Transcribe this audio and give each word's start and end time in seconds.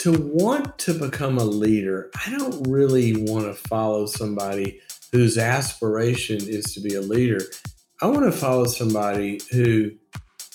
to 0.00 0.12
want 0.12 0.78
to 0.78 0.94
become 0.94 1.36
a 1.36 1.44
leader, 1.44 2.10
I 2.26 2.30
don't 2.30 2.66
really 2.66 3.22
want 3.24 3.44
to 3.44 3.54
follow 3.54 4.06
somebody 4.06 4.80
whose 5.12 5.36
aspiration 5.36 6.38
is 6.40 6.72
to 6.72 6.80
be 6.80 6.94
a 6.94 7.02
leader. 7.02 7.42
I 8.00 8.06
want 8.06 8.24
to 8.24 8.32
follow 8.32 8.64
somebody 8.64 9.42
who 9.52 9.90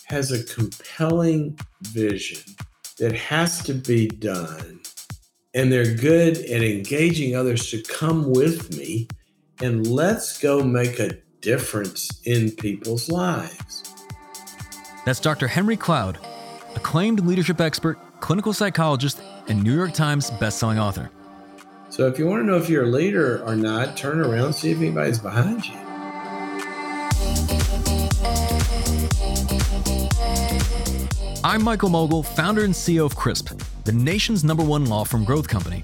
has 0.05 0.31
a 0.31 0.43
compelling 0.45 1.59
vision 1.83 2.55
that 2.97 3.13
has 3.13 3.63
to 3.65 3.75
be 3.75 4.07
done. 4.07 4.81
And 5.53 5.71
they're 5.71 5.93
good 5.93 6.37
at 6.37 6.63
engaging 6.63 7.35
others 7.35 7.69
to 7.69 7.83
come 7.83 8.31
with 8.31 8.75
me 8.75 9.07
and 9.61 9.85
let's 9.85 10.39
go 10.39 10.63
make 10.63 10.99
a 10.99 11.19
difference 11.41 12.19
in 12.25 12.49
people's 12.49 13.09
lives. 13.09 13.93
That's 15.05 15.19
Dr. 15.19 15.47
Henry 15.47 15.77
Cloud, 15.77 16.17
acclaimed 16.75 17.23
leadership 17.27 17.61
expert, 17.61 17.99
clinical 18.21 18.53
psychologist, 18.53 19.21
and 19.47 19.63
New 19.63 19.75
York 19.75 19.93
Times 19.93 20.31
bestselling 20.31 20.79
author. 20.79 21.09
So 21.89 22.07
if 22.07 22.19
you 22.19 22.27
want 22.27 22.41
to 22.41 22.45
know 22.45 22.57
if 22.57 22.69
you're 22.69 22.83
a 22.83 22.87
leader 22.87 23.43
or 23.45 23.55
not, 23.55 23.95
turn 23.95 24.19
around, 24.19 24.53
see 24.53 24.71
if 24.71 24.77
anybody's 24.79 25.19
behind 25.19 25.65
you. 25.65 25.75
I'm 31.43 31.63
Michael 31.63 31.89
Mogill, 31.89 32.25
founder 32.25 32.65
and 32.65 32.73
CEO 32.73 33.05
of 33.05 33.15
CRISP, 33.15 33.61
the 33.83 33.91
nation's 33.91 34.43
number 34.43 34.63
one 34.63 34.85
law 34.85 35.03
firm 35.03 35.23
growth 35.23 35.47
company. 35.47 35.83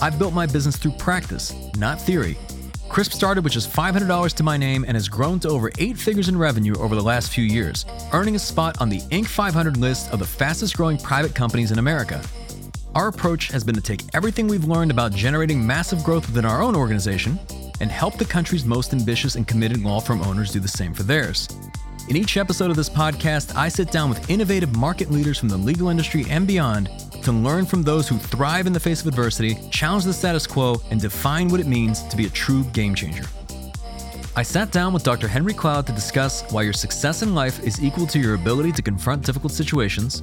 I've 0.00 0.18
built 0.18 0.34
my 0.34 0.46
business 0.46 0.76
through 0.76 0.92
practice, 0.92 1.54
not 1.76 2.00
theory. 2.00 2.36
CRISP 2.88 3.12
started 3.12 3.42
with 3.42 3.52
just 3.52 3.72
$500 3.72 4.34
to 4.34 4.42
my 4.42 4.56
name 4.56 4.84
and 4.86 4.94
has 4.96 5.08
grown 5.08 5.40
to 5.40 5.48
over 5.48 5.70
eight 5.78 5.98
figures 5.98 6.28
in 6.28 6.38
revenue 6.38 6.74
over 6.78 6.94
the 6.94 7.02
last 7.02 7.30
few 7.32 7.44
years, 7.44 7.84
earning 8.12 8.36
a 8.36 8.38
spot 8.38 8.80
on 8.80 8.88
the 8.88 9.00
Inc. 9.10 9.26
500 9.26 9.76
list 9.76 10.12
of 10.12 10.18
the 10.18 10.26
fastest 10.26 10.76
growing 10.76 10.98
private 10.98 11.34
companies 11.34 11.70
in 11.70 11.78
America. 11.78 12.22
Our 12.94 13.08
approach 13.08 13.48
has 13.48 13.64
been 13.64 13.74
to 13.74 13.80
take 13.80 14.02
everything 14.14 14.48
we've 14.48 14.64
learned 14.64 14.90
about 14.90 15.12
generating 15.12 15.64
massive 15.64 16.02
growth 16.02 16.26
within 16.26 16.44
our 16.44 16.62
own 16.62 16.74
organization 16.74 17.38
and 17.80 17.90
help 17.90 18.16
the 18.16 18.24
country's 18.24 18.64
most 18.64 18.92
ambitious 18.92 19.34
and 19.34 19.46
committed 19.46 19.82
law 19.82 20.00
firm 20.00 20.22
owners 20.22 20.50
do 20.50 20.58
the 20.58 20.68
same 20.68 20.94
for 20.94 21.02
theirs. 21.02 21.48
In 22.08 22.16
each 22.16 22.38
episode 22.38 22.70
of 22.70 22.76
this 22.76 22.88
podcast, 22.88 23.54
I 23.54 23.68
sit 23.68 23.90
down 23.92 24.08
with 24.08 24.30
innovative 24.30 24.74
market 24.74 25.10
leaders 25.10 25.38
from 25.38 25.50
the 25.50 25.56
legal 25.58 25.90
industry 25.90 26.24
and 26.30 26.46
beyond 26.46 26.88
to 27.22 27.30
learn 27.30 27.66
from 27.66 27.82
those 27.82 28.08
who 28.08 28.16
thrive 28.16 28.66
in 28.66 28.72
the 28.72 28.80
face 28.80 29.02
of 29.02 29.06
adversity, 29.06 29.58
challenge 29.70 30.04
the 30.04 30.12
status 30.12 30.46
quo, 30.46 30.80
and 30.90 31.00
define 31.00 31.48
what 31.48 31.60
it 31.60 31.66
means 31.66 32.02
to 32.04 32.16
be 32.16 32.24
a 32.24 32.30
true 32.30 32.64
game 32.72 32.94
changer. 32.94 33.24
I 34.34 34.42
sat 34.42 34.70
down 34.70 34.94
with 34.94 35.02
Dr. 35.02 35.28
Henry 35.28 35.52
Cloud 35.52 35.86
to 35.88 35.92
discuss 35.92 36.42
why 36.50 36.62
your 36.62 36.72
success 36.72 37.22
in 37.22 37.34
life 37.34 37.62
is 37.62 37.82
equal 37.82 38.06
to 38.06 38.18
your 38.18 38.34
ability 38.34 38.72
to 38.72 38.82
confront 38.82 39.26
difficult 39.26 39.52
situations, 39.52 40.22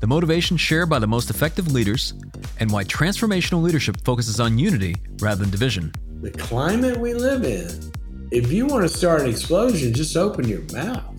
the 0.00 0.06
motivation 0.06 0.56
shared 0.56 0.88
by 0.88 0.98
the 0.98 1.06
most 1.06 1.30
effective 1.30 1.72
leaders, 1.72 2.14
and 2.60 2.70
why 2.70 2.84
transformational 2.84 3.62
leadership 3.62 3.96
focuses 4.04 4.40
on 4.40 4.58
unity 4.58 4.94
rather 5.20 5.40
than 5.42 5.50
division. 5.50 5.92
The 6.20 6.30
climate 6.30 6.98
we 6.98 7.14
live 7.14 7.44
in, 7.44 7.92
if 8.30 8.52
you 8.52 8.66
want 8.66 8.82
to 8.82 8.88
start 8.88 9.22
an 9.22 9.28
explosion, 9.28 9.92
just 9.92 10.16
open 10.16 10.46
your 10.46 10.62
mouth. 10.72 11.14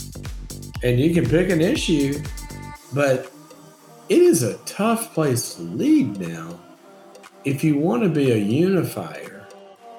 And 0.83 0.99
you 0.99 1.13
can 1.13 1.29
pick 1.29 1.49
an 1.49 1.61
issue, 1.61 2.21
but 2.93 3.31
it 4.07 4.21
is 4.21 4.43
a 4.43 4.57
tough 4.59 5.13
place 5.13 5.55
to 5.55 5.61
lead 5.61 6.17
now. 6.17 6.59
If 7.43 7.63
you 7.63 7.77
want 7.77 8.03
to 8.03 8.09
be 8.09 8.31
a 8.31 8.37
unifier 8.37 9.47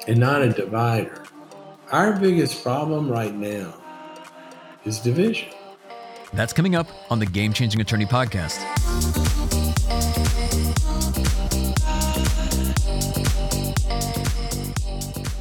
and 0.09 0.19
not 0.19 0.43
a 0.43 0.51
divider, 0.51 1.25
our 1.93 2.19
biggest 2.19 2.63
problem 2.63 3.11
right 3.11 3.35
now 3.35 3.75
is 4.85 5.01
division. 5.01 5.49
That's 6.33 6.53
coming 6.53 6.75
up 6.75 6.87
on 7.11 7.19
the 7.19 7.27
Game 7.27 7.53
Changing 7.53 7.81
Attorney 7.81 8.07
podcast. 8.07 8.61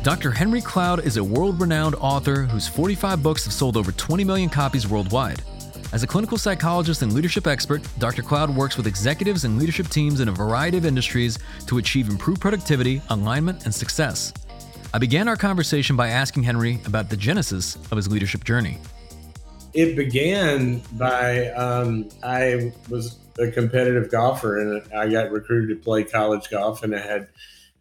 Dr. 0.02 0.32
Henry 0.32 0.62
Cloud 0.62 1.06
is 1.06 1.18
a 1.18 1.24
world 1.24 1.62
renowned 1.62 1.94
author 1.96 2.44
whose 2.44 2.68
45 2.68 3.22
books 3.22 3.44
have 3.44 3.54
sold 3.54 3.78
over 3.78 3.92
20 3.92 4.24
million 4.24 4.50
copies 4.50 4.88
worldwide. 4.88 5.44
As 5.92 6.04
a 6.04 6.08
clinical 6.08 6.38
psychologist 6.38 7.02
and 7.02 7.14
leadership 7.14 7.46
expert, 7.46 7.82
Dr. 8.00 8.24
Cloud 8.24 8.56
works 8.56 8.78
with 8.78 8.88
executives 8.88 9.44
and 9.44 9.60
leadership 9.60 9.88
teams 9.88 10.20
in 10.22 10.30
a 10.30 10.32
variety 10.32 10.78
of 10.78 10.86
industries 10.86 11.38
to 11.68 11.78
achieve 11.78 12.10
improved 12.10 12.42
productivity, 12.42 13.02
alignment, 13.10 13.66
and 13.66 13.76
success. 13.76 14.34
I 14.94 14.98
began 14.98 15.28
our 15.28 15.36
conversation 15.36 15.96
by 15.96 16.08
asking 16.10 16.44
Henry 16.44 16.80
about 16.86 17.10
the 17.10 17.18
genesis 17.18 17.76
of 17.92 17.98
his 17.98 18.08
leadership 18.08 18.44
journey. 18.44 18.80
It 19.74 19.96
began 19.96 20.82
by 20.94 21.50
um, 21.50 22.10
I 22.24 22.74
was 22.90 23.20
a 23.38 23.52
competitive 23.52 24.12
golfer 24.12 24.58
and 24.58 24.82
I 24.94 25.08
got 25.10 25.32
recruited 25.32 25.70
to 25.78 25.84
play 25.84 26.04
college 26.04 26.50
golf, 26.50 26.84
and 26.84 26.96
I 26.96 27.00
had 27.00 27.28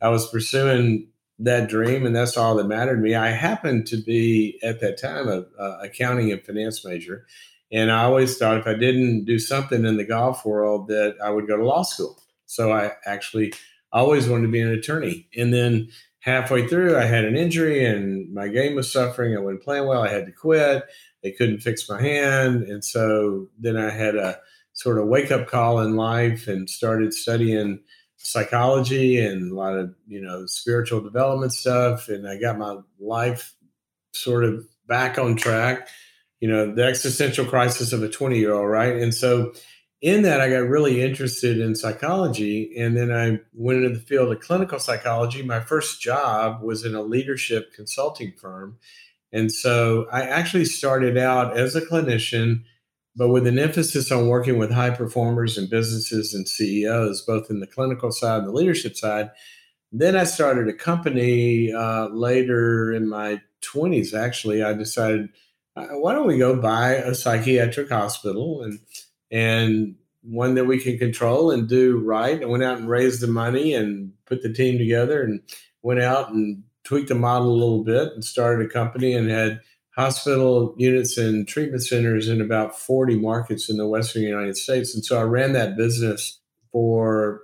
I 0.00 0.08
was 0.08 0.28
pursuing 0.30 1.08
that 1.40 1.68
dream, 1.68 2.04
and 2.04 2.14
that's 2.14 2.36
all 2.36 2.56
that 2.56 2.66
mattered 2.66 2.96
to 2.96 3.02
me. 3.02 3.14
I 3.14 3.30
happened 3.30 3.86
to 3.88 3.96
be 3.96 4.58
at 4.62 4.80
that 4.80 4.98
time 4.98 5.28
a, 5.28 5.44
a 5.58 5.78
accounting 5.84 6.30
and 6.32 6.42
finance 6.42 6.84
major, 6.84 7.26
and 7.72 7.90
I 7.90 8.04
always 8.04 8.36
thought 8.36 8.58
if 8.58 8.66
I 8.66 8.74
didn't 8.74 9.24
do 9.24 9.38
something 9.38 9.84
in 9.84 9.96
the 9.96 10.04
golf 10.04 10.44
world, 10.44 10.88
that 10.88 11.16
I 11.22 11.30
would 11.30 11.46
go 11.46 11.56
to 11.56 11.64
law 11.64 11.82
school. 11.82 12.18
So 12.46 12.72
I 12.72 12.92
actually 13.04 13.52
always 13.92 14.28
wanted 14.28 14.46
to 14.46 14.52
be 14.52 14.60
an 14.60 14.70
attorney. 14.70 15.26
And 15.36 15.52
then 15.52 15.88
halfway 16.20 16.66
through, 16.66 16.96
I 16.96 17.04
had 17.04 17.24
an 17.24 17.36
injury 17.36 17.84
and 17.84 18.32
my 18.32 18.48
game 18.48 18.74
was 18.74 18.92
suffering. 18.92 19.36
I 19.36 19.40
wasn't 19.40 19.62
playing 19.62 19.86
well. 19.86 20.02
I 20.02 20.08
had 20.08 20.26
to 20.26 20.32
quit. 20.32 20.84
They 21.22 21.32
couldn't 21.32 21.60
fix 21.60 21.88
my 21.88 22.00
hand. 22.00 22.62
And 22.64 22.84
so 22.84 23.48
then 23.58 23.76
I 23.76 23.90
had 23.90 24.16
a 24.16 24.38
sort 24.72 24.98
of 24.98 25.08
wake 25.08 25.30
up 25.30 25.48
call 25.48 25.80
in 25.80 25.96
life 25.96 26.46
and 26.46 26.70
started 26.70 27.12
studying 27.12 27.80
psychology 28.16 29.18
and 29.18 29.52
a 29.52 29.54
lot 29.54 29.76
of, 29.76 29.94
you 30.06 30.20
know, 30.20 30.46
spiritual 30.46 31.00
development 31.00 31.52
stuff. 31.52 32.08
And 32.08 32.28
I 32.28 32.38
got 32.38 32.58
my 32.58 32.78
life 33.00 33.54
sort 34.12 34.44
of 34.44 34.64
back 34.86 35.18
on 35.18 35.36
track 35.36 35.88
you 36.40 36.48
know, 36.48 36.72
the 36.72 36.84
existential 36.84 37.44
crisis 37.44 37.92
of 37.92 38.02
a 38.02 38.08
20 38.08 38.38
year 38.38 38.54
old, 38.54 38.68
right? 38.68 38.96
And 38.96 39.14
so 39.14 39.52
in 40.00 40.22
that, 40.22 40.40
I 40.40 40.48
got 40.48 40.68
really 40.68 41.02
interested 41.02 41.58
in 41.58 41.74
psychology. 41.74 42.72
And 42.78 42.96
then 42.96 43.12
I 43.12 43.40
went 43.52 43.84
into 43.84 43.98
the 43.98 44.04
field 44.04 44.30
of 44.30 44.40
clinical 44.40 44.78
psychology. 44.78 45.42
My 45.42 45.60
first 45.60 46.00
job 46.00 46.62
was 46.62 46.84
in 46.84 46.94
a 46.94 47.02
leadership 47.02 47.72
consulting 47.74 48.32
firm. 48.40 48.78
And 49.32 49.52
so 49.52 50.06
I 50.10 50.22
actually 50.22 50.64
started 50.64 51.18
out 51.18 51.56
as 51.56 51.76
a 51.76 51.80
clinician, 51.80 52.62
but 53.14 53.28
with 53.28 53.46
an 53.46 53.58
emphasis 53.58 54.10
on 54.10 54.28
working 54.28 54.58
with 54.58 54.70
high 54.70 54.90
performers 54.90 55.58
and 55.58 55.68
businesses 55.68 56.32
and 56.32 56.48
CEOs, 56.48 57.22
both 57.22 57.50
in 57.50 57.60
the 57.60 57.66
clinical 57.66 58.10
side 58.10 58.38
and 58.38 58.48
the 58.48 58.52
leadership 58.52 58.96
side. 58.96 59.30
Then 59.90 60.16
I 60.16 60.24
started 60.24 60.68
a 60.68 60.74
company 60.74 61.72
uh, 61.72 62.08
later 62.08 62.92
in 62.92 63.08
my 63.08 63.40
20s, 63.62 64.14
actually. 64.14 64.62
I 64.62 64.74
decided 64.74 65.30
uh, 65.76 65.86
why 65.98 66.12
don't 66.12 66.26
we 66.26 66.38
go 66.38 66.60
buy 66.60 66.94
a 66.94 67.14
psychiatric 67.14 67.88
hospital 67.88 68.62
and 68.62 68.78
and 69.30 69.94
one 70.22 70.54
that 70.54 70.64
we 70.64 70.78
can 70.78 70.98
control 70.98 71.50
and 71.50 71.68
do 71.68 71.98
right. 71.98 72.42
I 72.42 72.46
went 72.46 72.64
out 72.64 72.78
and 72.78 72.88
raised 72.88 73.20
the 73.20 73.28
money 73.28 73.74
and 73.74 74.12
put 74.26 74.42
the 74.42 74.52
team 74.52 74.78
together 74.78 75.22
and 75.22 75.40
went 75.82 76.00
out 76.00 76.30
and 76.30 76.64
tweaked 76.88 77.08
the 77.08 77.14
model 77.14 77.50
a 77.50 77.52
little 77.52 77.84
bit 77.84 78.14
and 78.14 78.24
started 78.24 78.64
a 78.64 78.68
company 78.68 79.12
and 79.12 79.28
had 79.28 79.60
hospital 79.94 80.74
units 80.78 81.18
and 81.18 81.46
treatment 81.46 81.84
centers 81.84 82.28
in 82.28 82.40
about 82.40 82.78
40 82.78 83.16
markets 83.16 83.68
in 83.68 83.76
the 83.76 83.86
western 83.86 84.22
United 84.22 84.56
States. 84.56 84.94
And 84.94 85.04
so 85.04 85.18
I 85.18 85.24
ran 85.24 85.52
that 85.52 85.76
business 85.76 86.40
for 86.72 87.42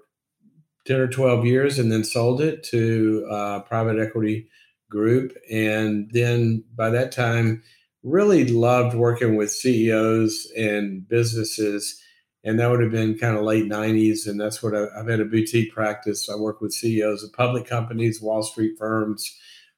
10 0.87 0.99
or 0.99 1.09
12 1.09 1.44
years 1.44 1.78
and 1.78 1.93
then 1.93 2.04
sold 2.04 2.41
it 2.41 2.62
to 2.65 3.27
a 3.31 3.60
private 3.60 3.99
equity 3.99 4.49
group. 4.88 5.37
And 5.53 6.10
then 6.12 6.65
by 6.75 6.88
that 6.88 7.12
time, 7.12 7.62
really 8.03 8.47
loved 8.47 8.97
working 8.97 9.37
with 9.37 9.50
CEOs 9.53 10.50
and 10.56 11.06
businesses. 11.06 12.00
And 12.44 12.60
that 12.60 12.71
would 12.71 12.82
have 12.82 12.93
been 12.93 13.19
kind 13.19 13.37
of 13.37 13.43
late 13.43 13.65
90s. 13.65 14.27
And 14.27 14.39
that's 14.39 14.63
what 14.63 14.74
I, 14.74 14.86
have 14.97 15.09
had 15.09 15.21
a 15.21 15.24
boutique 15.24 15.72
practice. 15.72 16.28
I 16.28 16.36
work 16.36 16.60
with 16.60 16.74
CEOs 16.74 17.24
of 17.24 17.33
public 17.33 17.66
companies, 17.66 18.21
Wall 18.21 18.42
Street 18.42 18.77
firms, 18.78 19.34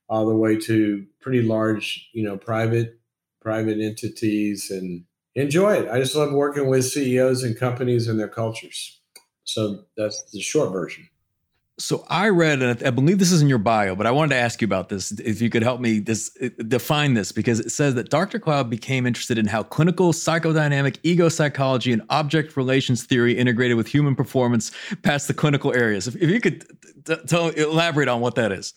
all 0.08 0.26
the 0.26 0.36
way 0.36 0.56
to 0.56 1.06
pretty 1.20 1.42
large, 1.42 2.08
you 2.12 2.24
know, 2.24 2.36
private 2.36 2.98
private 3.40 3.78
entities 3.78 4.72
and 4.72 5.04
enjoy 5.36 5.74
it. 5.74 5.88
I 5.88 6.00
just 6.00 6.16
love 6.16 6.32
working 6.32 6.66
with 6.66 6.84
CEOs 6.84 7.44
and 7.44 7.56
companies 7.56 8.08
and 8.08 8.18
their 8.18 8.28
cultures. 8.28 9.00
So 9.44 9.84
that's 9.96 10.24
the 10.32 10.40
short 10.40 10.72
version. 10.72 11.08
So 11.78 12.06
I 12.08 12.30
read, 12.30 12.62
and 12.62 12.82
I 12.82 12.90
believe 12.90 13.18
this 13.18 13.32
is 13.32 13.42
in 13.42 13.48
your 13.48 13.58
bio, 13.58 13.94
but 13.94 14.06
I 14.06 14.10
wanted 14.10 14.30
to 14.30 14.40
ask 14.40 14.62
you 14.62 14.64
about 14.64 14.88
this. 14.88 15.12
If 15.12 15.42
you 15.42 15.50
could 15.50 15.62
help 15.62 15.78
me 15.78 15.98
this 15.98 16.30
define 16.68 17.12
this, 17.12 17.32
because 17.32 17.60
it 17.60 17.70
says 17.70 17.94
that 17.96 18.08
Dr. 18.08 18.38
Cloud 18.38 18.70
became 18.70 19.06
interested 19.06 19.36
in 19.36 19.46
how 19.46 19.62
clinical 19.62 20.14
psychodynamic 20.14 20.96
ego 21.02 21.28
psychology 21.28 21.92
and 21.92 22.00
object 22.08 22.56
relations 22.56 23.04
theory 23.04 23.36
integrated 23.36 23.76
with 23.76 23.88
human 23.88 24.14
performance 24.14 24.72
past 25.02 25.28
the 25.28 25.34
clinical 25.34 25.74
areas. 25.74 26.08
If, 26.08 26.16
if 26.16 26.30
you 26.30 26.40
could 26.40 26.66
t- 27.04 27.16
tell, 27.26 27.48
elaborate 27.50 28.08
on 28.08 28.22
what 28.22 28.36
that 28.36 28.52
is. 28.52 28.72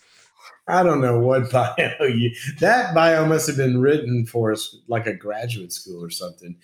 I 0.67 0.83
don't 0.83 1.01
know 1.01 1.19
what 1.19 1.51
bio 1.51 2.05
you. 2.05 2.35
That 2.59 2.93
bio 2.93 3.25
must 3.25 3.47
have 3.47 3.57
been 3.57 3.79
written 3.79 4.25
for 4.25 4.51
us 4.51 4.77
like 4.89 5.07
a 5.07 5.13
graduate 5.13 5.71
school 5.71 6.03
or 6.03 6.09
something. 6.09 6.57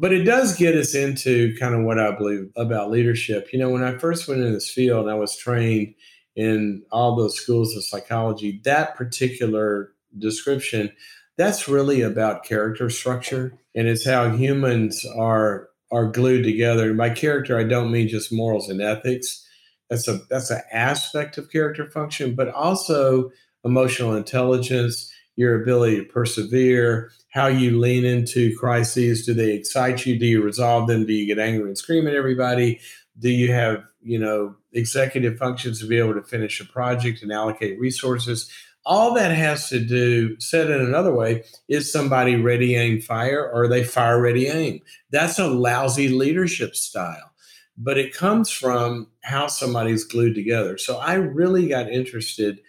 But 0.00 0.14
it 0.14 0.24
does 0.24 0.56
get 0.56 0.74
us 0.74 0.94
into 0.94 1.54
kind 1.58 1.74
of 1.74 1.82
what 1.82 1.98
I 1.98 2.10
believe 2.10 2.50
about 2.56 2.90
leadership. 2.90 3.52
You 3.52 3.58
know, 3.58 3.68
when 3.68 3.84
I 3.84 3.98
first 3.98 4.26
went 4.26 4.40
in 4.40 4.54
this 4.54 4.70
field, 4.70 5.10
I 5.10 5.14
was 5.14 5.36
trained 5.36 5.94
in 6.34 6.82
all 6.90 7.14
those 7.14 7.38
schools 7.38 7.76
of 7.76 7.84
psychology. 7.84 8.62
That 8.64 8.96
particular 8.96 9.92
description, 10.16 10.90
that's 11.36 11.68
really 11.68 12.00
about 12.00 12.44
character 12.44 12.88
structure 12.88 13.58
and 13.74 13.86
it's 13.86 14.06
how 14.06 14.30
humans 14.30 15.04
are 15.16 15.68
are 15.92 16.06
glued 16.06 16.44
together. 16.44 16.88
And 16.88 16.98
by 16.98 17.10
character, 17.10 17.58
I 17.58 17.64
don't 17.64 17.90
mean 17.90 18.08
just 18.08 18.32
morals 18.32 18.70
and 18.70 18.80
ethics. 18.80 19.46
That's 19.90 20.08
a 20.08 20.20
that's 20.30 20.50
an 20.50 20.62
aspect 20.72 21.36
of 21.36 21.50
character 21.50 21.90
function, 21.90 22.34
but 22.34 22.48
also 22.48 23.30
emotional 23.64 24.14
intelligence, 24.14 25.12
your 25.36 25.60
ability 25.60 25.96
to 25.98 26.04
persevere, 26.04 27.10
how 27.30 27.46
you 27.46 27.78
lean 27.78 28.04
into 28.04 28.56
crises. 28.56 29.24
Do 29.24 29.34
they 29.34 29.52
excite 29.52 30.04
you? 30.04 30.18
Do 30.18 30.26
you 30.26 30.42
resolve 30.42 30.88
them? 30.88 31.06
Do 31.06 31.12
you 31.12 31.26
get 31.26 31.38
angry 31.42 31.68
and 31.68 31.78
scream 31.78 32.06
at 32.06 32.14
everybody? 32.14 32.80
Do 33.18 33.30
you 33.30 33.52
have, 33.52 33.84
you 34.02 34.18
know, 34.18 34.56
executive 34.72 35.38
functions 35.38 35.80
to 35.80 35.86
be 35.86 35.98
able 35.98 36.14
to 36.14 36.22
finish 36.22 36.60
a 36.60 36.64
project 36.64 37.22
and 37.22 37.32
allocate 37.32 37.78
resources? 37.78 38.50
All 38.86 39.14
that 39.14 39.36
has 39.36 39.68
to 39.68 39.78
do, 39.78 40.40
said 40.40 40.70
in 40.70 40.80
another 40.80 41.14
way, 41.14 41.44
is 41.68 41.92
somebody 41.92 42.36
ready, 42.36 42.74
aim, 42.76 43.00
fire, 43.00 43.48
or 43.52 43.68
they 43.68 43.84
fire, 43.84 44.20
ready, 44.20 44.46
aim. 44.46 44.80
That's 45.10 45.38
a 45.38 45.48
lousy 45.48 46.08
leadership 46.08 46.74
style, 46.74 47.30
but 47.76 47.98
it 47.98 48.14
comes 48.14 48.50
from 48.50 49.08
how 49.22 49.48
somebody's 49.48 50.04
glued 50.04 50.34
together. 50.34 50.78
So 50.78 50.96
I 50.96 51.14
really 51.14 51.68
got 51.68 51.90
interested 51.90 52.60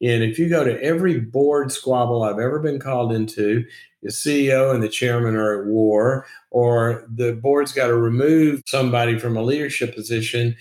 in 0.00 0.22
if 0.22 0.38
you 0.38 0.48
go 0.48 0.64
to 0.64 0.80
every 0.82 1.20
board 1.20 1.72
squabble 1.72 2.22
I've 2.22 2.38
ever 2.38 2.60
been 2.60 2.78
called 2.78 3.12
into, 3.12 3.64
the 4.02 4.10
CEO 4.10 4.72
and 4.72 4.82
the 4.82 4.88
chairman 4.88 5.34
are 5.34 5.60
at 5.60 5.66
war, 5.66 6.26
or 6.50 7.04
the 7.12 7.32
board's 7.32 7.72
got 7.72 7.88
to 7.88 7.96
remove 7.96 8.62
somebody 8.66 9.18
from 9.18 9.36
a 9.36 9.42
leadership 9.42 9.94
position, 9.94 10.56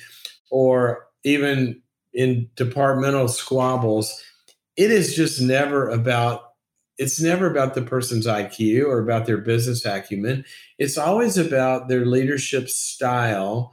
or 0.50 1.08
even 1.24 1.82
in 2.14 2.50
departmental 2.56 3.28
squabbles 3.28 4.24
it 4.78 4.92
is 4.92 5.16
just 5.16 5.42
never 5.42 5.90
about 5.90 6.44
it's 7.00 7.22
never 7.22 7.50
about 7.50 7.76
the 7.76 7.82
person's 7.82 8.26
IQ 8.26 8.86
or 8.86 9.00
about 9.00 9.28
their 9.28 9.38
business 9.38 9.86
acumen. 9.86 10.44
It's 10.80 10.98
always 10.98 11.38
about 11.38 11.90
their 11.90 12.08
leadership 12.08 12.70
style 12.70 13.72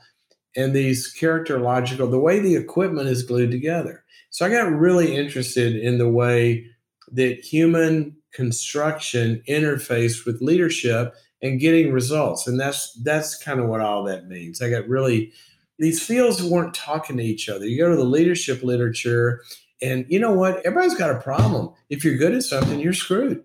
and 0.57 0.75
these 0.75 1.15
characterological, 1.15 2.11
the 2.11 2.19
way 2.19 2.39
the 2.39 2.57
equipment 2.57 3.09
is 3.09 3.23
glued 3.23 3.51
together. 3.51 4.05
So 4.31 4.47
I 4.47 4.49
got 4.49 4.73
really 4.73 5.15
interested 5.15 5.77
in 5.77 5.99
the 5.99 6.09
way 6.09 6.67
that 7.13 7.41
human 7.41 8.17
construction 8.33 9.43
interfaced 9.49 10.27
with 10.27 10.43
leadership 10.43 11.15
and 11.41 11.61
getting 11.61 11.93
results. 11.93 12.47
And 12.47 12.59
that's 12.59 12.93
that's 13.03 13.37
kind 13.37 13.61
of 13.61 13.69
what 13.69 13.81
all 13.81 14.05
that 14.05 14.27
means. 14.27 14.61
I 14.61 14.71
got 14.71 14.89
really 14.89 15.33
these 15.79 16.03
fields 16.03 16.43
weren't 16.43 16.75
talking 16.75 17.17
to 17.17 17.23
each 17.23 17.49
other. 17.49 17.67
You 17.67 17.79
go 17.79 17.91
to 17.91 17.97
the 17.97 18.05
leadership 18.05 18.63
literature 18.63 19.43
and 19.83 20.07
you 20.09 20.19
know 20.19 20.33
what? 20.33 20.65
Everybody's 20.65 20.99
got 20.99 21.11
a 21.15 21.21
problem. 21.21 21.73
If 21.91 22.05
you're 22.05 22.17
good 22.17 22.35
at 22.35 22.43
something, 22.43 22.81
you're 22.81 22.93
screwed 22.93 23.45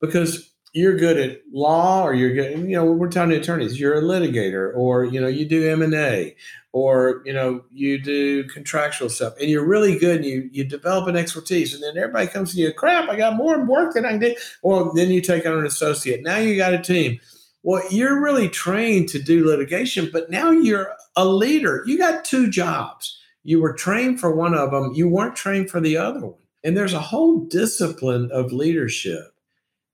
because 0.00 0.49
you're 0.72 0.96
good 0.96 1.18
at 1.18 1.40
law 1.52 2.04
or 2.04 2.14
you're 2.14 2.32
good, 2.32 2.58
you 2.58 2.76
know, 2.76 2.84
we're 2.84 3.08
talking 3.08 3.30
to 3.30 3.36
attorneys, 3.36 3.78
you're 3.78 3.98
a 3.98 4.02
litigator 4.02 4.72
or, 4.74 5.04
you 5.04 5.20
know, 5.20 5.26
you 5.26 5.44
do 5.44 5.68
M&A 5.68 6.36
or, 6.72 7.22
you 7.24 7.32
know, 7.32 7.64
you 7.72 8.00
do 8.00 8.44
contractual 8.44 9.08
stuff 9.08 9.34
and 9.40 9.50
you're 9.50 9.66
really 9.66 9.98
good 9.98 10.16
and 10.16 10.24
you, 10.24 10.48
you 10.52 10.64
develop 10.64 11.08
an 11.08 11.16
expertise 11.16 11.74
and 11.74 11.82
then 11.82 11.96
everybody 12.00 12.28
comes 12.28 12.54
to 12.54 12.60
you, 12.60 12.72
crap, 12.72 13.08
I 13.08 13.16
got 13.16 13.36
more 13.36 13.64
work 13.64 13.94
than 13.94 14.06
I 14.06 14.16
did. 14.16 14.38
Well, 14.62 14.92
then 14.92 15.10
you 15.10 15.20
take 15.20 15.44
on 15.44 15.58
an 15.58 15.66
associate. 15.66 16.22
Now 16.22 16.38
you 16.38 16.56
got 16.56 16.74
a 16.74 16.78
team. 16.78 17.18
Well, 17.62 17.82
you're 17.90 18.22
really 18.22 18.48
trained 18.48 19.08
to 19.10 19.20
do 19.20 19.46
litigation, 19.46 20.08
but 20.12 20.30
now 20.30 20.50
you're 20.50 20.92
a 21.16 21.26
leader. 21.26 21.82
You 21.84 21.98
got 21.98 22.24
two 22.24 22.48
jobs 22.48 23.18
you 23.42 23.60
were 23.60 23.72
trained 23.72 24.20
for 24.20 24.34
one 24.34 24.54
of 24.54 24.70
them, 24.70 24.92
you 24.94 25.08
weren't 25.08 25.36
trained 25.36 25.70
for 25.70 25.80
the 25.80 25.96
other 25.96 26.20
one. 26.20 26.34
And 26.62 26.76
there's 26.76 26.92
a 26.92 27.00
whole 27.00 27.46
discipline 27.46 28.30
of 28.32 28.52
leadership 28.52 29.34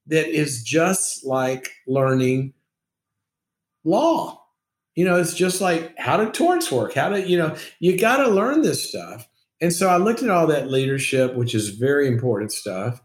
that 0.08 0.28
is 0.28 0.62
just 0.62 1.24
like 1.24 1.70
learning 1.86 2.54
law. 3.84 4.42
You 4.94 5.04
know, 5.04 5.16
it's 5.16 5.34
just 5.34 5.60
like 5.60 5.94
how 5.98 6.16
do 6.16 6.30
torts 6.30 6.72
work? 6.72 6.94
How 6.94 7.10
do, 7.10 7.20
you 7.20 7.36
know, 7.36 7.56
you 7.80 7.98
got 7.98 8.18
to 8.18 8.28
learn 8.28 8.62
this 8.62 8.88
stuff. 8.88 9.28
And 9.60 9.72
so 9.72 9.88
I 9.88 9.96
looked 9.96 10.22
at 10.22 10.30
all 10.30 10.46
that 10.48 10.70
leadership, 10.70 11.34
which 11.34 11.54
is 11.54 11.70
very 11.70 12.06
important 12.06 12.52
stuff. 12.52 13.00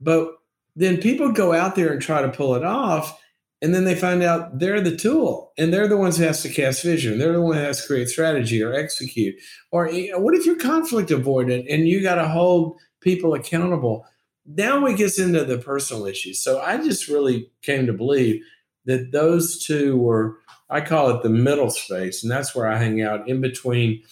But 0.00 0.32
then 0.74 0.98
people 0.98 1.32
go 1.32 1.52
out 1.52 1.74
there 1.74 1.92
and 1.92 2.00
try 2.00 2.22
to 2.22 2.28
pull 2.28 2.54
it 2.54 2.64
off 2.64 3.18
and 3.62 3.74
then 3.74 3.84
they 3.84 3.94
find 3.94 4.22
out 4.22 4.58
they're 4.58 4.80
the 4.80 4.96
tool 4.96 5.52
and 5.56 5.72
they're 5.72 5.88
the 5.88 5.96
ones 5.96 6.18
who 6.18 6.24
has 6.24 6.42
to 6.42 6.48
cast 6.48 6.82
vision 6.82 7.18
they're 7.18 7.32
the 7.32 7.40
one 7.40 7.56
who 7.56 7.62
has 7.62 7.80
to 7.80 7.86
create 7.86 8.08
strategy 8.08 8.62
or 8.62 8.74
execute 8.74 9.34
or 9.72 9.88
what 10.16 10.34
if 10.34 10.44
you're 10.44 10.56
conflict 10.56 11.10
avoidant 11.10 11.66
and 11.72 11.88
you 11.88 12.02
got 12.02 12.16
to 12.16 12.28
hold 12.28 12.78
people 13.00 13.34
accountable 13.34 14.04
now 14.46 14.84
we 14.84 14.94
get 14.94 15.18
into 15.18 15.44
the 15.44 15.58
personal 15.58 16.06
issues. 16.06 16.42
So 16.42 16.60
i 16.60 16.76
just 16.76 17.08
really 17.08 17.50
came 17.62 17.86
to 17.86 17.92
believe 17.92 18.42
that 18.84 19.12
those 19.12 19.64
two 19.64 19.96
were 19.96 20.38
i 20.70 20.80
call 20.80 21.10
it 21.10 21.22
the 21.22 21.28
middle 21.28 21.70
space 21.70 22.22
and 22.22 22.30
that's 22.30 22.54
where 22.54 22.66
i 22.66 22.76
hang 22.76 23.02
out 23.02 23.28
in 23.28 23.40
between 23.40 24.02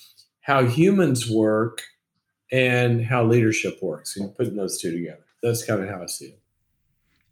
how 0.41 0.65
humans 0.65 1.29
work 1.31 1.83
and 2.53 3.05
how 3.05 3.25
leadership 3.25 3.83
works 3.83 4.17
and 4.17 4.35
putting 4.37 4.57
those 4.57 4.81
two 4.81 4.93
together. 4.93 5.25
That's 5.43 5.65
kind 5.65 5.83
of 5.83 5.89
how 5.89 6.03
i 6.03 6.07
see 6.07 6.27
it. 6.27 6.41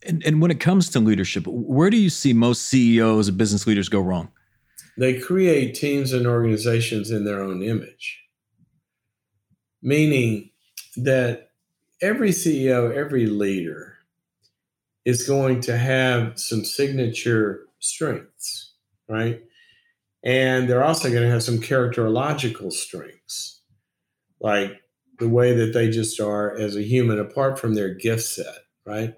And, 0.05 0.21
and 0.25 0.41
when 0.41 0.51
it 0.51 0.59
comes 0.59 0.89
to 0.89 0.99
leadership, 0.99 1.47
where 1.47 1.89
do 1.89 1.95
you 1.95 2.09
see 2.09 2.33
most 2.33 2.63
CEOs 2.63 3.29
and 3.29 3.37
business 3.37 3.65
leaders 3.65 3.87
go 3.87 4.01
wrong? 4.01 4.29
They 4.97 5.17
create 5.17 5.75
teams 5.75 6.11
and 6.11 6.27
organizations 6.27 7.09
in 7.09 7.23
their 7.23 7.41
own 7.41 7.63
image, 7.63 8.21
meaning 9.81 10.51
that 10.97 11.51
every 12.03 12.31
CEO, 12.31 12.93
every 12.93 13.27
leader 13.27 13.95
is 15.05 15.25
going 15.25 15.61
to 15.61 15.77
have 15.77 16.37
some 16.37 16.65
signature 16.65 17.65
strengths, 17.79 18.73
right? 19.07 19.41
And 20.23 20.69
they're 20.69 20.83
also 20.83 21.09
going 21.09 21.23
to 21.23 21.31
have 21.31 21.43
some 21.43 21.59
characterological 21.59 22.71
strengths, 22.73 23.61
like 24.41 24.81
the 25.19 25.29
way 25.29 25.53
that 25.53 25.73
they 25.73 25.89
just 25.89 26.19
are 26.19 26.55
as 26.57 26.75
a 26.75 26.83
human, 26.83 27.19
apart 27.19 27.57
from 27.57 27.73
their 27.73 27.93
gift 27.93 28.23
set, 28.23 28.57
right? 28.85 29.15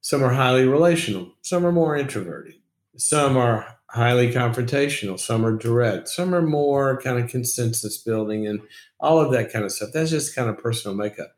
Some 0.00 0.22
are 0.22 0.32
highly 0.32 0.66
relational, 0.66 1.34
some 1.42 1.66
are 1.66 1.72
more 1.72 1.96
introverted, 1.96 2.54
some 2.96 3.36
are 3.36 3.66
highly 3.88 4.32
confrontational, 4.32 5.18
some 5.18 5.44
are 5.44 5.56
direct, 5.56 6.08
some 6.08 6.34
are 6.34 6.42
more 6.42 7.00
kind 7.00 7.18
of 7.18 7.28
consensus 7.28 7.98
building 7.98 8.46
and 8.46 8.60
all 9.00 9.20
of 9.20 9.32
that 9.32 9.52
kind 9.52 9.64
of 9.64 9.72
stuff. 9.72 9.90
That's 9.92 10.10
just 10.10 10.36
kind 10.36 10.48
of 10.48 10.58
personal 10.58 10.96
makeup. 10.96 11.32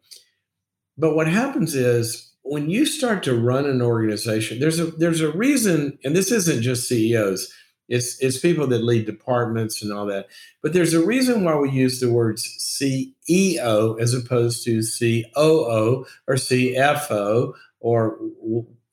But 1.02 1.16
what 1.16 1.26
happens 1.26 1.74
is 1.74 2.30
when 2.42 2.70
you 2.70 2.86
start 2.86 3.24
to 3.24 3.34
run 3.34 3.66
an 3.66 3.82
organization, 3.82 4.60
there's 4.60 4.78
a 4.78 4.86
there's 4.86 5.20
a 5.20 5.32
reason, 5.32 5.98
and 6.04 6.14
this 6.14 6.30
isn't 6.30 6.62
just 6.62 6.86
CEOs, 6.86 7.52
it's 7.88 8.22
it's 8.22 8.38
people 8.38 8.68
that 8.68 8.84
lead 8.84 9.04
departments 9.04 9.82
and 9.82 9.92
all 9.92 10.06
that. 10.06 10.28
But 10.62 10.74
there's 10.74 10.94
a 10.94 11.04
reason 11.04 11.42
why 11.42 11.56
we 11.56 11.70
use 11.72 11.98
the 11.98 12.08
words 12.08 12.46
CEO 12.60 14.00
as 14.00 14.14
opposed 14.14 14.64
to 14.64 14.80
COO 14.80 16.06
or 16.28 16.34
CFO 16.36 17.52
or 17.80 18.18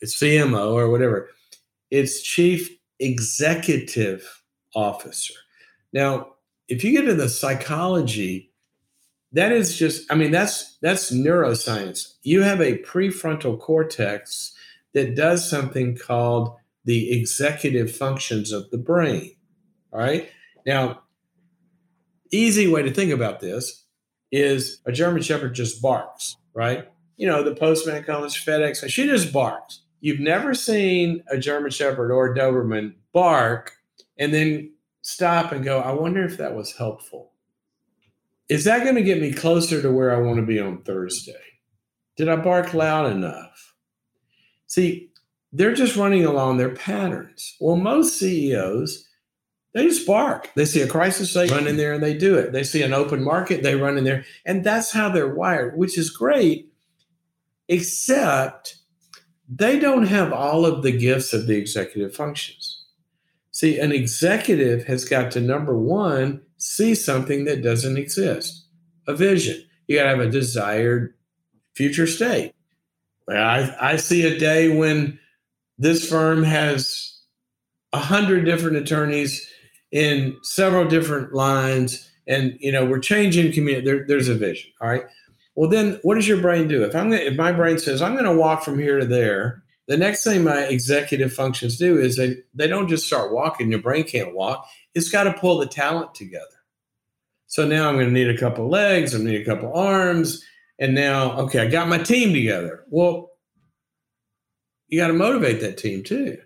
CMO 0.03 0.73
or 0.73 0.89
whatever. 0.89 1.29
It's 1.91 2.23
chief 2.23 2.75
executive 2.99 4.41
officer. 4.73 5.35
Now, 5.93 6.29
if 6.67 6.83
you 6.83 6.91
get 6.91 7.03
into 7.03 7.13
the 7.13 7.29
psychology, 7.29 8.48
that 9.33 9.51
is 9.51 9.77
just, 9.77 10.11
I 10.11 10.15
mean, 10.15 10.31
that's 10.31 10.77
that's 10.81 11.11
neuroscience. 11.11 12.15
You 12.23 12.41
have 12.41 12.61
a 12.61 12.79
prefrontal 12.79 13.59
cortex 13.59 14.53
that 14.93 15.15
does 15.15 15.47
something 15.47 15.95
called 15.95 16.55
the 16.85 17.11
executive 17.11 17.95
functions 17.95 18.51
of 18.51 18.69
the 18.71 18.77
brain. 18.77 19.35
All 19.91 19.99
right. 19.99 20.29
Now, 20.65 21.03
easy 22.31 22.67
way 22.67 22.81
to 22.81 22.91
think 22.91 23.11
about 23.11 23.39
this 23.39 23.85
is 24.31 24.81
a 24.85 24.91
German 24.91 25.21
Shepherd 25.21 25.53
just 25.53 25.81
barks, 25.81 26.35
right? 26.53 26.87
you 27.19 27.27
know, 27.27 27.43
the 27.43 27.53
postman 27.53 28.01
comes, 28.03 28.33
FedEx, 28.33 28.89
she 28.89 29.05
just 29.05 29.33
barks. 29.33 29.81
You've 29.99 30.21
never 30.21 30.53
seen 30.53 31.21
a 31.29 31.37
German 31.37 31.69
Shepherd 31.69 32.13
or 32.13 32.27
a 32.27 32.35
Doberman 32.35 32.93
bark 33.11 33.73
and 34.17 34.33
then 34.33 34.71
stop 35.01 35.51
and 35.51 35.61
go, 35.61 35.81
I 35.81 35.91
wonder 35.91 36.23
if 36.23 36.37
that 36.37 36.55
was 36.55 36.73
helpful. 36.77 37.33
Is 38.49 38.63
that 38.65 38.83
going 38.83 38.95
to 38.95 39.03
get 39.03 39.21
me 39.21 39.31
closer 39.31 39.81
to 39.81 39.91
where 39.91 40.13
I 40.13 40.19
want 40.19 40.37
to 40.37 40.45
be 40.45 40.59
on 40.59 40.81
Thursday? 40.81 41.33
Did 42.17 42.29
I 42.29 42.35
bark 42.35 42.73
loud 42.73 43.11
enough? 43.11 43.75
See, 44.67 45.11
they're 45.53 45.73
just 45.73 45.95
running 45.95 46.25
along 46.25 46.57
their 46.57 46.73
patterns. 46.73 47.55
Well, 47.59 47.75
most 47.75 48.19
CEOs, 48.19 49.07
they 49.73 49.87
just 49.87 50.05
bark. 50.05 50.51
They 50.55 50.65
see 50.65 50.81
a 50.81 50.87
crisis, 50.87 51.33
they 51.33 51.47
run 51.47 51.67
in 51.67 51.77
there 51.77 51.93
and 51.93 52.03
they 52.03 52.17
do 52.17 52.35
it. 52.35 52.51
They 52.51 52.63
see 52.63 52.81
an 52.81 52.93
open 52.93 53.23
market, 53.23 53.63
they 53.63 53.75
run 53.75 53.97
in 53.97 54.03
there. 54.03 54.25
And 54.45 54.63
that's 54.63 54.91
how 54.91 55.09
they're 55.09 55.33
wired, 55.33 55.77
which 55.77 55.97
is 55.97 56.09
great 56.09 56.69
except 57.69 58.77
they 59.47 59.79
don't 59.79 60.07
have 60.07 60.33
all 60.33 60.65
of 60.65 60.83
the 60.83 60.91
gifts 60.91 61.33
of 61.33 61.47
the 61.47 61.55
executive 61.55 62.13
functions. 62.13 62.83
See, 63.51 63.79
an 63.79 63.91
executive 63.91 64.85
has 64.85 65.05
got 65.05 65.31
to 65.31 65.39
number 65.39 65.77
one, 65.77 66.41
see 66.59 66.93
something 66.93 67.45
that 67.45 67.63
doesn't 67.63 67.97
exist, 67.97 68.65
a 69.07 69.15
vision. 69.15 69.61
You 69.87 69.97
got 69.97 70.03
to 70.03 70.09
have 70.09 70.19
a 70.19 70.29
desired 70.29 71.15
future 71.73 72.05
state. 72.05 72.53
I, 73.27 73.75
I 73.79 73.95
see 73.97 74.25
a 74.25 74.37
day 74.37 74.75
when 74.75 75.19
this 75.77 76.07
firm 76.07 76.43
has 76.43 77.17
a 77.93 77.99
hundred 77.99 78.45
different 78.45 78.77
attorneys 78.77 79.47
in 79.91 80.37
several 80.43 80.85
different 80.85 81.33
lines, 81.33 82.07
and 82.27 82.57
you 82.59 82.71
know 82.71 82.85
we're 82.85 82.99
changing 82.99 83.53
community. 83.53 83.85
There, 83.85 84.05
there's 84.07 84.27
a 84.27 84.35
vision. 84.35 84.71
All 84.81 84.89
right. 84.89 85.03
Well, 85.55 85.69
then 85.69 85.99
what 86.03 86.15
does 86.15 86.27
your 86.27 86.41
brain 86.41 86.67
do? 86.67 86.83
If 86.83 86.95
I'm 86.95 87.09
gonna, 87.09 87.21
if 87.21 87.35
my 87.35 87.51
brain 87.51 87.79
says 87.79 88.01
I'm 88.01 88.13
going 88.13 88.25
to 88.25 88.35
walk 88.35 88.63
from 88.63 88.79
here 88.79 88.99
to 88.99 89.05
there, 89.05 89.63
the 89.87 89.97
next 89.97 90.23
thing 90.23 90.43
my 90.43 90.65
executive 90.65 91.33
functions 91.33 91.77
do 91.77 91.97
is 91.97 92.15
they 92.15 92.37
they 92.53 92.67
don't 92.67 92.87
just 92.87 93.07
start 93.07 93.33
walking. 93.33 93.71
Your 93.71 93.81
brain 93.81 94.03
can't 94.03 94.35
walk. 94.35 94.65
It's 94.99 95.09
got 95.09 95.23
to 95.23 95.33
pull 95.33 95.59
the 95.59 95.65
talent 95.65 96.13
together. 96.13 96.45
So 97.47 97.65
now 97.65 97.87
I'm 97.87 97.95
going 97.95 98.07
to 98.07 98.11
need 98.11 98.29
a 98.29 98.37
couple 98.37 98.67
legs. 98.67 99.13
I'm 99.13 99.21
going 99.21 99.31
to 99.31 99.39
need 99.39 99.47
a 99.47 99.49
couple 99.49 99.73
arms. 99.73 100.43
And 100.77 100.93
now, 100.93 101.37
okay, 101.39 101.61
I 101.61 101.67
got 101.67 101.87
my 101.87 101.99
team 101.99 102.33
together. 102.33 102.83
Well, 102.89 103.31
you 104.89 104.99
got 104.99 105.07
to 105.07 105.13
motivate 105.13 105.61
that 105.61 105.77
team 105.77 106.03
too. 106.03 106.37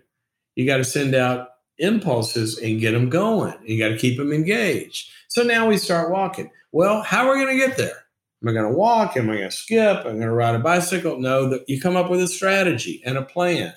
You 0.54 0.66
got 0.66 0.76
to 0.76 0.84
send 0.84 1.16
out 1.16 1.48
impulses 1.78 2.56
and 2.58 2.78
get 2.78 2.92
them 2.92 3.10
going. 3.10 3.54
You 3.64 3.76
got 3.76 3.88
to 3.88 3.98
keep 3.98 4.18
them 4.18 4.32
engaged. 4.32 5.10
So 5.26 5.42
now 5.42 5.66
we 5.66 5.76
start 5.76 6.12
walking. 6.12 6.48
Well, 6.70 7.02
how 7.02 7.26
are 7.26 7.34
we 7.34 7.44
going 7.44 7.58
to 7.58 7.66
get 7.66 7.76
there? 7.76 8.04
Am 8.40 8.50
I 8.50 8.52
going 8.52 8.70
to 8.70 8.78
walk? 8.78 9.16
Am 9.16 9.30
I 9.30 9.34
going 9.34 9.50
to 9.50 9.56
skip? 9.56 9.96
Am 9.96 10.06
I 10.06 10.10
going 10.10 10.20
to 10.20 10.30
ride 10.30 10.54
a 10.54 10.60
bicycle? 10.60 11.18
No, 11.18 11.48
that 11.48 11.68
you 11.68 11.80
come 11.80 11.96
up 11.96 12.08
with 12.08 12.22
a 12.22 12.28
strategy 12.28 13.02
and 13.04 13.18
a 13.18 13.22
plan. 13.22 13.74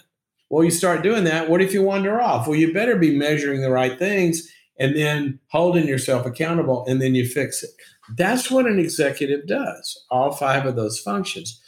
Well, 0.52 0.64
you 0.64 0.70
start 0.70 1.02
doing 1.02 1.24
that. 1.24 1.50
What 1.50 1.64
if 1.64 1.74
you 1.74 1.82
wander 1.82 2.22
off? 2.22 2.48
Well, 2.48 2.56
you 2.56 2.72
better 2.72 2.96
be 2.96 3.18
measuring 3.18 3.62
the 3.62 3.72
right 3.72 3.98
things 3.98 4.54
and 4.80 4.96
then 4.96 5.40
holding 5.48 5.88
yourself 5.88 6.26
accountable 6.26 6.86
and 6.88 7.02
then 7.02 7.16
you 7.16 7.26
fix 7.26 7.64
it. 7.64 7.72
That's 8.16 8.50
what 8.50 8.66
an 8.66 8.80
executive 8.80 9.48
does, 9.48 10.06
all 10.10 10.32
five 10.32 10.66
of 10.66 10.76
those 10.76 11.00
functions. 11.00 11.62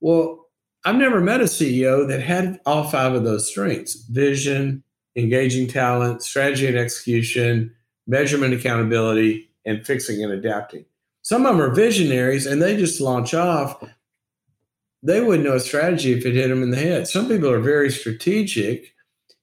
Well, 0.00 0.46
I've 0.84 0.96
never 0.96 1.20
met 1.20 1.42
a 1.42 1.44
CEO 1.44 2.08
that 2.08 2.22
had 2.22 2.58
all 2.64 2.84
five 2.84 3.14
of 3.14 3.24
those 3.24 3.48
strengths 3.48 3.94
vision, 4.06 4.82
engaging 5.14 5.68
talent, 5.68 6.22
strategy 6.22 6.66
and 6.66 6.78
execution, 6.78 7.74
measurement 8.06 8.54
accountability, 8.54 9.50
and 9.66 9.86
fixing 9.86 10.24
and 10.24 10.32
adapting. 10.32 10.86
Some 11.22 11.44
of 11.44 11.56
them 11.56 11.60
are 11.60 11.74
visionaries 11.74 12.46
and 12.46 12.62
they 12.62 12.76
just 12.76 13.00
launch 13.00 13.34
off. 13.34 13.84
They 15.02 15.20
wouldn't 15.20 15.46
know 15.46 15.56
a 15.56 15.60
strategy 15.60 16.12
if 16.12 16.24
it 16.24 16.34
hit 16.34 16.48
them 16.48 16.62
in 16.62 16.70
the 16.70 16.76
head. 16.76 17.06
Some 17.06 17.28
people 17.28 17.50
are 17.50 17.60
very 17.60 17.90
strategic 17.90 18.94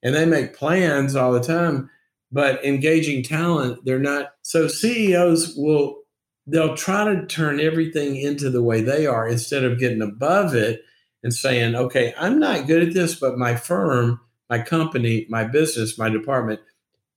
and 0.03 0.15
they 0.15 0.25
make 0.25 0.55
plans 0.55 1.15
all 1.15 1.31
the 1.31 1.39
time, 1.39 1.89
but 2.31 2.63
engaging 2.65 3.23
talent, 3.23 3.83
they're 3.85 3.99
not. 3.99 4.33
So 4.41 4.67
CEOs 4.67 5.55
will, 5.55 5.99
they'll 6.45 6.75
try 6.75 7.05
to 7.05 7.25
turn 7.25 7.59
everything 7.59 8.17
into 8.17 8.49
the 8.49 8.63
way 8.63 8.81
they 8.81 9.07
are 9.07 9.27
instead 9.27 9.63
of 9.63 9.79
getting 9.79 10.01
above 10.01 10.53
it 10.55 10.81
and 11.23 11.33
saying, 11.33 11.75
okay, 11.75 12.13
I'm 12.17 12.39
not 12.39 12.67
good 12.67 12.87
at 12.87 12.93
this, 12.93 13.15
but 13.15 13.37
my 13.37 13.55
firm, 13.55 14.19
my 14.49 14.59
company, 14.59 15.25
my 15.29 15.43
business, 15.43 15.97
my 15.97 16.09
department, 16.09 16.59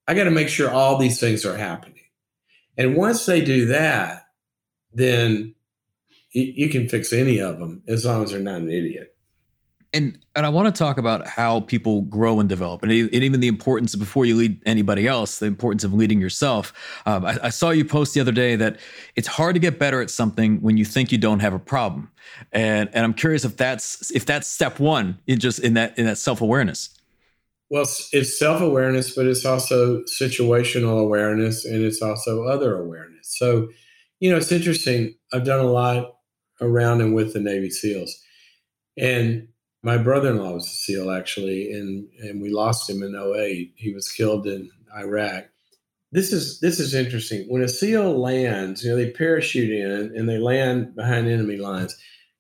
I 0.06 0.14
got 0.14 0.24
to 0.24 0.30
make 0.30 0.48
sure 0.48 0.70
all 0.70 0.98
these 0.98 1.20
things 1.20 1.44
are 1.44 1.56
happening. 1.56 2.00
And 2.76 2.96
once 2.96 3.26
they 3.26 3.40
do 3.40 3.66
that, 3.66 4.26
then 4.92 5.54
you 6.32 6.68
can 6.68 6.88
fix 6.88 7.12
any 7.12 7.40
of 7.40 7.58
them 7.58 7.82
as 7.86 8.04
long 8.04 8.24
as 8.24 8.30
they're 8.30 8.40
not 8.40 8.60
an 8.60 8.70
idiot. 8.70 9.09
And 9.92 10.18
and 10.37 10.47
I 10.47 10.49
want 10.50 10.73
to 10.73 10.78
talk 10.78 10.99
about 10.99 11.26
how 11.26 11.61
people 11.61 12.02
grow 12.02 12.38
and 12.38 12.49
develop, 12.49 12.85
and, 12.85 12.92
and 12.92 13.12
even 13.12 13.40
the 13.40 13.49
importance 13.49 13.97
before 13.97 14.25
you 14.25 14.37
lead 14.37 14.62
anybody 14.64 15.09
else, 15.09 15.40
the 15.40 15.47
importance 15.47 15.82
of 15.82 15.92
leading 15.92 16.20
yourself. 16.20 16.73
Um, 17.06 17.25
I, 17.25 17.38
I, 17.42 17.49
saw 17.49 17.70
you 17.70 17.85
post 17.85 18.14
the 18.14 18.20
other 18.20 18.30
day 18.30 18.54
that 18.54 18.78
it's 19.16 19.26
hard 19.26 19.54
to 19.54 19.59
get 19.59 19.80
better 19.80 20.00
at 20.00 20.09
something 20.09 20.62
when 20.62 20.76
you 20.76 20.85
think 20.85 21.11
you 21.11 21.18
don't 21.18 21.40
have 21.40 21.52
a 21.52 21.59
problem, 21.59 22.09
and 22.52 22.88
and 22.92 23.04
I'm 23.04 23.14
curious 23.14 23.44
if 23.44 23.56
that's 23.56 24.12
if 24.12 24.26
that's 24.26 24.47
step 24.47 24.78
one 24.78 25.18
in 25.26 25.40
just 25.40 25.59
in 25.59 25.75
that 25.75 25.99
in 25.99 26.06
that 26.06 26.18
self 26.18 26.40
awareness. 26.40 26.90
Well, 27.70 27.82
it's 28.12 28.37
self 28.37 28.61
awareness, 28.61 29.14
but 29.14 29.26
it's 29.26 29.44
also 29.44 30.02
situational 30.02 31.00
awareness, 31.00 31.64
and 31.64 31.82
it's 31.82 32.02
also 32.02 32.44
other 32.44 32.76
awareness. 32.76 33.37
So, 33.38 33.68
you 34.18 34.30
know, 34.30 34.37
it's 34.37 34.50
interesting. 34.50 35.14
I've 35.32 35.44
done 35.44 35.61
a 35.61 35.70
lot 35.70 36.16
around 36.61 37.00
and 37.00 37.14
with 37.14 37.32
the 37.32 37.40
Navy 37.40 37.70
SEALs, 37.70 38.20
and 38.99 39.47
my 39.82 39.96
brother-in-law 39.96 40.54
was 40.54 40.66
a 40.66 40.70
SEAL 40.70 41.10
actually, 41.10 41.72
and 41.72 42.08
and 42.20 42.40
we 42.40 42.50
lost 42.50 42.88
him 42.88 43.02
in 43.02 43.14
08. 43.14 43.72
He 43.76 43.92
was 43.92 44.08
killed 44.08 44.46
in 44.46 44.70
Iraq. 44.96 45.46
This 46.12 46.32
is 46.32 46.60
this 46.60 46.80
is 46.80 46.94
interesting. 46.94 47.46
When 47.49 47.62
a 47.62 47.68
SEAL 47.68 48.20
lands, 48.20 48.84
you 48.84 48.90
know, 48.90 48.96
they 48.96 49.10
parachute 49.10 49.70
in 49.70 50.16
and 50.16 50.28
they 50.28 50.38
land 50.38 50.94
behind 50.94 51.28
enemy 51.28 51.56
lines. 51.56 51.96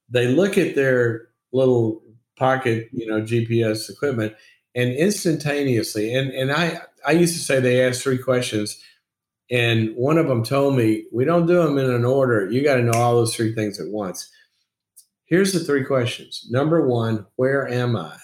They 0.08 0.26
look 0.26 0.58
at 0.58 0.74
their 0.74 1.28
little 1.52 2.02
pocket, 2.36 2.88
you 2.92 3.06
know, 3.06 3.22
GPS 3.22 3.88
equipment, 3.88 4.34
and 4.74 4.92
instantaneously, 4.92 6.14
and 6.14 6.30
and 6.30 6.52
I 6.52 6.80
I 7.06 7.12
used 7.12 7.34
to 7.34 7.40
say 7.40 7.60
they 7.60 7.86
asked 7.86 8.02
three 8.02 8.18
questions, 8.18 8.82
and 9.50 9.94
one 9.96 10.18
of 10.18 10.28
them 10.28 10.44
told 10.44 10.76
me 10.76 11.04
we 11.12 11.24
don't 11.24 11.46
do 11.46 11.62
them 11.62 11.78
in 11.78 11.90
an 11.90 12.04
order. 12.04 12.50
You 12.50 12.62
got 12.62 12.76
to 12.76 12.82
know 12.82 12.98
all 12.98 13.14
those 13.14 13.34
three 13.34 13.54
things 13.54 13.80
at 13.80 13.88
once. 13.88 14.30
Here's 15.30 15.52
the 15.52 15.60
three 15.60 15.84
questions. 15.84 16.44
Number 16.50 16.86
one, 16.86 17.24
where 17.36 17.66
am 17.68 17.96
I? 17.96 18.16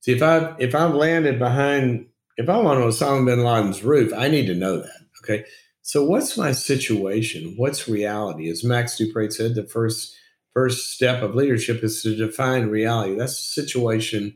See, 0.00 0.12
if 0.12 0.22
I 0.22 0.54
if 0.58 0.74
I've 0.74 0.94
landed 0.94 1.38
behind, 1.38 2.06
if 2.36 2.48
I'm 2.48 2.66
on 2.66 2.78
Osama 2.78 3.24
bin 3.24 3.44
Laden's 3.44 3.84
roof, 3.84 4.12
I 4.12 4.28
need 4.28 4.46
to 4.48 4.54
know 4.54 4.78
that. 4.78 5.00
Okay. 5.22 5.44
So 5.82 6.04
what's 6.04 6.36
my 6.36 6.50
situation? 6.50 7.54
What's 7.56 7.88
reality? 7.88 8.50
As 8.50 8.64
Max 8.64 8.98
De 8.98 9.10
Pree 9.12 9.30
said, 9.30 9.54
the 9.54 9.62
first 9.62 10.16
first 10.52 10.92
step 10.92 11.22
of 11.22 11.36
leadership 11.36 11.84
is 11.84 12.02
to 12.02 12.16
define 12.16 12.66
reality. 12.66 13.14
That's 13.14 13.36
the 13.36 13.62
situation, 13.62 14.34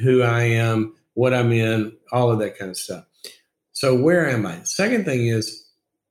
who 0.00 0.20
I 0.20 0.42
am, 0.42 0.94
what 1.14 1.32
I'm 1.32 1.52
in, 1.52 1.96
all 2.12 2.30
of 2.30 2.40
that 2.40 2.58
kind 2.58 2.70
of 2.70 2.76
stuff. 2.76 3.06
So 3.72 3.94
where 3.94 4.28
am 4.28 4.44
I? 4.44 4.62
Second 4.64 5.06
thing 5.06 5.28
is, 5.28 5.66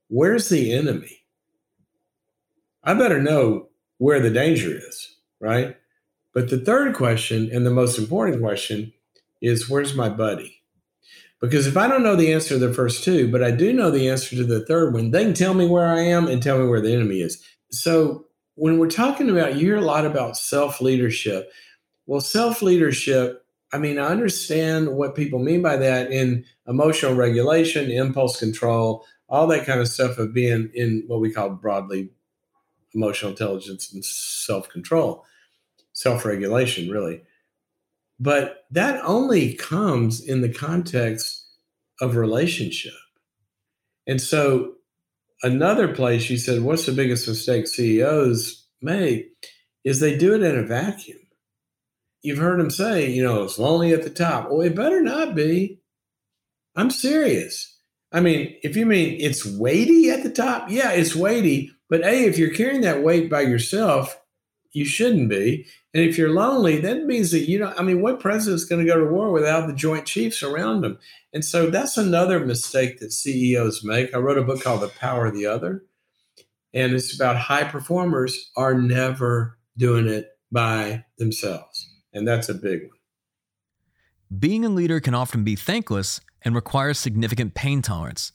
where's 0.08 0.48
the 0.48 0.72
enemy? 0.72 1.22
I 2.82 2.94
better 2.94 3.22
know 3.22 3.69
where 4.00 4.18
the 4.18 4.30
danger 4.30 4.74
is, 4.74 5.14
right? 5.40 5.76
But 6.32 6.48
the 6.48 6.58
third 6.58 6.94
question, 6.94 7.50
and 7.52 7.66
the 7.66 7.70
most 7.70 7.98
important 7.98 8.40
question, 8.40 8.94
is 9.42 9.68
where's 9.68 9.94
my 9.94 10.08
buddy? 10.08 10.62
Because 11.38 11.66
if 11.66 11.76
I 11.76 11.86
don't 11.86 12.02
know 12.02 12.16
the 12.16 12.32
answer 12.32 12.54
to 12.54 12.66
the 12.66 12.72
first 12.72 13.04
two, 13.04 13.30
but 13.30 13.44
I 13.44 13.50
do 13.50 13.74
know 13.74 13.90
the 13.90 14.08
answer 14.08 14.36
to 14.36 14.44
the 14.44 14.64
third 14.64 14.94
one, 14.94 15.10
they 15.10 15.24
can 15.24 15.34
tell 15.34 15.52
me 15.52 15.66
where 15.66 15.86
I 15.86 16.00
am 16.00 16.28
and 16.28 16.42
tell 16.42 16.58
me 16.58 16.66
where 16.66 16.80
the 16.80 16.94
enemy 16.94 17.20
is. 17.20 17.44
So 17.72 18.24
when 18.54 18.78
we're 18.78 18.88
talking 18.88 19.28
about, 19.28 19.56
you 19.56 19.66
hear 19.66 19.76
a 19.76 19.82
lot 19.82 20.06
about 20.06 20.38
self 20.38 20.80
leadership. 20.80 21.52
Well, 22.06 22.22
self 22.22 22.62
leadership, 22.62 23.44
I 23.70 23.76
mean, 23.76 23.98
I 23.98 24.06
understand 24.06 24.96
what 24.96 25.14
people 25.14 25.40
mean 25.40 25.60
by 25.60 25.76
that 25.76 26.10
in 26.10 26.46
emotional 26.66 27.14
regulation, 27.14 27.90
impulse 27.90 28.38
control, 28.38 29.04
all 29.28 29.46
that 29.48 29.66
kind 29.66 29.78
of 29.78 29.88
stuff 29.88 30.16
of 30.16 30.32
being 30.32 30.70
in 30.74 31.04
what 31.06 31.20
we 31.20 31.30
call 31.30 31.50
broadly 31.50 32.08
emotional 32.94 33.32
intelligence 33.32 33.92
and 33.92 34.04
self 34.04 34.68
control, 34.68 35.24
self 35.92 36.24
regulation, 36.24 36.90
really. 36.90 37.22
But 38.18 38.64
that 38.70 39.02
only 39.04 39.54
comes 39.54 40.20
in 40.20 40.42
the 40.42 40.52
context 40.52 41.46
of 42.00 42.16
relationship. 42.16 42.92
And 44.06 44.20
so, 44.20 44.74
another 45.42 45.94
place 45.94 46.28
you 46.28 46.36
said, 46.36 46.62
What's 46.62 46.86
the 46.86 46.92
biggest 46.92 47.28
mistake 47.28 47.66
CEOs 47.66 48.66
make? 48.82 49.32
Is 49.82 50.00
they 50.00 50.16
do 50.16 50.34
it 50.34 50.42
in 50.42 50.58
a 50.58 50.62
vacuum. 50.62 51.18
You've 52.22 52.38
heard 52.38 52.60
them 52.60 52.70
say, 52.70 53.10
you 53.10 53.22
know, 53.22 53.44
it's 53.44 53.58
lonely 53.58 53.94
at 53.94 54.02
the 54.02 54.10
top. 54.10 54.50
Well, 54.50 54.60
it 54.60 54.74
better 54.74 55.00
not 55.00 55.34
be. 55.34 55.80
I'm 56.76 56.90
serious. 56.90 57.78
I 58.12 58.20
mean, 58.20 58.56
if 58.62 58.76
you 58.76 58.84
mean 58.84 59.16
it's 59.20 59.46
weighty 59.46 60.10
at 60.10 60.22
the 60.22 60.30
top, 60.30 60.70
yeah, 60.70 60.90
it's 60.90 61.16
weighty, 61.16 61.72
but 61.90 62.02
A, 62.02 62.24
if 62.24 62.38
you're 62.38 62.54
carrying 62.54 62.82
that 62.82 63.02
weight 63.02 63.28
by 63.28 63.42
yourself, 63.42 64.18
you 64.72 64.84
shouldn't 64.84 65.28
be. 65.28 65.66
And 65.92 66.04
if 66.04 66.16
you're 66.16 66.32
lonely, 66.32 66.80
that 66.80 67.04
means 67.04 67.32
that 67.32 67.48
you 67.48 67.58
don't, 67.58 67.78
I 67.78 67.82
mean, 67.82 68.00
what 68.00 68.20
president's 68.20 68.64
going 68.64 68.84
to 68.84 68.90
go 68.90 68.98
to 68.98 69.10
war 69.10 69.32
without 69.32 69.66
the 69.66 69.74
Joint 69.74 70.06
Chiefs 70.06 70.42
around 70.42 70.82
them? 70.82 70.98
And 71.34 71.44
so 71.44 71.68
that's 71.68 71.98
another 71.98 72.38
mistake 72.38 73.00
that 73.00 73.12
CEOs 73.12 73.82
make. 73.82 74.14
I 74.14 74.18
wrote 74.18 74.38
a 74.38 74.42
book 74.42 74.62
called 74.62 74.82
The 74.82 74.88
Power 74.88 75.26
of 75.26 75.34
the 75.34 75.46
Other, 75.46 75.84
and 76.72 76.92
it's 76.92 77.12
about 77.12 77.36
high 77.36 77.64
performers 77.64 78.52
are 78.56 78.74
never 78.74 79.58
doing 79.76 80.06
it 80.06 80.28
by 80.52 81.04
themselves. 81.18 81.90
And 82.12 82.26
that's 82.26 82.48
a 82.48 82.54
big 82.54 82.82
one. 82.82 84.38
Being 84.38 84.64
a 84.64 84.68
leader 84.68 85.00
can 85.00 85.14
often 85.14 85.42
be 85.42 85.56
thankless 85.56 86.20
and 86.42 86.54
requires 86.54 86.98
significant 86.98 87.54
pain 87.54 87.82
tolerance. 87.82 88.30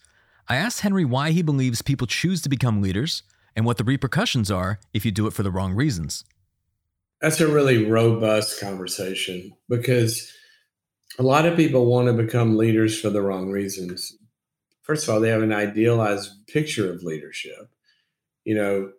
I 0.50 0.57
asked 0.57 0.81
Henry 0.81 1.05
why 1.05 1.31
he 1.31 1.41
believes 1.41 1.81
people 1.81 2.05
choose 2.05 2.41
to 2.41 2.50
become 2.50 2.81
leaders 2.81 3.24
and 3.55 3.65
what 3.65 3.77
the 3.77 3.83
repercussions 3.83 4.51
are 4.51 4.79
if 4.93 5.05
you 5.05 5.12
do 5.12 5.27
it 5.27 5.33
for 5.33 5.43
the 5.43 5.51
wrong 5.51 5.74
reasons. 5.74 6.24
That's 7.21 7.39
a 7.39 7.47
really 7.47 7.85
robust 7.85 8.59
conversation 8.59 9.51
because 9.69 10.31
a 11.17 11.24
lot 11.24 11.45
of 11.45 11.55
people 11.55 11.85
want 11.85 12.07
to 12.07 12.13
become 12.13 12.57
leaders 12.57 13.00
for 13.00 13.09
the 13.09 13.21
wrong 13.21 13.50
reasons. 13.50 14.17
First 14.81 15.07
of 15.07 15.13
all, 15.13 15.19
they 15.19 15.29
have 15.29 15.41
an 15.41 15.53
idealized 15.53 16.45
picture 16.47 16.91
of 16.91 17.03
leadership. 17.03 17.69
You 18.43 18.55
know, 18.55 18.91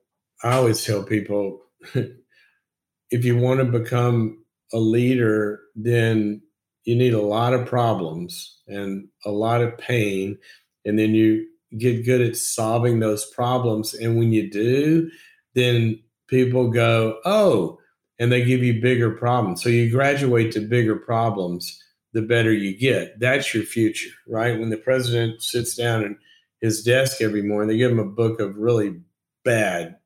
I 0.43 0.55
always 0.55 0.85
tell 0.85 1.03
people 1.03 1.63
if 1.95 3.25
you 3.25 3.37
want 3.37 3.61
to 3.61 3.65
become 3.65 4.45
a 4.73 4.79
leader, 4.79 5.61
then 5.75 6.43
you 6.85 6.97
need 6.97 7.15
a 7.15 7.21
lot 7.21 7.53
of 7.53 7.67
problems 7.67 8.61
and 8.67 9.09
a 9.25 9.31
lot 9.31 9.61
of 9.61 9.77
pain. 9.79 10.39
And 10.85 10.99
then 10.99 11.15
you 11.15 11.47
get 11.77 12.05
good 12.05 12.21
at 12.21 12.37
solving 12.37 13.01
those 13.01 13.25
problems. 13.27 13.95
And 13.95 14.19
when 14.19 14.33
you 14.33 14.51
do, 14.51 15.11
then 15.55 16.01
people 16.29 16.71
go, 16.71 17.19
oh, 17.25 17.79
and 18.19 18.33
they 18.33 18.45
give 18.45 18.63
you 18.63 18.81
bigger 18.81 19.11
problems. 19.11 19.63
So 19.63 19.69
you 19.69 19.91
graduate 19.91 20.53
to 20.53 20.61
bigger 20.61 20.97
problems 20.97 21.83
the 22.13 22.23
better 22.23 22.53
you 22.53 22.77
get. 22.77 23.19
That's 23.21 23.53
your 23.53 23.65
future, 23.65 24.11
right? 24.27 24.59
When 24.59 24.71
the 24.71 24.79
president 24.79 25.43
sits 25.43 25.77
down 25.77 26.05
at 26.05 26.13
his 26.61 26.83
desk 26.83 27.21
every 27.21 27.43
morning, 27.43 27.69
they 27.69 27.77
give 27.77 27.91
him 27.91 27.99
a 27.99 28.05
book 28.05 28.41
of 28.41 28.57
really 28.57 29.01
bad, 29.45 29.97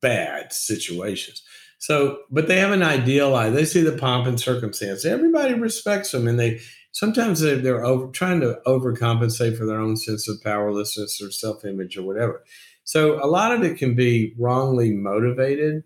bad 0.00 0.52
situations. 0.52 1.42
So, 1.78 2.20
but 2.30 2.48
they 2.48 2.58
have 2.58 2.70
an 2.70 2.82
idealized, 2.82 3.56
they 3.56 3.64
see 3.64 3.82
the 3.82 3.98
pomp 3.98 4.26
and 4.26 4.40
circumstance. 4.40 5.04
Everybody 5.04 5.54
respects 5.54 6.12
them 6.12 6.28
and 6.28 6.38
they 6.38 6.60
sometimes 6.96 7.40
they're, 7.40 7.58
they're 7.58 7.84
over 7.84 8.06
trying 8.06 8.40
to 8.40 8.58
overcompensate 8.66 9.58
for 9.58 9.66
their 9.66 9.78
own 9.78 9.98
sense 9.98 10.26
of 10.30 10.42
powerlessness 10.42 11.20
or 11.20 11.30
self-image 11.30 11.98
or 11.98 12.02
whatever. 12.02 12.42
So 12.84 13.22
a 13.22 13.28
lot 13.28 13.52
of 13.52 13.62
it 13.62 13.76
can 13.76 13.94
be 13.94 14.34
wrongly 14.38 14.94
motivated. 14.94 15.84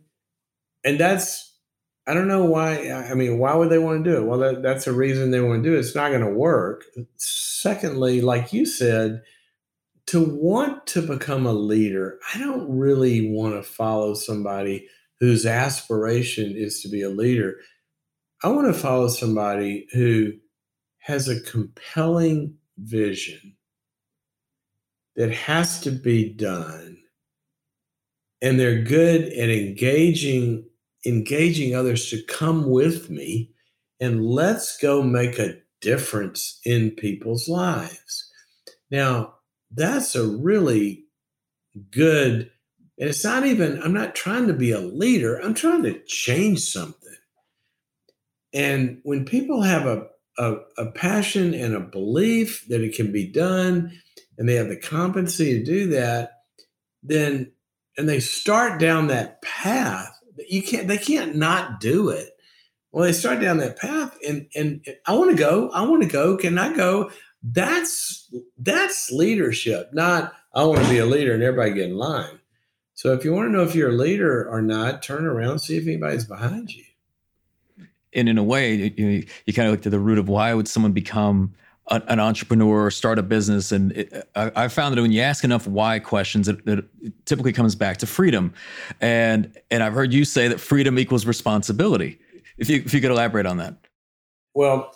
And 0.85 1.01
that's 1.01 1.49
I 2.07 2.15
don't 2.15 2.29
know 2.29 2.45
why. 2.45 2.91
I 2.91 3.15
mean, 3.15 3.39
why 3.39 3.55
would 3.55 3.71
they 3.71 3.79
want 3.79 4.05
to 4.05 4.11
do 4.11 4.17
it? 4.17 4.25
Well, 4.25 4.39
that, 4.39 4.63
that's 4.63 4.87
a 4.87 4.93
reason 4.93 5.31
they 5.31 5.41
want 5.41 5.63
to 5.63 5.69
do 5.69 5.77
it. 5.77 5.81
It's 5.81 5.95
not 5.95 6.09
going 6.11 6.25
to 6.25 6.31
work. 6.31 6.85
Secondly, 7.17 8.21
like 8.21 8.53
you 8.53 8.65
said, 8.65 9.23
to 10.07 10.25
want 10.25 10.87
to 10.89 11.03
become 11.03 11.47
a 11.47 11.53
leader, 11.53 12.19
I 12.35 12.39
don't 12.39 12.69
really 12.69 13.31
want 13.31 13.55
to 13.55 13.63
follow 13.63 14.15
somebody 14.15 14.89
whose 15.21 15.45
aspiration 15.45 16.57
is 16.57 16.81
to 16.83 16.89
be 16.89 17.03
a 17.03 17.11
leader. 17.11 17.57
I 18.43 18.49
want 18.49 18.67
to 18.67 18.81
follow 18.81 19.09
somebody 19.09 19.87
who 19.93 20.33
has 21.01 21.29
a 21.29 21.41
compelling 21.43 22.55
vision 22.79 23.57
that 25.17 25.33
has 25.33 25.81
to 25.81 25.91
be 25.91 26.33
done 26.33 26.97
and 28.43 28.59
they're 28.59 28.83
good 28.83 29.25
at 29.25 29.51
engaging 29.51 30.65
engaging 31.07 31.75
others 31.75 32.11
to 32.11 32.23
come 32.25 32.69
with 32.69 33.11
me 33.11 33.51
and 34.01 34.25
let's 34.25 34.77
go 34.79 35.03
make 35.03 35.39
a 35.39 35.57
difference 35.81 36.61
in 36.65 36.91
people's 36.93 37.49
lives. 37.49 38.31
Now, 38.91 39.35
that's 39.71 40.15
a 40.15 40.27
really 40.27 41.05
good, 41.91 42.51
and 42.99 43.09
it's 43.09 43.25
not 43.25 43.47
even, 43.47 43.83
I'm 43.83 43.95
not 43.95 44.15
trying 44.15 44.47
to 44.49 44.53
be 44.53 44.73
a 44.73 44.81
leader, 44.81 45.37
I'm 45.39 45.55
trying 45.55 45.83
to 45.85 45.99
change 46.05 46.61
something. 46.61 46.97
And 48.53 49.01
when 49.05 49.25
people 49.25 49.63
have 49.63 49.87
a, 49.87 50.07
a, 50.41 50.57
a 50.79 50.91
passion 50.93 51.53
and 51.53 51.75
a 51.75 51.81
belief 51.81 52.65
that 52.69 52.81
it 52.81 52.95
can 52.95 53.13
be 53.13 53.31
done, 53.31 53.93
and 54.39 54.49
they 54.49 54.55
have 54.55 54.69
the 54.69 54.77
competency 54.77 55.59
to 55.59 55.65
do 55.65 55.89
that, 55.91 56.33
then, 57.03 57.53
and 57.99 58.09
they 58.09 58.21
start 58.21 58.81
down 58.81 59.09
that 59.09 59.43
path, 59.43 60.19
you 60.49 60.63
can't 60.63 60.89
they 60.89 60.99
can't 60.99 61.37
not 61.37 61.81
do 61.81 62.09
it. 62.09 62.31
Well 62.93 63.05
they 63.05 63.13
start 63.13 63.41
down 63.41 63.59
that 63.59 63.79
path 63.79 64.17
and 64.27 64.47
and 64.55 64.85
i 65.07 65.15
want 65.15 65.31
to 65.31 65.37
go 65.37 65.71
i 65.71 65.83
want 65.83 66.03
to 66.03 66.09
go 66.09 66.37
can 66.37 66.59
i 66.59 66.75
go? 66.75 67.11
That's 67.43 68.33
that's 68.59 69.11
leadership 69.11 69.91
not 69.93 70.33
i 70.55 70.65
want 70.65 70.83
to 70.83 70.91
be 70.91 70.99
a 70.99 71.07
leader 71.07 71.35
and 71.35 71.43
everybody 71.43 71.75
get 71.75 71.91
in 71.91 71.97
line. 71.97 72.39
So 72.95 73.13
if 73.13 73.25
you 73.25 73.33
want 73.33 73.49
to 73.49 73.53
know 73.53 73.63
if 73.63 73.75
you're 73.75 73.91
a 73.91 73.93
leader 73.93 74.49
or 74.49 74.61
not 74.61 75.03
turn 75.03 75.25
around 75.25 75.61
see 75.61 75.77
if 75.77 75.87
anybody's 75.87 76.25
behind 76.25 76.73
you 76.73 76.85
and 78.13 78.29
in 78.29 78.39
a 78.39 78.43
way 78.43 78.75
you, 78.75 79.25
you 79.47 79.53
kind 79.53 79.69
of 79.69 79.73
look 79.73 79.83
to 79.83 79.91
the 79.91 79.99
root 79.99 80.19
of 80.19 80.29
why 80.29 80.53
would 80.55 80.69
someone 80.69 80.93
become 80.93 81.55
an 81.91 82.21
entrepreneur 82.21 82.87
or 82.87 82.91
start 82.91 83.19
a 83.19 83.23
business 83.23 83.73
and 83.73 83.93
it, 83.93 84.31
I, 84.37 84.53
I, 84.55 84.69
found 84.69 84.97
that 84.97 85.03
when 85.03 85.11
you 85.11 85.23
ask 85.23 85.43
enough 85.43 85.67
why 85.67 85.99
questions 85.99 86.47
it, 86.47 86.61
it, 86.65 86.85
typically 87.27 87.53
comes 87.53 87.75
back 87.75 87.97
to 87.99 88.07
freedom. 88.07 88.55
And 89.01 89.59
and 89.73 89.83
i've 89.83 89.93
heard 89.93 90.13
you 90.13 90.25
say 90.25 90.47
that 90.47 90.61
freedom 90.61 90.99
equals 90.99 91.27
responsibility. 91.27 92.19
If 92.59 92.71
you 92.71 92.77
if 92.77 92.95
you 92.95 93.01
could 93.01 93.11
elaborate 93.11 93.47
on 93.47 93.57
that. 93.57 93.75
Well 94.55 94.95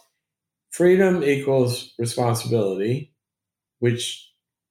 freedom 0.71 1.25
equals 1.25 1.93
responsibility 1.99 3.13
which 3.81 4.31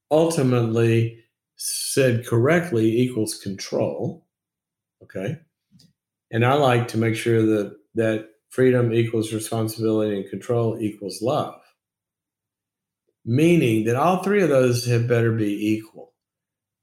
ultimately 0.09 1.19
said 1.57 2.25
correctly 2.25 3.01
equals 3.01 3.37
control 3.37 4.25
okay? 5.03 5.39
And 6.31 6.45
i 6.45 6.53
like 6.53 6.87
to 6.89 6.97
make 6.97 7.15
sure 7.15 7.41
that 7.41 7.75
that 7.95 8.29
freedom 8.53 8.93
equals 8.93 9.33
responsibility 9.33 10.15
and 10.15 10.29
control 10.29 10.77
equals 10.79 11.21
love 11.21 11.59
meaning 13.25 13.85
that 13.85 13.95
all 13.95 14.21
three 14.21 14.43
of 14.43 14.49
those 14.49 14.85
have 14.85 15.07
better 15.07 15.31
be 15.31 15.73
equal. 15.75 16.13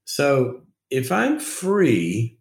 So 0.05 0.63
if 0.91 1.13
I'm 1.13 1.39
free 1.39 2.39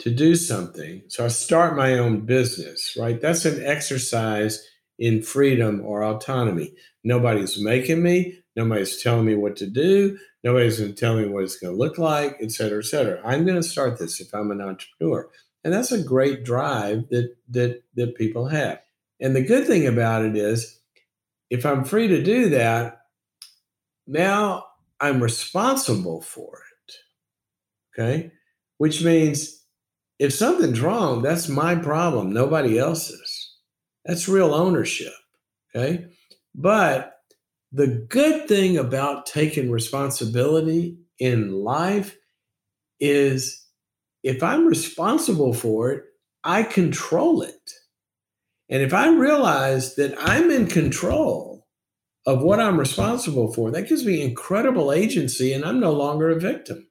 to 0.00 0.10
do 0.10 0.34
something, 0.34 1.02
so 1.08 1.24
I 1.24 1.28
start 1.28 1.76
my 1.76 1.98
own 1.98 2.26
business, 2.26 2.96
right? 2.98 3.20
That's 3.20 3.44
an 3.44 3.64
exercise 3.64 4.66
in 4.98 5.22
freedom 5.22 5.80
or 5.84 6.02
autonomy. 6.02 6.74
Nobody's 7.04 7.62
making 7.62 8.02
me, 8.02 8.38
nobody's 8.56 9.00
telling 9.02 9.26
me 9.26 9.36
what 9.36 9.56
to 9.56 9.66
do, 9.66 10.18
nobody's 10.44 10.80
going 10.80 10.92
to 10.92 11.00
tell 11.00 11.16
me 11.16 11.26
what 11.26 11.44
it's 11.44 11.56
going 11.56 11.72
to 11.72 11.78
look 11.78 11.98
like, 11.98 12.36
et 12.40 12.50
cetera, 12.50 12.80
et 12.80 12.86
cetera. 12.86 13.20
I'm 13.24 13.44
going 13.44 13.56
to 13.56 13.62
start 13.62 13.98
this 13.98 14.20
if 14.20 14.34
I'm 14.34 14.50
an 14.50 14.60
entrepreneur. 14.60 15.28
And 15.64 15.72
that's 15.72 15.92
a 15.92 16.02
great 16.02 16.44
drive 16.44 17.08
that 17.10 17.36
that 17.50 17.82
that 17.94 18.16
people 18.16 18.48
have. 18.48 18.80
And 19.20 19.36
the 19.36 19.42
good 19.42 19.66
thing 19.66 19.86
about 19.86 20.24
it 20.24 20.36
is 20.36 20.80
if 21.50 21.64
I'm 21.64 21.84
free 21.84 22.08
to 22.08 22.22
do 22.22 22.48
that, 22.50 23.02
now 24.06 24.66
I'm 25.00 25.22
responsible 25.22 26.22
for 26.22 26.62
it. 26.86 28.00
Okay. 28.00 28.32
Which 28.78 29.04
means 29.04 29.62
if 30.18 30.32
something's 30.32 30.80
wrong, 30.80 31.22
that's 31.22 31.48
my 31.48 31.74
problem, 31.74 32.32
nobody 32.32 32.78
else's. 32.78 33.54
That's 34.04 34.28
real 34.28 34.54
ownership. 34.54 35.12
Okay. 35.74 36.06
But 36.54 37.14
the 37.70 37.86
good 38.08 38.48
thing 38.48 38.76
about 38.76 39.26
taking 39.26 39.70
responsibility 39.70 40.98
in 41.18 41.52
life 41.52 42.16
is 43.00 43.61
if 44.22 44.42
I'm 44.42 44.66
responsible 44.66 45.52
for 45.52 45.90
it, 45.90 46.04
I 46.44 46.62
control 46.62 47.42
it. 47.42 47.70
And 48.68 48.82
if 48.82 48.94
I 48.94 49.08
realize 49.08 49.96
that 49.96 50.14
I'm 50.18 50.50
in 50.50 50.66
control, 50.66 51.52
of 52.26 52.42
what 52.42 52.60
I'm 52.60 52.78
responsible 52.78 53.52
for. 53.52 53.70
That 53.70 53.88
gives 53.88 54.04
me 54.04 54.22
incredible 54.22 54.92
agency, 54.92 55.52
and 55.52 55.64
I'm 55.64 55.80
no 55.80 55.92
longer 55.92 56.30
a 56.30 56.38
victim. 56.38 56.88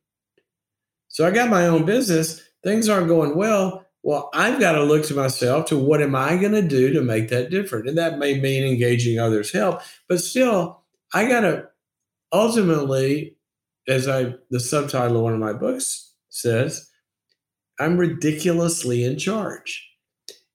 So 1.07 1.25
I 1.25 1.31
got 1.31 1.49
my 1.49 1.67
own 1.67 1.85
business. 1.85 2.41
Things 2.63 2.89
aren't 2.89 3.07
going 3.07 3.35
well. 3.35 3.85
Well, 4.03 4.29
I've 4.33 4.59
got 4.59 4.73
to 4.73 4.83
look 4.83 5.05
to 5.05 5.13
myself 5.13 5.65
to 5.67 5.77
what 5.77 6.01
am 6.01 6.15
I 6.15 6.37
going 6.37 6.53
to 6.53 6.61
do 6.61 6.91
to 6.93 7.01
make 7.01 7.29
that 7.29 7.51
different? 7.51 7.87
And 7.87 7.97
that 7.97 8.17
may 8.17 8.39
mean 8.39 8.63
engaging 8.63 9.19
others' 9.19 9.51
help, 9.51 9.81
but 10.09 10.19
still, 10.19 10.81
I 11.13 11.27
got 11.27 11.41
to 11.41 11.67
ultimately, 12.31 13.35
as 13.87 14.07
I 14.07 14.35
the 14.49 14.59
subtitle 14.59 15.17
of 15.17 15.23
one 15.23 15.33
of 15.33 15.39
my 15.39 15.53
books 15.53 16.13
says, 16.29 16.89
I'm 17.81 17.97
ridiculously 17.97 19.03
in 19.03 19.17
charge. 19.17 19.89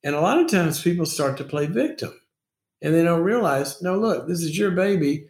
And 0.04 0.14
a 0.14 0.20
lot 0.20 0.38
of 0.38 0.48
times 0.48 0.80
people 0.80 1.06
start 1.06 1.36
to 1.38 1.44
play 1.44 1.66
victim 1.66 2.14
and 2.80 2.94
they 2.94 3.02
don't 3.02 3.22
realize, 3.22 3.82
no, 3.82 3.98
look, 3.98 4.28
this 4.28 4.42
is 4.42 4.56
your 4.56 4.70
baby. 4.70 5.28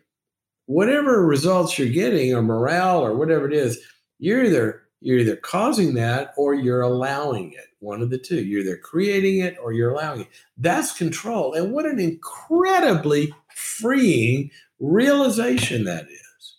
Whatever 0.66 1.24
results 1.24 1.78
you're 1.78 1.88
getting 1.88 2.34
or 2.34 2.42
morale 2.42 2.98
or 2.98 3.16
whatever 3.16 3.46
it 3.46 3.54
is, 3.54 3.80
you're 4.18 4.44
either 4.44 4.82
you're 5.00 5.18
either 5.18 5.36
causing 5.36 5.94
that 5.94 6.32
or 6.36 6.54
you're 6.54 6.80
allowing 6.80 7.52
it. 7.52 7.66
One 7.80 8.02
of 8.02 8.10
the 8.10 8.18
two. 8.18 8.42
You're 8.44 8.62
either 8.62 8.76
creating 8.76 9.40
it 9.40 9.56
or 9.62 9.72
you're 9.72 9.92
allowing 9.92 10.22
it. 10.22 10.28
That's 10.56 10.96
control. 10.96 11.52
And 11.52 11.72
what 11.72 11.86
an 11.86 12.00
incredibly 12.00 13.32
freeing 13.54 14.50
realization 14.80 15.84
that 15.84 16.06
is. 16.06 16.56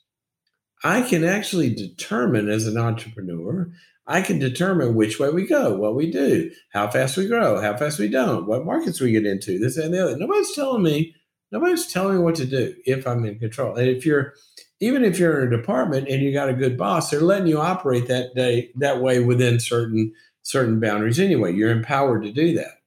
I 0.83 1.01
can 1.01 1.23
actually 1.23 1.73
determine 1.73 2.47
as 2.47 2.67
an 2.67 2.77
entrepreneur 2.77 3.69
I 4.07 4.21
can 4.21 4.39
determine 4.39 4.95
which 4.95 5.19
way 5.19 5.29
we 5.29 5.45
go, 5.45 5.75
what 5.75 5.95
we 5.95 6.09
do, 6.09 6.49
how 6.71 6.89
fast 6.89 7.17
we 7.17 7.27
grow, 7.27 7.59
how 7.59 7.75
fast 7.75 7.99
we 7.99 8.07
don't, 8.07 8.47
what 8.47 8.65
markets 8.65 9.01
we 9.01 9.11
get 9.11 9.25
into, 9.25 9.59
this 9.59 9.77
and 9.77 9.93
the 9.93 10.03
other. 10.03 10.17
Nobody's 10.17 10.55
telling 10.55 10.83
me, 10.83 11.13
nobody's 11.51 11.87
telling 11.87 12.15
me 12.15 12.23
what 12.23 12.35
to 12.35 12.45
do 12.45 12.73
if 12.85 13.05
I'm 13.05 13.25
in 13.25 13.37
control. 13.37 13.75
And 13.75 13.89
if 13.89 14.05
you're, 14.05 14.33
even 14.79 15.03
if 15.03 15.19
you're 15.19 15.41
in 15.41 15.53
a 15.53 15.57
department 15.57 16.07
and 16.07 16.21
you 16.21 16.31
got 16.31 16.49
a 16.49 16.53
good 16.53 16.77
boss, 16.77 17.09
they're 17.09 17.19
letting 17.19 17.47
you 17.47 17.59
operate 17.59 18.07
that 18.07 18.33
day 18.33 18.71
that 18.75 19.01
way 19.01 19.19
within 19.19 19.59
certain 19.59 20.13
certain 20.43 20.79
boundaries 20.79 21.19
anyway. 21.19 21.53
You're 21.53 21.71
empowered 21.71 22.23
to 22.23 22.31
do 22.31 22.53
that. 22.55 22.81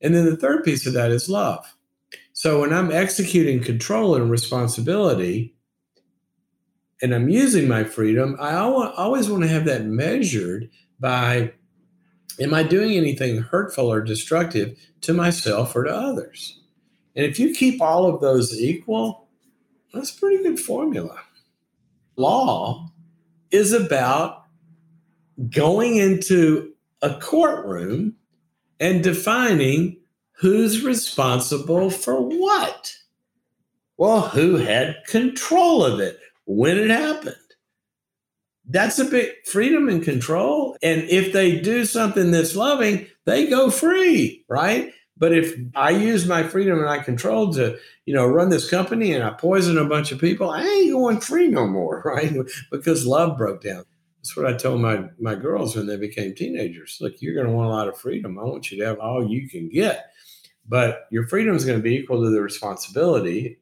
And 0.00 0.14
then 0.14 0.24
the 0.24 0.36
third 0.36 0.64
piece 0.64 0.84
of 0.86 0.94
that 0.94 1.12
is 1.12 1.28
love. 1.28 1.76
So 2.32 2.60
when 2.60 2.72
I'm 2.72 2.90
executing 2.90 3.62
control 3.62 4.16
and 4.16 4.28
responsibility, 4.28 5.54
and 7.02 7.12
I'm 7.12 7.28
using 7.28 7.66
my 7.66 7.82
freedom, 7.82 8.36
I 8.40 8.54
always 8.54 9.28
want 9.28 9.42
to 9.42 9.48
have 9.48 9.64
that 9.64 9.84
measured 9.84 10.70
by 11.00 11.52
am 12.40 12.54
I 12.54 12.62
doing 12.62 12.92
anything 12.92 13.38
hurtful 13.38 13.92
or 13.92 14.00
destructive 14.00 14.78
to 15.02 15.12
myself 15.12 15.74
or 15.74 15.84
to 15.84 15.94
others? 15.94 16.60
And 17.16 17.26
if 17.26 17.38
you 17.38 17.52
keep 17.52 17.82
all 17.82 18.06
of 18.06 18.20
those 18.20 18.58
equal, 18.58 19.28
that's 19.92 20.16
a 20.16 20.18
pretty 20.18 20.42
good 20.42 20.60
formula. 20.60 21.20
Law 22.16 22.88
is 23.50 23.72
about 23.72 24.44
going 25.50 25.96
into 25.96 26.72
a 27.02 27.14
courtroom 27.18 28.14
and 28.78 29.02
defining 29.02 29.98
who's 30.32 30.84
responsible 30.84 31.90
for 31.90 32.20
what. 32.20 32.96
Well, 33.96 34.22
who 34.22 34.56
had 34.56 34.96
control 35.06 35.84
of 35.84 36.00
it 36.00 36.18
when 36.46 36.78
it 36.78 36.90
happened? 36.90 37.36
That's 38.64 38.98
a 38.98 39.04
big 39.04 39.30
freedom 39.46 39.88
and 39.88 40.02
control. 40.02 40.76
And 40.82 41.02
if 41.04 41.32
they 41.32 41.60
do 41.60 41.84
something 41.84 42.30
that's 42.30 42.54
loving, 42.54 43.06
they 43.26 43.48
go 43.48 43.70
free, 43.70 44.44
right? 44.48 44.92
But 45.16 45.32
if 45.32 45.54
I 45.76 45.90
use 45.90 46.26
my 46.26 46.42
freedom 46.42 46.78
and 46.78 46.88
I 46.88 46.98
control 46.98 47.52
to, 47.54 47.78
you 48.06 48.14
know, 48.14 48.26
run 48.26 48.48
this 48.48 48.68
company 48.68 49.12
and 49.12 49.22
I 49.22 49.30
poison 49.30 49.78
a 49.78 49.84
bunch 49.84 50.10
of 50.10 50.20
people, 50.20 50.50
I 50.50 50.64
ain't 50.64 50.92
going 50.92 51.20
free 51.20 51.48
no 51.48 51.66
more, 51.66 52.02
right? 52.04 52.34
Because 52.70 53.06
love 53.06 53.36
broke 53.36 53.62
down. 53.62 53.84
That's 54.16 54.36
what 54.36 54.46
I 54.46 54.56
told 54.56 54.80
my 54.80 55.04
my 55.20 55.34
girls 55.34 55.74
when 55.74 55.86
they 55.86 55.96
became 55.96 56.34
teenagers. 56.34 56.98
Look, 57.00 57.14
you're 57.20 57.34
going 57.34 57.48
to 57.48 57.52
want 57.52 57.68
a 57.68 57.72
lot 57.72 57.88
of 57.88 57.98
freedom. 57.98 58.38
I 58.38 58.44
want 58.44 58.70
you 58.70 58.78
to 58.78 58.86
have 58.86 59.00
all 59.00 59.28
you 59.28 59.48
can 59.48 59.68
get, 59.68 60.12
but 60.68 61.06
your 61.10 61.26
freedom 61.26 61.56
is 61.56 61.64
going 61.64 61.78
to 61.78 61.82
be 61.82 61.96
equal 61.96 62.22
to 62.22 62.30
the 62.30 62.40
responsibility 62.40 63.58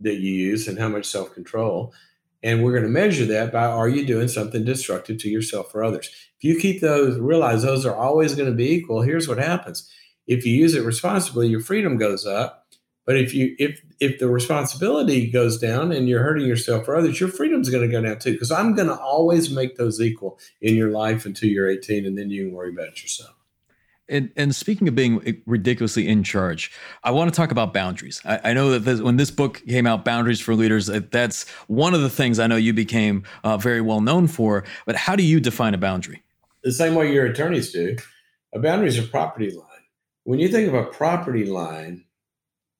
that 0.00 0.16
you 0.16 0.32
use 0.32 0.68
and 0.68 0.78
how 0.78 0.88
much 0.88 1.06
self 1.06 1.32
control. 1.32 1.94
And 2.42 2.62
we're 2.62 2.72
going 2.72 2.82
to 2.82 2.88
measure 2.88 3.24
that 3.26 3.52
by 3.52 3.66
are 3.66 3.88
you 3.88 4.04
doing 4.04 4.28
something 4.28 4.64
destructive 4.64 5.18
to 5.18 5.28
yourself 5.28 5.74
or 5.74 5.84
others? 5.84 6.08
If 6.38 6.44
you 6.44 6.58
keep 6.58 6.80
those, 6.80 7.18
realize 7.18 7.62
those 7.62 7.86
are 7.86 7.94
always 7.94 8.34
going 8.34 8.50
to 8.50 8.56
be 8.56 8.72
equal. 8.72 9.02
Here's 9.02 9.28
what 9.28 9.38
happens: 9.38 9.90
if 10.26 10.44
you 10.44 10.54
use 10.54 10.74
it 10.74 10.84
responsibly, 10.84 11.48
your 11.48 11.60
freedom 11.60 11.96
goes 11.98 12.26
up 12.26 12.62
but 13.04 13.16
if 13.16 13.34
you 13.34 13.56
if 13.58 13.82
if 14.00 14.18
the 14.18 14.28
responsibility 14.28 15.30
goes 15.30 15.58
down 15.58 15.92
and 15.92 16.08
you're 16.08 16.22
hurting 16.22 16.46
yourself 16.46 16.86
or 16.88 16.96
others, 16.96 17.18
your 17.18 17.28
freedom's 17.28 17.68
going 17.68 17.88
to 17.88 17.92
go 17.92 18.00
down 18.00 18.18
too. 18.18 18.32
Because 18.32 18.52
I'm 18.52 18.74
going 18.74 18.88
to 18.88 18.96
always 18.96 19.50
make 19.50 19.76
those 19.76 20.00
equal 20.00 20.38
in 20.60 20.76
your 20.76 20.90
life 20.90 21.26
until 21.26 21.48
you're 21.48 21.68
18, 21.68 22.06
and 22.06 22.16
then 22.16 22.30
you 22.30 22.46
can 22.46 22.54
worry 22.54 22.72
about 22.72 23.02
yourself. 23.02 23.34
And, 24.08 24.30
and 24.36 24.54
speaking 24.54 24.88
of 24.88 24.94
being 24.94 25.42
ridiculously 25.46 26.08
in 26.08 26.22
charge, 26.22 26.72
I 27.04 27.12
want 27.12 27.32
to 27.32 27.36
talk 27.36 27.50
about 27.50 27.72
boundaries. 27.72 28.20
I, 28.24 28.50
I 28.50 28.52
know 28.52 28.70
that 28.70 28.80
this, 28.80 29.00
when 29.00 29.16
this 29.16 29.30
book 29.30 29.62
came 29.66 29.86
out, 29.86 30.04
Boundaries 30.04 30.40
for 30.40 30.54
Leaders, 30.54 30.86
that's 30.86 31.48
one 31.68 31.94
of 31.94 32.02
the 32.02 32.10
things 32.10 32.38
I 32.38 32.46
know 32.46 32.56
you 32.56 32.72
became 32.72 33.24
uh, 33.44 33.56
very 33.56 33.80
well 33.80 34.00
known 34.00 34.26
for. 34.26 34.64
But 34.86 34.96
how 34.96 35.16
do 35.16 35.22
you 35.22 35.40
define 35.40 35.72
a 35.72 35.78
boundary? 35.78 36.22
The 36.62 36.72
same 36.72 36.94
way 36.94 37.12
your 37.12 37.26
attorneys 37.26 37.72
do. 37.72 37.96
A 38.54 38.58
boundary 38.58 38.88
is 38.88 38.98
a 38.98 39.02
property 39.02 39.50
line. 39.50 39.66
When 40.24 40.38
you 40.38 40.48
think 40.48 40.68
of 40.68 40.74
a 40.74 40.84
property 40.84 41.46
line, 41.46 42.04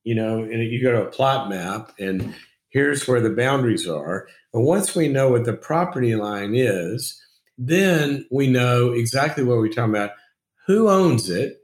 you 0.04 0.14
know, 0.14 0.42
and 0.42 0.62
you 0.62 0.82
go 0.82 0.92
to 0.92 1.06
a 1.06 1.11
plot 1.11 1.48
map 1.48 1.92
and 1.98 2.35
here's 2.68 3.06
where 3.06 3.20
the 3.20 3.30
boundaries 3.30 3.88
are. 3.88 4.26
And 4.52 4.64
once 4.64 4.94
we 4.94 5.08
know 5.08 5.30
what 5.30 5.44
the 5.44 5.52
property 5.52 6.14
line 6.14 6.54
is, 6.54 7.20
then 7.56 8.26
we 8.30 8.48
know 8.48 8.92
exactly 8.92 9.44
what 9.44 9.58
we're 9.58 9.68
talking 9.68 9.94
about 9.94 10.11
who 10.66 10.88
owns 10.88 11.29
it 11.29 11.59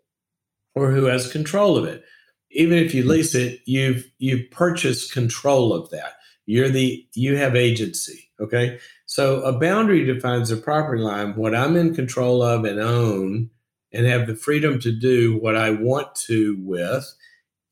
or 0.75 0.91
who 0.91 1.05
has 1.05 1.31
control 1.31 1.77
of 1.77 1.85
it. 1.85 2.05
Even 2.51 2.79
if 2.79 2.95
you 2.95 3.05
lease 3.05 3.35
it, 3.35 3.61
you've 3.67 4.11
you've 4.19 4.51
purchased 4.51 5.13
control 5.13 5.73
of 5.73 5.91
that. 5.91 6.15
You're 6.47 6.71
the 6.71 7.07
you 7.15 7.37
have 7.37 7.55
agency. 7.55 8.31
Okay. 8.41 8.79
So 9.07 9.43
a 9.43 9.59
boundary 9.59 10.05
defines 10.05 10.51
a 10.51 10.57
property 10.57 11.03
line, 11.03 11.35
what 11.35 11.55
I'm 11.55 11.77
in 11.77 11.95
control 11.95 12.43
of 12.43 12.65
and 12.65 12.79
own, 12.79 13.51
and 13.93 14.07
have 14.07 14.27
the 14.27 14.37
freedom 14.37 14.79
to 14.81 14.93
do 14.93 15.39
what 15.39 15.57
I 15.57 15.71
want 15.71 16.15
to 16.27 16.57
with 16.61 17.05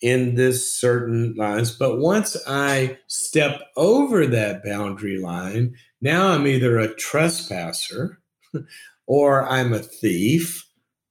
in 0.00 0.34
this 0.34 0.74
certain 0.74 1.34
lines. 1.36 1.70
But 1.70 1.98
once 1.98 2.36
I 2.46 2.98
step 3.06 3.62
over 3.76 4.26
that 4.26 4.62
boundary 4.64 5.18
line, 5.18 5.74
now 6.00 6.28
I'm 6.28 6.46
either 6.46 6.78
a 6.78 6.94
trespasser 6.94 8.20
or 9.06 9.48
I'm 9.48 9.72
a 9.72 9.78
thief 9.78 10.65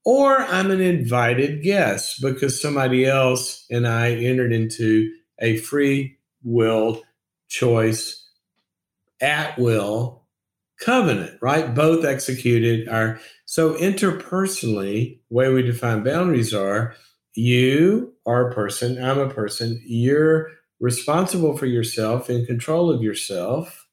or 0.06 0.38
I'm 0.38 0.72
an 0.72 0.82
invited 0.82 1.64
guest 1.64 2.22
because 2.22 2.62
somebody 2.62 3.06
else 3.06 3.66
and 3.70 3.88
I 3.88 4.12
entered 4.12 4.54
into 4.54 5.12
a 5.40 5.58
free 5.58 6.18
will 6.44 7.02
choice 7.50 8.24
at 9.22 9.58
will 9.58 10.24
covenant, 10.80 11.38
right? 11.42 11.74
Both 11.74 12.06
executed 12.06 12.88
are 12.88 13.20
so 13.46 13.74
interpersonally, 13.76 15.20
way 15.30 15.52
we 15.52 15.64
define 15.64 16.04
boundaries 16.04 16.54
are 16.54 16.96
you 17.34 18.14
are 18.26 18.50
a 18.50 18.54
person, 18.54 19.04
I'm 19.04 19.20
a 19.20 19.30
person, 19.30 19.82
you're 19.86 20.52
responsible 20.80 21.58
for 21.58 21.66
yourself, 21.66 22.30
in 22.30 22.46
control 22.46 22.90
of 22.90 23.02
yourself. 23.02 23.88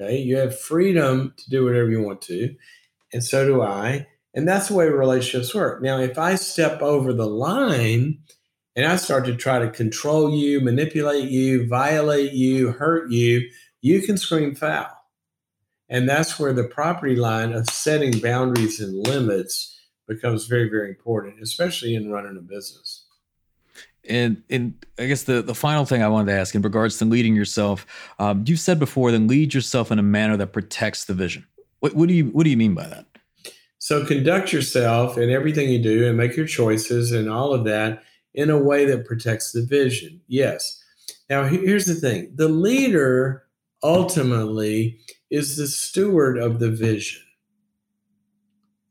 Okay. 0.00 0.18
You 0.18 0.36
have 0.36 0.58
freedom 0.58 1.34
to 1.36 1.50
do 1.50 1.64
whatever 1.64 1.90
you 1.90 2.02
want 2.02 2.22
to. 2.22 2.54
And 3.12 3.24
so 3.24 3.46
do 3.46 3.62
I. 3.62 4.06
And 4.34 4.46
that's 4.46 4.68
the 4.68 4.74
way 4.74 4.88
relationships 4.88 5.54
work. 5.54 5.82
Now, 5.82 5.98
if 5.98 6.18
I 6.18 6.34
step 6.34 6.82
over 6.82 7.12
the 7.12 7.26
line 7.26 8.18
and 8.76 8.86
I 8.86 8.96
start 8.96 9.24
to 9.26 9.34
try 9.34 9.58
to 9.58 9.70
control 9.70 10.30
you, 10.34 10.60
manipulate 10.60 11.30
you, 11.30 11.66
violate 11.66 12.32
you, 12.32 12.72
hurt 12.72 13.10
you, 13.10 13.48
you 13.80 14.02
can 14.02 14.16
scream 14.16 14.54
foul. 14.54 14.90
And 15.88 16.08
that's 16.08 16.38
where 16.38 16.52
the 16.52 16.64
property 16.64 17.16
line 17.16 17.52
of 17.52 17.70
setting 17.70 18.18
boundaries 18.20 18.80
and 18.80 19.06
limits 19.06 19.78
becomes 20.06 20.46
very, 20.46 20.68
very 20.68 20.90
important, 20.90 21.40
especially 21.42 21.94
in 21.94 22.10
running 22.10 22.36
a 22.36 22.42
business. 22.42 23.04
And 24.08 24.42
and 24.48 24.74
I 24.98 25.06
guess 25.06 25.24
the 25.24 25.42
the 25.42 25.54
final 25.54 25.84
thing 25.84 26.02
I 26.02 26.08
wanted 26.08 26.32
to 26.32 26.38
ask 26.38 26.54
in 26.54 26.62
regards 26.62 26.96
to 26.98 27.04
leading 27.04 27.34
yourself, 27.34 27.86
um, 28.18 28.44
you've 28.46 28.60
said 28.60 28.78
before, 28.78 29.12
then 29.12 29.28
lead 29.28 29.52
yourself 29.52 29.90
in 29.90 29.98
a 29.98 30.02
manner 30.02 30.36
that 30.38 30.52
protects 30.52 31.04
the 31.04 31.14
vision. 31.14 31.46
What, 31.80 31.94
what 31.94 32.08
do 32.08 32.14
you 32.14 32.26
what 32.26 32.44
do 32.44 32.50
you 32.50 32.56
mean 32.56 32.74
by 32.74 32.86
that? 32.86 33.06
So 33.78 34.04
conduct 34.04 34.52
yourself 34.52 35.16
in 35.16 35.30
everything 35.30 35.70
you 35.70 35.80
do 35.80 36.06
and 36.06 36.16
make 36.16 36.36
your 36.36 36.46
choices 36.46 37.12
and 37.12 37.30
all 37.30 37.52
of 37.52 37.64
that 37.64 38.02
in 38.34 38.50
a 38.50 38.58
way 38.58 38.84
that 38.84 39.06
protects 39.06 39.52
the 39.52 39.64
vision. 39.64 40.20
Yes. 40.26 40.82
Now 41.30 41.44
here's 41.44 41.86
the 41.86 41.94
thing: 41.94 42.32
the 42.34 42.48
leader 42.48 43.44
ultimately 43.82 44.98
is 45.30 45.56
the 45.56 45.66
steward 45.68 46.38
of 46.38 46.58
the 46.58 46.70
vision. 46.70 47.22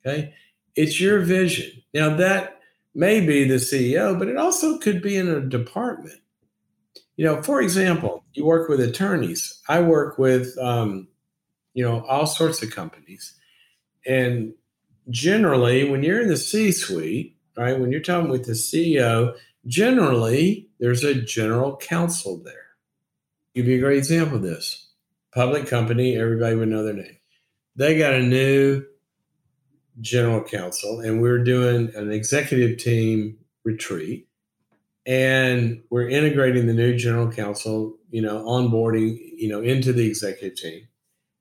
Okay. 0.05 0.33
It's 0.75 1.01
your 1.01 1.19
vision. 1.19 1.83
Now, 1.93 2.15
that 2.15 2.59
may 2.93 3.19
be 3.19 3.43
the 3.43 3.55
CEO, 3.55 4.17
but 4.17 4.27
it 4.27 4.37
also 4.37 4.77
could 4.77 5.01
be 5.01 5.17
in 5.17 5.27
a 5.27 5.41
department. 5.41 6.19
You 7.15 7.25
know, 7.25 7.41
for 7.41 7.61
example, 7.61 8.23
you 8.33 8.45
work 8.45 8.69
with 8.69 8.79
attorneys. 8.79 9.59
I 9.67 9.81
work 9.81 10.17
with, 10.19 10.55
um, 10.59 11.07
you 11.73 11.83
know, 11.83 12.05
all 12.05 12.27
sorts 12.27 12.61
of 12.61 12.69
companies. 12.69 13.33
And 14.05 14.53
generally, 15.09 15.89
when 15.89 16.03
you're 16.03 16.21
in 16.21 16.27
the 16.27 16.37
C 16.37 16.71
suite, 16.71 17.35
right, 17.55 17.79
when 17.79 17.91
you're 17.91 18.01
talking 18.01 18.29
with 18.29 18.45
the 18.45 18.53
CEO, 18.53 19.35
generally 19.65 20.69
there's 20.79 21.03
a 21.03 21.15
general 21.15 21.77
counsel 21.77 22.37
there. 22.37 22.53
Give 23.55 23.67
you 23.67 23.77
a 23.77 23.81
great 23.81 23.97
example 23.97 24.37
of 24.37 24.43
this. 24.43 24.87
Public 25.33 25.67
company, 25.67 26.15
everybody 26.15 26.55
would 26.55 26.69
know 26.69 26.83
their 26.83 26.93
name. 26.93 27.17
They 27.75 27.97
got 27.97 28.13
a 28.13 28.21
new 28.21 28.83
general 29.99 30.43
counsel, 30.43 30.99
and 30.99 31.21
we're 31.21 31.43
doing 31.43 31.91
an 31.95 32.11
executive 32.11 32.77
team 32.77 33.37
retreat. 33.63 34.27
And 35.05 35.83
we're 35.89 36.09
integrating 36.09 36.67
the 36.67 36.73
new 36.73 36.97
general 36.97 37.31
counsel, 37.31 37.97
you 38.09 38.21
know, 38.21 38.43
onboarding, 38.43 39.17
you 39.37 39.47
know, 39.47 39.61
into 39.61 39.93
the 39.93 40.05
executive 40.05 40.57
team. 40.57 40.87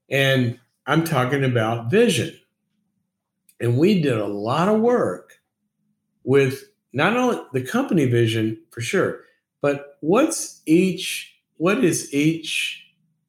And 0.09 0.61
I'm 0.87 1.05
talking 1.05 1.42
about 1.42 1.90
vision. 1.90 2.38
And 3.61 3.79
we 3.79 4.01
did 4.01 4.19
a 4.19 4.27
lot 4.27 4.69
of 4.69 4.81
work 4.81 5.35
with 6.25 6.64
not 6.92 7.16
only 7.16 7.40
the 7.53 7.62
company 7.62 8.07
vision 8.07 8.62
for 8.71 8.81
sure, 8.81 9.21
but 9.61 9.97
what's 10.01 10.62
each, 10.66 11.35
what 11.57 11.83
is 11.85 12.12
each 12.12 12.85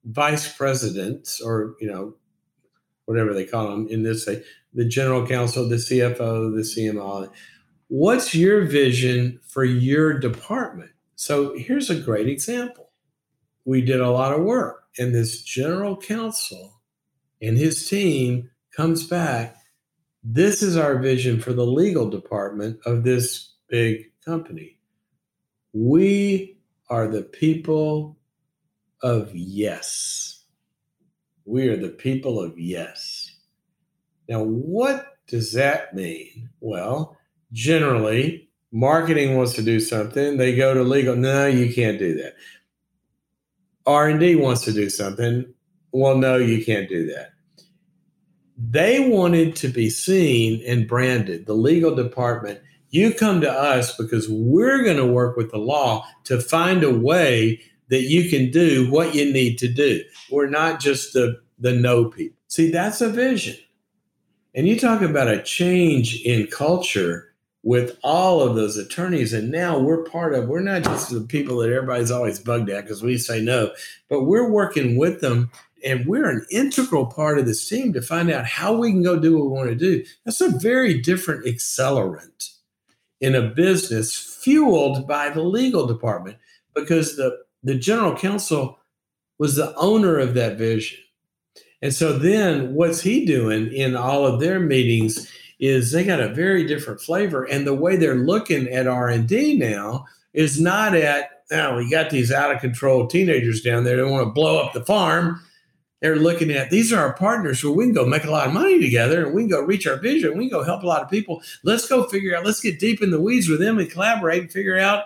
vice 0.05 0.51
president 0.51 1.29
or, 1.43 1.75
you 1.79 1.89
know, 1.89 2.15
whatever 3.05 3.33
they 3.33 3.45
call 3.45 3.69
them 3.69 3.87
in 3.89 4.03
this, 4.03 4.25
say, 4.25 4.43
the 4.73 4.85
general 4.85 5.25
counsel, 5.25 5.67
the 5.67 5.75
CFO, 5.75 6.53
the 6.53 6.61
CMO. 6.61 7.31
What's 7.87 8.35
your 8.35 8.65
vision 8.65 9.39
for 9.47 9.63
your 9.63 10.19
department? 10.19 10.91
So 11.15 11.57
here's 11.57 11.89
a 11.89 11.99
great 11.99 12.27
example. 12.27 12.91
We 13.65 13.81
did 13.81 13.99
a 13.99 14.11
lot 14.11 14.33
of 14.33 14.43
work, 14.43 14.83
and 14.97 15.15
this 15.15 15.41
general 15.41 15.97
counsel 15.97 16.81
and 17.41 17.57
his 17.57 17.87
team 17.87 18.49
comes 18.75 19.05
back. 19.05 19.56
This 20.29 20.61
is 20.61 20.75
our 20.75 20.97
vision 20.97 21.39
for 21.39 21.53
the 21.53 21.65
legal 21.65 22.09
department 22.09 22.77
of 22.85 23.03
this 23.03 23.53
big 23.69 24.11
company. 24.25 24.77
We 25.71 26.57
are 26.89 27.07
the 27.07 27.23
people 27.23 28.17
of 29.01 29.33
yes. 29.33 30.43
We 31.45 31.69
are 31.69 31.77
the 31.77 31.89
people 31.89 32.41
of 32.41 32.59
yes. 32.59 33.31
Now, 34.27 34.43
what 34.43 35.17
does 35.27 35.53
that 35.53 35.95
mean? 35.95 36.49
Well, 36.59 37.17
generally, 37.53 38.49
marketing 38.73 39.37
wants 39.37 39.53
to 39.53 39.61
do 39.61 39.79
something, 39.79 40.35
they 40.35 40.57
go 40.57 40.73
to 40.73 40.83
legal. 40.83 41.15
No, 41.15 41.47
you 41.47 41.73
can't 41.73 41.99
do 41.99 42.15
that. 42.15 42.35
R&D 43.85 44.35
wants 44.35 44.63
to 44.63 44.73
do 44.73 44.89
something. 44.89 45.53
Well, 45.93 46.17
no, 46.17 46.35
you 46.35 46.65
can't 46.65 46.89
do 46.89 47.05
that 47.13 47.36
they 48.57 49.07
wanted 49.07 49.55
to 49.57 49.67
be 49.67 49.89
seen 49.89 50.63
and 50.65 50.87
branded. 50.87 51.45
The 51.45 51.53
legal 51.53 51.93
department, 51.93 52.59
you 52.89 53.13
come 53.13 53.41
to 53.41 53.51
us 53.51 53.95
because 53.95 54.27
we're 54.29 54.83
going 54.83 54.97
to 54.97 55.05
work 55.05 55.37
with 55.37 55.51
the 55.51 55.59
law 55.59 56.05
to 56.23 56.41
find 56.41 56.83
a 56.83 56.93
way 56.93 57.61
that 57.89 58.03
you 58.03 58.29
can 58.29 58.51
do 58.51 58.89
what 58.89 59.13
you 59.13 59.31
need 59.31 59.57
to 59.59 59.67
do. 59.67 60.03
We're 60.31 60.49
not 60.49 60.79
just 60.79 61.13
the, 61.13 61.39
the 61.59 61.73
no 61.73 62.05
people. 62.05 62.37
See, 62.47 62.71
that's 62.71 63.01
a 63.01 63.09
vision. 63.09 63.55
And 64.55 64.67
you 64.67 64.79
talk 64.79 65.01
about 65.01 65.27
a 65.27 65.43
change 65.43 66.21
in 66.23 66.47
culture 66.47 67.33
with 67.63 67.97
all 68.01 68.41
of 68.41 68.55
those 68.55 68.77
attorneys. 68.77 69.33
And 69.33 69.51
now 69.51 69.77
we're 69.77 70.03
part 70.03 70.33
of, 70.33 70.47
we're 70.47 70.61
not 70.61 70.83
just 70.83 71.11
the 71.11 71.21
people 71.21 71.57
that 71.57 71.69
everybody's 71.69 72.11
always 72.11 72.39
bugged 72.39 72.69
at 72.69 72.85
because 72.85 73.03
we 73.03 73.17
say 73.17 73.41
no, 73.41 73.71
but 74.09 74.23
we're 74.23 74.49
working 74.49 74.97
with 74.97 75.21
them 75.21 75.51
and 75.83 76.05
we're 76.05 76.29
an 76.29 76.45
integral 76.51 77.05
part 77.05 77.37
of 77.37 77.45
this 77.45 77.67
team 77.67 77.93
to 77.93 78.01
find 78.01 78.31
out 78.31 78.45
how 78.45 78.73
we 78.73 78.91
can 78.91 79.03
go 79.03 79.19
do 79.19 79.37
what 79.37 79.45
we 79.45 79.51
want 79.51 79.69
to 79.69 79.75
do. 79.75 80.03
That's 80.25 80.41
a 80.41 80.57
very 80.57 80.99
different 80.99 81.45
accelerant 81.45 82.53
in 83.19 83.35
a 83.35 83.49
business 83.49 84.15
fueled 84.15 85.07
by 85.07 85.29
the 85.29 85.41
legal 85.41 85.87
department 85.87 86.37
because 86.75 87.15
the, 87.15 87.37
the 87.63 87.75
general 87.75 88.15
counsel 88.15 88.79
was 89.39 89.55
the 89.55 89.75
owner 89.75 90.17
of 90.17 90.33
that 90.35 90.57
vision. 90.57 90.99
And 91.81 91.93
so 91.93 92.17
then 92.17 92.73
what's 92.73 93.01
he 93.01 93.25
doing 93.25 93.71
in 93.71 93.95
all 93.95 94.25
of 94.25 94.39
their 94.39 94.59
meetings 94.59 95.31
is 95.59 95.91
they 95.91 96.03
got 96.03 96.19
a 96.19 96.33
very 96.33 96.65
different 96.65 97.01
flavor 97.01 97.43
and 97.43 97.65
the 97.65 97.73
way 97.73 97.95
they're 97.95 98.15
looking 98.15 98.67
at 98.69 98.87
R&D 98.87 99.57
now 99.57 100.05
is 100.33 100.61
not 100.61 100.95
at 100.95 101.37
now 101.49 101.71
oh, 101.71 101.77
we 101.77 101.89
got 101.89 102.09
these 102.09 102.31
out 102.31 102.53
of 102.53 102.59
control 102.59 103.07
teenagers 103.07 103.61
down 103.61 103.83
there 103.83 103.97
that 103.97 104.07
want 104.07 104.27
to 104.27 104.31
blow 104.31 104.59
up 104.59 104.73
the 104.73 104.83
farm 104.83 105.41
they're 106.01 106.15
looking 106.15 106.51
at 106.51 106.69
these 106.69 106.93
are 106.93 106.99
our 106.99 107.13
partners 107.13 107.63
where 107.63 107.73
we 107.73 107.85
can 107.85 107.93
go 107.93 108.05
make 108.05 108.23
a 108.23 108.31
lot 108.31 108.47
of 108.47 108.53
money 108.53 108.79
together 108.79 109.25
and 109.25 109.35
we 109.35 109.43
can 109.43 109.49
go 109.49 109.61
reach 109.61 109.87
our 109.87 109.97
vision. 109.97 110.37
We 110.37 110.49
can 110.49 110.59
go 110.59 110.63
help 110.63 110.83
a 110.83 110.87
lot 110.87 111.01
of 111.01 111.09
people. 111.09 111.41
Let's 111.63 111.87
go 111.87 112.03
figure 112.03 112.35
out, 112.35 112.45
let's 112.45 112.59
get 112.59 112.79
deep 112.79 113.01
in 113.01 113.11
the 113.11 113.21
weeds 113.21 113.49
with 113.49 113.59
them 113.59 113.79
and 113.79 113.89
collaborate 113.89 114.41
and 114.41 114.51
figure 114.51 114.77
out 114.77 115.05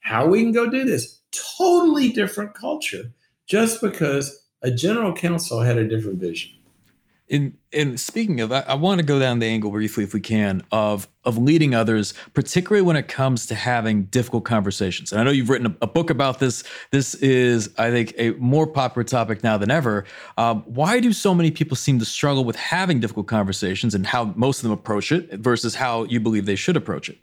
how 0.00 0.26
we 0.26 0.42
can 0.42 0.52
go 0.52 0.68
do 0.68 0.84
this. 0.84 1.20
Totally 1.56 2.10
different 2.10 2.54
culture 2.54 3.12
just 3.46 3.80
because 3.80 4.44
a 4.62 4.70
general 4.70 5.12
counsel 5.12 5.60
had 5.60 5.78
a 5.78 5.88
different 5.88 6.18
vision 6.18 6.50
in 7.32 7.56
in 7.72 7.96
speaking 7.96 8.40
of, 8.42 8.52
I, 8.52 8.60
I 8.60 8.74
want 8.74 9.00
to 9.00 9.06
go 9.06 9.18
down 9.18 9.38
the 9.38 9.46
angle 9.46 9.70
briefly, 9.70 10.04
if 10.04 10.12
we 10.12 10.20
can, 10.20 10.62
of 10.70 11.08
of 11.24 11.38
leading 11.38 11.74
others, 11.74 12.12
particularly 12.34 12.82
when 12.82 12.94
it 12.94 13.08
comes 13.08 13.46
to 13.46 13.54
having 13.54 14.04
difficult 14.04 14.44
conversations. 14.44 15.12
And 15.12 15.20
I 15.20 15.24
know 15.24 15.30
you've 15.30 15.48
written 15.48 15.68
a, 15.68 15.76
a 15.80 15.86
book 15.86 16.10
about 16.10 16.40
this. 16.40 16.62
This 16.90 17.14
is, 17.16 17.70
I 17.78 17.90
think, 17.90 18.12
a 18.18 18.32
more 18.32 18.66
popular 18.66 19.02
topic 19.02 19.42
now 19.42 19.56
than 19.56 19.70
ever. 19.70 20.04
Um, 20.36 20.62
why 20.66 21.00
do 21.00 21.10
so 21.14 21.34
many 21.34 21.50
people 21.50 21.74
seem 21.74 21.98
to 22.00 22.04
struggle 22.04 22.44
with 22.44 22.56
having 22.56 23.00
difficult 23.00 23.28
conversations, 23.28 23.94
and 23.94 24.06
how 24.06 24.34
most 24.36 24.58
of 24.58 24.64
them 24.64 24.72
approach 24.72 25.10
it 25.10 25.32
versus 25.40 25.74
how 25.74 26.04
you 26.04 26.20
believe 26.20 26.44
they 26.44 26.54
should 26.54 26.76
approach 26.76 27.08
it? 27.08 27.16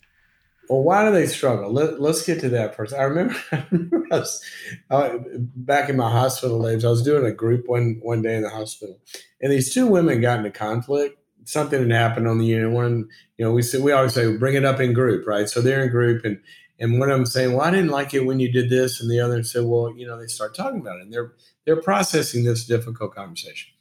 Well, 0.69 0.83
why 0.83 1.03
do 1.03 1.11
they 1.11 1.25
struggle? 1.25 1.73
Let, 1.73 1.99
us 1.99 2.23
get 2.23 2.39
to 2.41 2.49
that 2.49 2.75
first. 2.75 2.93
I 2.93 3.01
remember, 3.01 3.35
I 3.51 3.65
remember 3.71 4.05
I 4.11 4.19
was, 4.19 4.43
uh, 4.91 5.17
back 5.55 5.89
in 5.89 5.97
my 5.97 6.11
hospital 6.11 6.61
days, 6.61 6.85
I 6.85 6.89
was 6.89 7.01
doing 7.01 7.25
a 7.25 7.31
group 7.31 7.67
one 7.67 7.99
one 8.03 8.21
day 8.21 8.35
in 8.35 8.43
the 8.43 8.49
hospital, 8.49 8.99
and 9.41 9.51
these 9.51 9.73
two 9.73 9.87
women 9.87 10.21
got 10.21 10.37
into 10.37 10.51
conflict. 10.51 11.17
Something 11.45 11.81
had 11.81 11.91
happened 11.91 12.27
on 12.27 12.37
the 12.37 12.45
unit. 12.45 12.71
One, 12.71 13.09
you 13.37 13.45
know, 13.45 13.51
we 13.51 13.63
we 13.81 13.91
always 13.91 14.13
say 14.13 14.37
bring 14.37 14.55
it 14.55 14.63
up 14.65 14.79
in 14.79 14.93
group, 14.93 15.25
right? 15.25 15.49
So 15.49 15.59
they're 15.59 15.83
in 15.83 15.89
group, 15.89 16.23
and 16.23 16.39
and 16.79 16.99
one 16.99 17.09
of 17.09 17.17
them 17.17 17.25
saying, 17.25 17.53
"Well, 17.53 17.65
I 17.65 17.71
didn't 17.71 17.89
like 17.89 18.13
it 18.13 18.25
when 18.25 18.39
you 18.39 18.51
did 18.51 18.69
this," 18.69 19.01
and 19.01 19.09
the 19.09 19.19
other 19.19 19.41
said, 19.41 19.65
"Well, 19.65 19.91
you 19.97 20.05
know," 20.05 20.19
they 20.19 20.27
start 20.27 20.53
talking 20.53 20.81
about 20.81 20.97
it, 20.97 21.03
and 21.03 21.13
they're 21.13 21.33
they're 21.65 21.81
processing 21.81 22.43
this 22.43 22.65
difficult 22.65 23.15
conversation. 23.15 23.71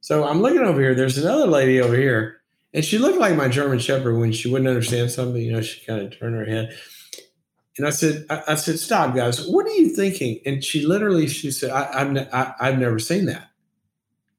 So 0.00 0.24
I'm 0.24 0.42
looking 0.42 0.60
over 0.60 0.78
here. 0.78 0.94
There's 0.94 1.16
another 1.16 1.46
lady 1.46 1.80
over 1.80 1.96
here 1.96 2.42
and 2.74 2.84
she 2.84 2.98
looked 2.98 3.18
like 3.18 3.36
my 3.36 3.48
German 3.48 3.78
Shepherd 3.78 4.18
when 4.18 4.32
she 4.32 4.50
wouldn't 4.50 4.68
understand 4.68 5.12
something. 5.12 5.40
You 5.40 5.52
know, 5.52 5.62
she 5.62 5.86
kind 5.86 6.02
of 6.02 6.18
turned 6.18 6.34
her 6.34 6.44
head. 6.44 6.76
And 7.78 7.86
I 7.86 7.90
said, 7.90 8.26
I, 8.28 8.42
I 8.48 8.54
said, 8.56 8.80
stop, 8.80 9.14
guys. 9.14 9.46
What 9.46 9.66
are 9.66 9.74
you 9.74 9.94
thinking? 9.94 10.40
And 10.44 10.62
she 10.62 10.84
literally, 10.84 11.28
she 11.28 11.52
said, 11.52 11.70
I, 11.70 12.04
ne- 12.04 12.28
I, 12.32 12.52
I've 12.60 12.78
never 12.78 12.98
seen 12.98 13.26
that. 13.26 13.48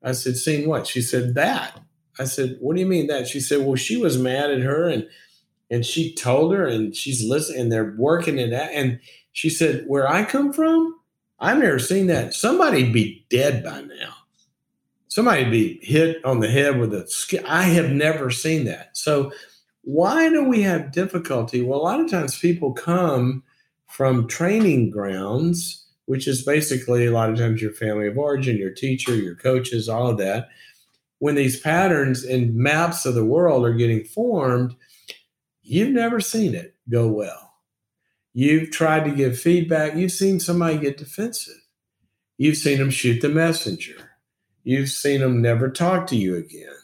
I 0.04 0.12
said, 0.12 0.36
seen 0.36 0.68
what? 0.68 0.86
She 0.86 1.02
said, 1.02 1.34
that. 1.36 1.80
I 2.20 2.26
said, 2.26 2.58
what 2.60 2.76
do 2.76 2.82
you 2.82 2.86
mean 2.86 3.08
that? 3.08 3.28
She 3.28 3.40
said, 3.40 3.66
well, 3.66 3.76
she 3.76 3.98
was 3.98 4.18
mad 4.18 4.52
at 4.52 4.62
her 4.62 4.88
and 4.88 5.08
and 5.72 5.84
she 5.84 6.14
told 6.14 6.54
her 6.54 6.68
and 6.68 6.96
she's 6.96 7.28
listening 7.28 7.62
and 7.62 7.72
they're 7.72 7.96
working 7.98 8.38
it 8.38 8.54
out. 8.54 8.70
And 8.72 9.00
she 9.32 9.50
said, 9.50 9.86
where 9.88 10.08
I 10.08 10.24
come 10.24 10.54
from, 10.54 10.94
I've 11.40 11.58
never 11.58 11.80
seen 11.80 12.06
that. 12.08 12.36
Somebody'd 12.36 12.94
be 12.94 13.26
dead 13.30 13.64
by 13.64 13.82
now 13.82 14.14
somebody 15.16 15.46
be 15.46 15.80
hit 15.82 16.24
on 16.26 16.42
the 16.42 16.50
head 16.50 16.78
with 16.78 16.94
a 16.94 17.08
ski. 17.08 17.40
I 17.40 17.62
have 17.62 17.90
never 17.90 18.30
seen 18.30 18.66
that. 18.66 18.98
So 18.98 19.32
why 19.84 20.28
do 20.28 20.44
we 20.44 20.62
have 20.64 20.92
difficulty? 20.92 21.62
Well, 21.62 21.80
a 21.80 21.84
lot 21.84 22.02
of 22.02 22.12
times 22.12 22.38
people 22.38 22.74
come 22.74 23.42
from 23.88 24.28
training 24.28 24.90
grounds, 24.90 25.88
which 26.04 26.28
is 26.28 26.44
basically 26.44 27.06
a 27.06 27.14
lot 27.14 27.30
of 27.30 27.38
times 27.38 27.62
your 27.62 27.72
family 27.72 28.08
of 28.10 28.18
origin, 28.18 28.58
your 28.58 28.74
teacher, 28.74 29.16
your 29.16 29.36
coaches, 29.36 29.88
all 29.88 30.10
of 30.10 30.18
that. 30.18 30.50
When 31.20 31.36
these 31.36 31.62
patterns 31.62 32.26
and 32.26 32.54
maps 32.54 33.06
of 33.06 33.16
the 33.16 33.24
world 33.24 33.64
are 33.64 33.74
getting 33.74 34.04
formed, 34.04 34.76
you've 35.62 35.94
never 35.94 36.20
seen 36.20 36.54
it 36.54 36.76
go 36.90 37.08
well. 37.08 37.54
You've 38.34 38.70
tried 38.70 39.06
to 39.06 39.16
give 39.16 39.40
feedback. 39.40 39.96
You've 39.96 40.12
seen 40.12 40.42
somebody 40.42 40.78
get 40.78 40.98
defensive. 40.98 41.56
You've 42.38 42.58
seen 42.58 42.80
them 42.80 42.90
shoot 42.90 43.22
the 43.22 43.30
messenger 43.30 44.05
You've 44.66 44.90
seen 44.90 45.22
them 45.22 45.42
never 45.42 45.70
talk 45.70 46.08
to 46.08 46.16
you 46.18 46.36
again. 46.36 46.76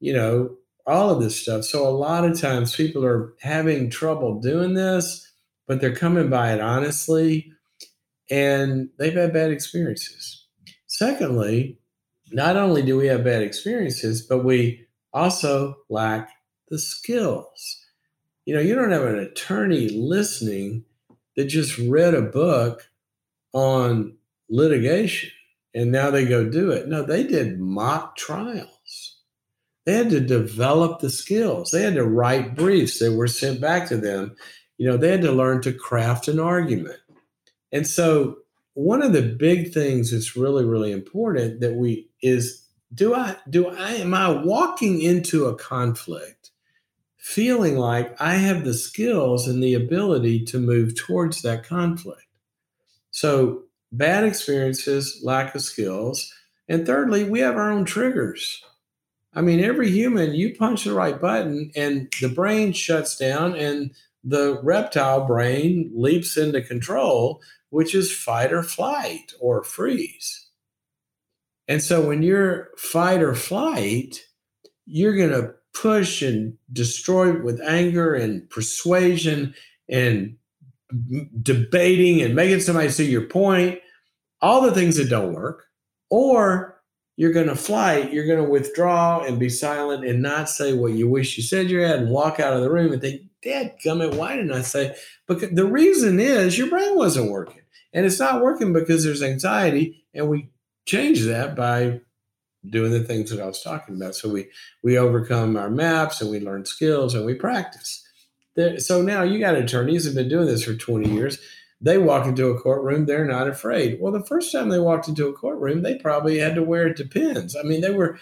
You 0.00 0.14
know, 0.14 0.56
all 0.86 1.10
of 1.10 1.20
this 1.20 1.40
stuff. 1.40 1.64
So 1.64 1.86
a 1.86 1.90
lot 1.90 2.24
of 2.24 2.40
times 2.40 2.74
people 2.74 3.04
are 3.04 3.34
having 3.40 3.90
trouble 3.90 4.40
doing 4.40 4.74
this, 4.74 5.30
but 5.68 5.80
they're 5.80 5.94
coming 5.94 6.30
by 6.30 6.54
it 6.54 6.60
honestly 6.60 7.52
and 8.30 8.88
they've 8.98 9.14
had 9.14 9.34
bad 9.34 9.50
experiences. 9.50 10.46
Secondly, 10.86 11.78
not 12.32 12.56
only 12.56 12.82
do 12.82 12.96
we 12.96 13.06
have 13.08 13.24
bad 13.24 13.42
experiences, 13.42 14.22
but 14.22 14.44
we 14.44 14.86
also 15.12 15.76
lack 15.90 16.30
the 16.68 16.78
skills. 16.78 17.76
You 18.46 18.54
know, 18.54 18.60
you 18.60 18.74
don't 18.74 18.92
have 18.92 19.02
an 19.02 19.18
attorney 19.18 19.88
listening 19.90 20.84
that 21.36 21.46
just 21.46 21.76
read 21.78 22.14
a 22.14 22.22
book 22.22 22.88
on 23.52 24.16
litigation 24.48 25.30
and 25.74 25.92
now 25.92 26.10
they 26.10 26.26
go 26.26 26.48
do 26.48 26.70
it. 26.70 26.88
No, 26.88 27.02
they 27.02 27.24
did 27.24 27.60
mock 27.60 28.16
trials. 28.16 29.16
They 29.86 29.94
had 29.94 30.10
to 30.10 30.20
develop 30.20 31.00
the 31.00 31.10
skills. 31.10 31.70
They 31.70 31.82
had 31.82 31.94
to 31.94 32.04
write 32.04 32.54
briefs 32.54 32.98
that 32.98 33.12
were 33.12 33.28
sent 33.28 33.60
back 33.60 33.88
to 33.88 33.96
them. 33.96 34.36
You 34.78 34.88
know, 34.88 34.96
they 34.96 35.10
had 35.10 35.22
to 35.22 35.32
learn 35.32 35.62
to 35.62 35.72
craft 35.72 36.28
an 36.28 36.38
argument. 36.38 36.98
And 37.72 37.86
so 37.86 38.38
one 38.74 39.02
of 39.02 39.12
the 39.12 39.22
big 39.22 39.72
things 39.72 40.10
that's 40.10 40.36
really, 40.36 40.64
really 40.64 40.92
important 40.92 41.60
that 41.60 41.74
we 41.74 42.08
is 42.22 42.66
do 42.92 43.14
I 43.14 43.36
do 43.48 43.68
I 43.68 43.92
am 43.92 44.14
I 44.14 44.28
walking 44.30 45.00
into 45.00 45.46
a 45.46 45.56
conflict 45.56 46.50
feeling 47.16 47.76
like 47.76 48.20
I 48.20 48.34
have 48.34 48.64
the 48.64 48.74
skills 48.74 49.46
and 49.46 49.62
the 49.62 49.74
ability 49.74 50.44
to 50.46 50.58
move 50.58 50.96
towards 50.96 51.42
that 51.42 51.64
conflict? 51.64 52.26
So 53.10 53.64
bad 53.92 54.24
experiences, 54.24 55.20
lack 55.22 55.54
of 55.54 55.62
skills. 55.62 56.32
And 56.68 56.86
thirdly, 56.86 57.24
we 57.24 57.40
have 57.40 57.56
our 57.56 57.70
own 57.70 57.84
triggers. 57.84 58.62
I 59.34 59.42
mean, 59.42 59.60
every 59.60 59.90
human, 59.90 60.34
you 60.34 60.54
punch 60.56 60.84
the 60.84 60.92
right 60.92 61.20
button 61.20 61.70
and 61.76 62.12
the 62.20 62.28
brain 62.28 62.72
shuts 62.72 63.16
down 63.16 63.54
and 63.54 63.92
the 64.24 64.60
reptile 64.62 65.26
brain 65.26 65.90
leaps 65.94 66.36
into 66.36 66.62
control, 66.62 67.40
which 67.70 67.94
is 67.94 68.14
fight 68.14 68.52
or 68.52 68.62
flight 68.62 69.32
or 69.40 69.62
freeze. 69.62 70.48
And 71.68 71.82
so 71.82 72.06
when 72.06 72.22
you're 72.22 72.70
fight 72.76 73.22
or 73.22 73.34
flight, 73.34 74.20
you're 74.86 75.16
going 75.16 75.30
to 75.30 75.54
push 75.72 76.20
and 76.20 76.54
destroy 76.72 77.40
with 77.40 77.60
anger 77.60 78.14
and 78.14 78.48
persuasion 78.50 79.54
and 79.88 80.36
debating 81.42 82.22
and 82.22 82.34
making 82.34 82.60
somebody 82.60 82.88
see 82.88 83.10
your 83.10 83.26
point, 83.26 83.80
all 84.40 84.62
the 84.62 84.72
things 84.72 84.96
that 84.96 85.10
don't 85.10 85.34
work, 85.34 85.64
or 86.10 86.80
you're 87.16 87.32
going 87.32 87.48
to 87.48 87.56
fight, 87.56 88.12
you're 88.12 88.26
going 88.26 88.42
to 88.42 88.50
withdraw 88.50 89.22
and 89.22 89.38
be 89.38 89.48
silent 89.48 90.06
and 90.06 90.22
not 90.22 90.48
say 90.48 90.72
what 90.72 90.92
you 90.92 91.08
wish 91.08 91.36
you 91.36 91.42
said 91.42 91.70
you 91.70 91.80
had 91.80 92.00
and 92.00 92.10
walk 92.10 92.40
out 92.40 92.54
of 92.54 92.62
the 92.62 92.70
room 92.70 92.92
and 92.92 93.02
think, 93.02 93.22
Dad, 93.42 93.76
come 93.82 94.00
it, 94.00 94.14
why 94.14 94.36
didn't 94.36 94.52
I 94.52 94.62
say? 94.62 94.94
Because 95.26 95.50
the 95.50 95.66
reason 95.66 96.18
is 96.20 96.58
your 96.58 96.68
brain 96.68 96.96
wasn't 96.96 97.30
working. 97.30 97.62
And 97.92 98.06
it's 98.06 98.20
not 98.20 98.42
working 98.42 98.72
because 98.72 99.04
there's 99.04 99.22
anxiety. 99.22 100.04
And 100.14 100.28
we 100.28 100.50
change 100.86 101.22
that 101.24 101.56
by 101.56 102.00
doing 102.68 102.92
the 102.92 103.02
things 103.02 103.30
that 103.30 103.40
I 103.40 103.46
was 103.46 103.62
talking 103.62 103.96
about. 103.96 104.14
So 104.14 104.28
we 104.28 104.48
we 104.82 104.98
overcome 104.98 105.56
our 105.56 105.70
maps 105.70 106.20
and 106.20 106.30
we 106.30 106.40
learn 106.40 106.64
skills 106.64 107.14
and 107.14 107.24
we 107.24 107.34
practice. 107.34 108.06
There, 108.56 108.78
so 108.78 109.02
now 109.02 109.22
you 109.22 109.38
got 109.38 109.54
attorneys 109.54 110.04
who 110.04 110.10
have 110.10 110.16
been 110.16 110.28
doing 110.28 110.46
this 110.46 110.64
for 110.64 110.74
20 110.74 111.08
years. 111.08 111.38
They 111.80 111.96
walk 111.96 112.26
into 112.26 112.48
a 112.48 112.60
courtroom, 112.60 113.06
they're 113.06 113.24
not 113.24 113.48
afraid. 113.48 113.98
Well, 114.00 114.12
the 114.12 114.24
first 114.24 114.52
time 114.52 114.68
they 114.68 114.78
walked 114.78 115.08
into 115.08 115.28
a 115.28 115.32
courtroom, 115.32 115.82
they 115.82 115.96
probably 115.96 116.38
had 116.38 116.54
to 116.56 116.62
wear 116.62 116.86
it 116.86 116.96
depends. 116.96 117.56
I 117.56 117.62
mean, 117.62 117.80
they 117.80 117.90
were, 117.90 118.18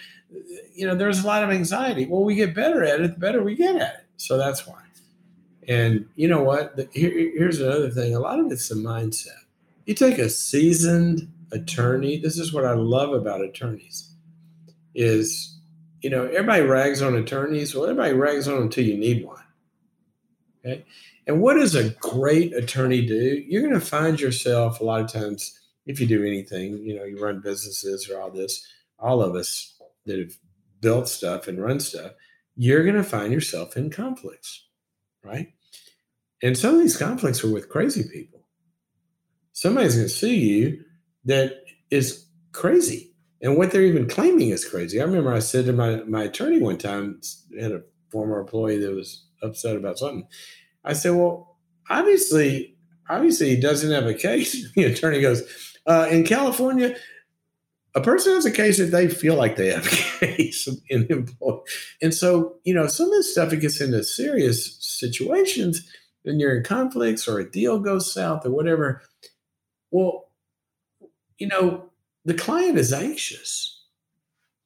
you 0.74 0.86
know, 0.86 0.94
there's 0.94 1.24
a 1.24 1.26
lot 1.26 1.42
of 1.42 1.50
anxiety. 1.50 2.06
Well, 2.06 2.22
we 2.22 2.36
get 2.36 2.54
better 2.54 2.84
at 2.84 3.00
it, 3.00 3.14
the 3.14 3.18
better 3.18 3.42
we 3.42 3.56
get 3.56 3.74
at 3.76 3.94
it. 3.94 4.06
So 4.16 4.38
that's 4.38 4.66
why. 4.66 4.82
And 5.68 6.08
you 6.16 6.28
know 6.28 6.42
what? 6.42 6.76
The, 6.76 6.88
here, 6.92 7.10
here's 7.10 7.60
another 7.60 7.90
thing. 7.90 8.14
A 8.14 8.20
lot 8.20 8.40
of 8.40 8.50
it's 8.50 8.68
the 8.68 8.74
mindset. 8.74 9.44
You 9.84 9.94
take 9.94 10.18
a 10.18 10.30
seasoned 10.30 11.30
attorney. 11.52 12.18
This 12.18 12.38
is 12.38 12.52
what 12.52 12.64
I 12.64 12.72
love 12.72 13.12
about 13.12 13.42
attorneys. 13.42 14.10
Is 14.94 15.58
you 16.00 16.10
know 16.10 16.24
everybody 16.24 16.62
rags 16.62 17.02
on 17.02 17.14
attorneys. 17.14 17.74
Well, 17.74 17.84
everybody 17.84 18.14
rags 18.14 18.48
on 18.48 18.54
them 18.54 18.62
until 18.64 18.84
you 18.84 18.96
need 18.96 19.24
one. 19.24 19.42
Okay. 20.68 20.84
And 21.26 21.40
what 21.40 21.54
does 21.54 21.74
a 21.74 21.90
great 21.90 22.54
attorney 22.54 23.04
do? 23.04 23.42
You're 23.46 23.62
going 23.62 23.74
to 23.78 23.80
find 23.80 24.20
yourself 24.20 24.80
a 24.80 24.84
lot 24.84 25.00
of 25.00 25.12
times, 25.12 25.58
if 25.86 26.00
you 26.00 26.06
do 26.06 26.24
anything, 26.24 26.78
you 26.78 26.96
know, 26.96 27.04
you 27.04 27.22
run 27.22 27.40
businesses 27.40 28.10
or 28.10 28.20
all 28.20 28.30
this, 28.30 28.66
all 28.98 29.22
of 29.22 29.34
us 29.34 29.74
that 30.06 30.18
have 30.18 30.36
built 30.80 31.08
stuff 31.08 31.48
and 31.48 31.62
run 31.62 31.80
stuff, 31.80 32.12
you're 32.56 32.82
going 32.82 32.96
to 32.96 33.02
find 33.02 33.32
yourself 33.32 33.76
in 33.76 33.90
conflicts, 33.90 34.66
right? 35.24 35.48
And 36.42 36.56
some 36.56 36.74
of 36.74 36.80
these 36.80 36.96
conflicts 36.96 37.42
are 37.42 37.52
with 37.52 37.68
crazy 37.68 38.04
people. 38.10 38.44
Somebody's 39.52 39.96
going 39.96 40.08
to 40.08 40.14
sue 40.14 40.28
you 40.28 40.84
that 41.24 41.62
is 41.90 42.26
crazy. 42.52 43.14
And 43.40 43.56
what 43.56 43.70
they're 43.70 43.82
even 43.82 44.08
claiming 44.08 44.50
is 44.50 44.68
crazy. 44.68 45.00
I 45.00 45.04
remember 45.04 45.32
I 45.32 45.38
said 45.38 45.66
to 45.66 45.72
my, 45.72 46.02
my 46.04 46.24
attorney 46.24 46.60
one 46.60 46.78
time, 46.78 47.20
had 47.58 47.72
a 47.72 47.82
former 48.10 48.40
employee 48.40 48.78
that 48.78 48.94
was 48.94 49.27
upset 49.42 49.76
about 49.76 49.98
something. 49.98 50.26
I 50.84 50.92
said, 50.92 51.12
well, 51.12 51.58
obviously, 51.88 52.76
obviously 53.08 53.50
he 53.50 53.60
doesn't 53.60 53.90
have 53.92 54.06
a 54.06 54.14
case. 54.14 54.72
the 54.74 54.84
attorney 54.84 55.20
goes, 55.20 55.42
uh, 55.86 56.08
in 56.10 56.24
California, 56.24 56.96
a 57.94 58.00
person 58.00 58.34
has 58.34 58.44
a 58.44 58.50
case 58.50 58.78
if 58.78 58.90
they 58.90 59.08
feel 59.08 59.34
like 59.34 59.56
they 59.56 59.68
have 59.68 59.86
a 59.86 59.90
case 60.26 60.68
in 60.88 61.06
employee. 61.10 61.60
And 62.02 62.14
so, 62.14 62.56
you 62.64 62.74
know, 62.74 62.86
some 62.86 63.06
of 63.06 63.12
this 63.12 63.32
stuff, 63.32 63.52
it 63.52 63.60
gets 63.60 63.80
into 63.80 64.02
serious 64.04 64.76
situations 64.80 65.88
when 66.22 66.38
you're 66.38 66.56
in 66.56 66.62
conflicts 66.62 67.26
or 67.26 67.38
a 67.38 67.50
deal 67.50 67.78
goes 67.78 68.12
south 68.12 68.44
or 68.44 68.50
whatever. 68.50 69.02
Well, 69.90 70.30
you 71.38 71.48
know, 71.48 71.90
the 72.24 72.34
client 72.34 72.78
is 72.78 72.92
anxious. 72.92 73.82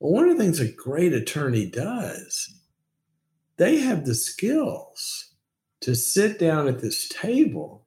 Well, 0.00 0.12
one 0.12 0.28
of 0.28 0.36
the 0.36 0.42
things 0.42 0.58
a 0.58 0.66
great 0.66 1.12
attorney 1.12 1.70
does, 1.70 2.52
they 3.56 3.78
have 3.78 4.04
the 4.04 4.14
skills 4.14 5.34
to 5.80 5.94
sit 5.94 6.38
down 6.38 6.68
at 6.68 6.80
this 6.80 7.08
table 7.08 7.86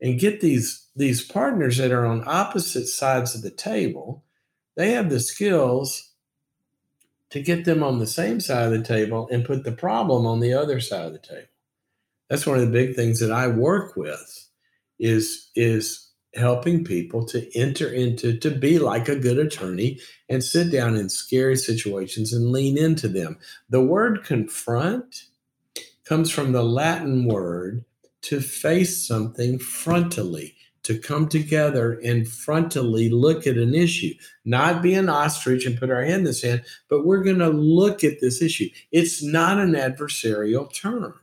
and 0.00 0.20
get 0.20 0.40
these 0.40 0.88
these 0.96 1.24
partners 1.24 1.78
that 1.78 1.92
are 1.92 2.06
on 2.06 2.24
opposite 2.26 2.86
sides 2.86 3.34
of 3.34 3.42
the 3.42 3.50
table 3.50 4.24
they 4.76 4.92
have 4.92 5.10
the 5.10 5.20
skills 5.20 6.10
to 7.30 7.40
get 7.40 7.64
them 7.64 7.82
on 7.82 7.98
the 7.98 8.06
same 8.06 8.40
side 8.40 8.66
of 8.66 8.72
the 8.72 8.82
table 8.82 9.28
and 9.30 9.44
put 9.44 9.64
the 9.64 9.72
problem 9.72 10.26
on 10.26 10.40
the 10.40 10.52
other 10.52 10.80
side 10.80 11.06
of 11.06 11.12
the 11.12 11.18
table. 11.18 11.46
That's 12.28 12.46
one 12.46 12.58
of 12.58 12.64
the 12.64 12.72
big 12.72 12.94
things 12.94 13.20
that 13.20 13.32
i 13.32 13.46
work 13.46 13.96
with 13.96 14.48
is 14.98 15.50
is 15.56 16.09
helping 16.34 16.84
people 16.84 17.24
to 17.24 17.58
enter 17.58 17.88
into 17.88 18.38
to 18.38 18.50
be 18.50 18.78
like 18.78 19.08
a 19.08 19.16
good 19.16 19.38
attorney 19.38 19.98
and 20.28 20.44
sit 20.44 20.70
down 20.70 20.96
in 20.96 21.08
scary 21.08 21.56
situations 21.56 22.32
and 22.32 22.52
lean 22.52 22.78
into 22.78 23.08
them 23.08 23.36
the 23.68 23.80
word 23.80 24.22
confront 24.24 25.24
comes 26.10 26.28
from 26.28 26.50
the 26.50 26.64
Latin 26.64 27.24
word 27.24 27.84
to 28.22 28.40
face 28.40 29.06
something 29.06 29.60
frontally, 29.60 30.54
to 30.82 30.98
come 30.98 31.28
together 31.28 32.00
and 32.04 32.26
frontally 32.26 33.08
look 33.12 33.46
at 33.46 33.56
an 33.56 33.76
issue, 33.76 34.12
not 34.44 34.82
be 34.82 34.94
an 34.94 35.08
ostrich 35.08 35.64
and 35.64 35.78
put 35.78 35.88
our 35.88 36.02
head 36.02 36.18
in 36.18 36.24
the 36.24 36.34
sand, 36.34 36.64
but 36.88 37.06
we're 37.06 37.22
going 37.22 37.38
to 37.38 37.48
look 37.48 38.02
at 38.02 38.20
this 38.20 38.42
issue. 38.42 38.68
It's 38.90 39.22
not 39.22 39.58
an 39.58 39.74
adversarial 39.74 40.74
term. 40.74 41.14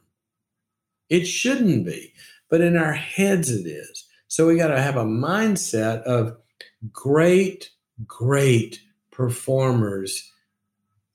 It 1.09 1.25
shouldn't 1.25 1.85
be, 1.85 2.13
but 2.49 2.61
in 2.61 2.77
our 2.77 2.93
heads 2.93 3.51
it 3.51 3.67
is. 3.67 4.06
So 4.27 4.47
we 4.47 4.57
got 4.57 4.67
to 4.67 4.81
have 4.81 4.97
a 4.97 5.05
mindset 5.05 6.01
of 6.03 6.37
great, 6.91 7.71
great 8.05 8.79
performers 9.11 10.31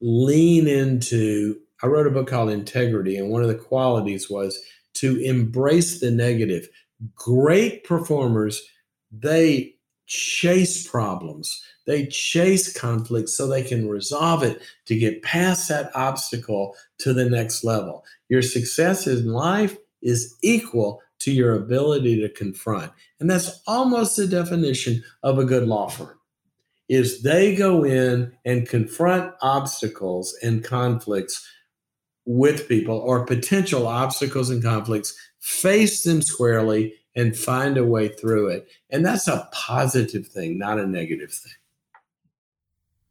lean 0.01 0.67
into 0.67 1.61
I 1.83 1.89
wrote 1.89 2.07
a 2.07 2.11
book 2.11 2.29
called 2.29 2.51
Integrity, 2.51 3.17
and 3.17 3.29
one 3.29 3.43
of 3.43 3.49
the 3.49 3.57
qualities 3.57 4.31
was 4.31 4.61
to 4.95 5.19
embrace 5.19 5.99
the 5.99 6.13
negative. 6.13 6.69
Great 7.17 7.83
performers, 7.83 8.63
they 9.11 9.75
chase 10.07 10.87
problems, 10.87 11.61
they 11.87 12.07
chase 12.07 12.73
conflicts 12.73 13.35
so 13.37 13.49
they 13.49 13.65
can 13.65 13.89
resolve 13.89 14.45
it 14.45 14.63
to 14.87 14.97
get 14.97 15.23
past 15.23 15.69
that 15.69 15.91
obstacle 15.97 16.77
to 16.99 17.13
the 17.13 17.29
next 17.29 17.65
level. 17.65 18.05
Your 18.29 18.43
success 18.43 19.09
in 19.09 19.33
life 19.33 19.77
is 20.03 20.37
equal 20.43 21.02
to 21.25 21.33
your 21.33 21.55
ability 21.55 22.21
to 22.21 22.29
confront. 22.29 22.93
And 23.21 23.31
that's 23.31 23.63
almost 23.67 24.17
the 24.17 24.27
definition 24.27 25.03
of 25.23 25.39
a 25.39 25.45
good 25.45 25.67
law 25.67 25.89
firm 25.89 26.19
is 26.89 27.23
they 27.23 27.55
go 27.55 27.85
in 27.85 28.33
and 28.45 28.69
confront 28.69 29.33
obstacles 29.41 30.37
and 30.43 30.63
conflicts 30.63 31.47
with 32.27 32.69
people 32.69 32.99
or 32.99 33.25
potential 33.25 33.87
obstacles 33.87 34.51
and 34.51 34.63
conflicts, 34.63 35.17
face 35.41 36.03
them 36.03 36.23
squarely 36.23 36.95
and 37.17 37.37
find 37.37 37.77
a 37.77 37.85
way 37.85 38.09
through 38.09 38.49
it. 38.49 38.69
And 38.91 39.05
that's 39.05 39.29
a 39.29 39.49
positive 39.53 40.27
thing, 40.27 40.59
not 40.59 40.79
a 40.79 40.87
negative 40.87 41.33
thing. 41.33 41.53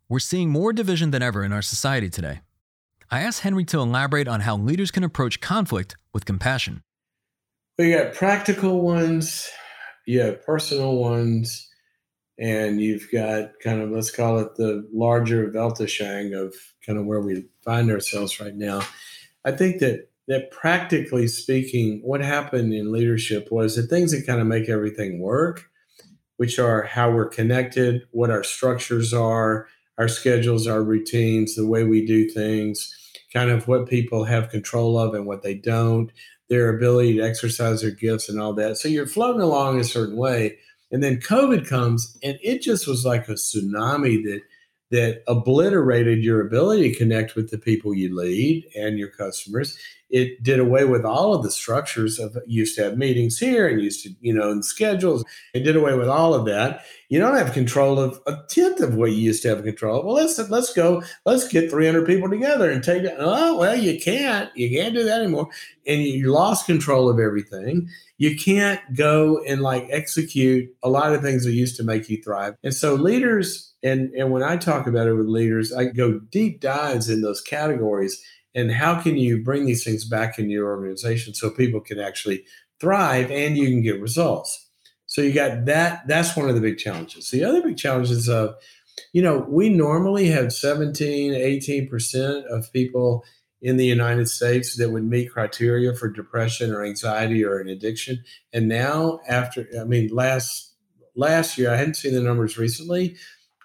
We're 0.07 0.19
seeing 0.19 0.49
more 0.49 0.73
division 0.73 1.11
than 1.11 1.21
ever 1.21 1.43
in 1.43 1.53
our 1.53 1.61
society 1.61 2.09
today. 2.09 2.41
I 3.09 3.21
asked 3.21 3.41
Henry 3.41 3.65
to 3.65 3.79
elaborate 3.79 4.27
on 4.27 4.41
how 4.41 4.57
leaders 4.57 4.91
can 4.91 5.03
approach 5.03 5.41
conflict 5.41 5.95
with 6.13 6.25
compassion. 6.25 6.83
We 7.77 7.91
got 7.93 8.13
practical 8.13 8.81
ones, 8.81 9.49
you 10.05 10.19
have 10.21 10.45
personal 10.45 10.97
ones, 10.97 11.69
and 12.37 12.81
you've 12.81 13.07
got 13.11 13.51
kind 13.63 13.81
of 13.81 13.91
let's 13.91 14.11
call 14.11 14.39
it 14.39 14.55
the 14.55 14.87
larger 14.93 15.49
Weltanschauung 15.51 16.33
of 16.39 16.53
kind 16.85 16.99
of 16.99 17.05
where 17.05 17.21
we 17.21 17.45
find 17.63 17.89
ourselves 17.89 18.39
right 18.39 18.55
now. 18.55 18.81
I 19.45 19.51
think 19.51 19.79
that 19.79 20.09
that 20.27 20.51
practically 20.51 21.27
speaking, 21.27 22.01
what 22.03 22.21
happened 22.21 22.73
in 22.73 22.91
leadership 22.91 23.51
was 23.51 23.75
the 23.75 23.83
things 23.83 24.11
that 24.11 24.27
kind 24.27 24.39
of 24.39 24.47
make 24.47 24.69
everything 24.69 25.19
work, 25.19 25.69
which 26.37 26.59
are 26.59 26.83
how 26.83 27.11
we're 27.11 27.27
connected, 27.27 28.03
what 28.11 28.29
our 28.29 28.43
structures 28.43 29.13
are, 29.13 29.67
our 29.97 30.07
schedules, 30.07 30.67
our 30.67 30.83
routines, 30.83 31.55
the 31.55 31.67
way 31.67 31.83
we 31.83 32.05
do 32.05 32.29
things, 32.29 32.95
kind 33.33 33.49
of 33.49 33.67
what 33.67 33.89
people 33.89 34.23
have 34.23 34.49
control 34.49 34.97
of 34.97 35.13
and 35.13 35.25
what 35.25 35.41
they 35.41 35.55
don't, 35.55 36.11
their 36.51 36.69
ability 36.69 37.17
to 37.17 37.23
exercise 37.23 37.81
their 37.81 37.89
gifts 37.89 38.29
and 38.29 38.39
all 38.39 38.53
that. 38.53 38.77
So 38.77 38.87
you're 38.87 39.07
floating 39.07 39.41
along 39.41 39.79
a 39.79 39.83
certain 39.83 40.17
way 40.17 40.57
and 40.91 41.01
then 41.01 41.21
COVID 41.21 41.65
comes, 41.67 42.17
and 42.21 42.37
it 42.43 42.61
just 42.61 42.87
was 42.87 43.05
like 43.05 43.27
a 43.29 43.33
tsunami 43.33 44.23
that 44.25 44.41
that 44.91 45.23
obliterated 45.25 46.21
your 46.21 46.45
ability 46.45 46.91
to 46.91 46.97
connect 46.97 47.33
with 47.33 47.49
the 47.49 47.57
people 47.57 47.95
you 47.95 48.13
lead 48.13 48.65
and 48.75 48.99
your 48.99 49.07
customers. 49.07 49.77
It 50.11 50.43
did 50.43 50.59
away 50.59 50.85
with 50.85 51.05
all 51.05 51.33
of 51.33 51.43
the 51.43 51.51
structures 51.51 52.19
of 52.19 52.37
used 52.45 52.75
to 52.75 52.83
have 52.83 52.97
meetings 52.97 53.39
here 53.39 53.67
and 53.67 53.81
used 53.81 54.03
to, 54.03 54.13
you 54.19 54.33
know, 54.33 54.51
and 54.51 54.63
schedules. 54.63 55.23
It 55.53 55.61
did 55.61 55.75
away 55.75 55.95
with 55.95 56.09
all 56.09 56.33
of 56.33 56.45
that. 56.45 56.83
You 57.09 57.19
don't 57.19 57.37
have 57.37 57.53
control 57.53 57.99
of 57.99 58.19
a 58.27 58.37
tenth 58.49 58.79
of 58.81 58.95
what 58.95 59.11
you 59.11 59.17
used 59.17 59.41
to 59.43 59.49
have 59.49 59.63
control 59.63 59.99
of. 59.99 60.05
Well, 60.05 60.15
let's 60.15 60.37
let's 60.49 60.73
go, 60.73 61.03
let's 61.25 61.47
get 61.47 61.71
300 61.71 62.05
people 62.05 62.29
together 62.29 62.69
and 62.69 62.83
take 62.83 63.03
it. 63.03 63.15
Oh, 63.17 63.57
well, 63.57 63.75
you 63.75 63.99
can't. 63.99 64.49
You 64.55 64.69
can't 64.69 64.93
do 64.93 65.03
that 65.03 65.21
anymore. 65.21 65.49
And 65.87 66.01
you 66.03 66.31
lost 66.31 66.65
control 66.65 67.09
of 67.09 67.19
everything 67.19 67.89
you 68.21 68.37
can't 68.37 68.79
go 68.93 69.41
and 69.47 69.61
like 69.61 69.87
execute 69.89 70.69
a 70.83 70.89
lot 70.89 71.11
of 71.11 71.23
things 71.23 71.43
that 71.43 71.53
used 71.53 71.75
to 71.77 71.83
make 71.83 72.07
you 72.07 72.21
thrive. 72.21 72.53
And 72.63 72.71
so 72.71 72.93
leaders, 72.93 73.73
and, 73.81 74.11
and 74.11 74.29
when 74.29 74.43
I 74.43 74.57
talk 74.57 74.85
about 74.85 75.07
it 75.07 75.15
with 75.15 75.25
leaders, 75.25 75.73
I 75.73 75.85
go 75.85 76.19
deep 76.19 76.61
dives 76.61 77.09
in 77.09 77.23
those 77.23 77.41
categories 77.41 78.23
and 78.53 78.71
how 78.71 78.99
can 78.99 79.17
you 79.17 79.41
bring 79.41 79.65
these 79.65 79.83
things 79.83 80.05
back 80.05 80.37
into 80.37 80.51
your 80.51 80.69
organization 80.69 81.33
so 81.33 81.49
people 81.49 81.79
can 81.79 81.99
actually 81.99 82.45
thrive 82.79 83.31
and 83.31 83.57
you 83.57 83.67
can 83.67 83.81
get 83.81 84.01
results. 84.01 84.67
So 85.05 85.21
you 85.21 85.33
got 85.33 85.65
that. 85.65 86.07
That's 86.07 86.35
one 86.35 86.49
of 86.49 86.55
the 86.55 86.61
big 86.61 86.77
challenges. 86.77 87.29
The 87.29 87.43
other 87.43 87.61
big 87.61 87.77
challenge 87.77 88.11
is 88.11 88.27
of 88.27 88.55
you 89.13 89.21
know, 89.21 89.45
we 89.47 89.69
normally 89.69 90.27
have 90.27 90.53
17, 90.53 91.33
18% 91.33 92.45
of 92.45 92.71
people 92.71 93.23
in 93.61 93.77
the 93.77 93.85
United 93.85 94.27
States 94.27 94.75
that 94.77 94.89
would 94.89 95.03
meet 95.03 95.31
criteria 95.31 95.93
for 95.93 96.09
depression 96.09 96.71
or 96.71 96.83
anxiety 96.83 97.43
or 97.43 97.59
an 97.59 97.69
addiction. 97.69 98.23
And 98.53 98.67
now 98.67 99.19
after 99.27 99.67
I 99.79 99.83
mean 99.83 100.09
last 100.09 100.73
last 101.15 101.57
year, 101.57 101.71
I 101.71 101.77
hadn't 101.77 101.95
seen 101.95 102.13
the 102.13 102.21
numbers 102.21 102.57
recently, 102.57 103.15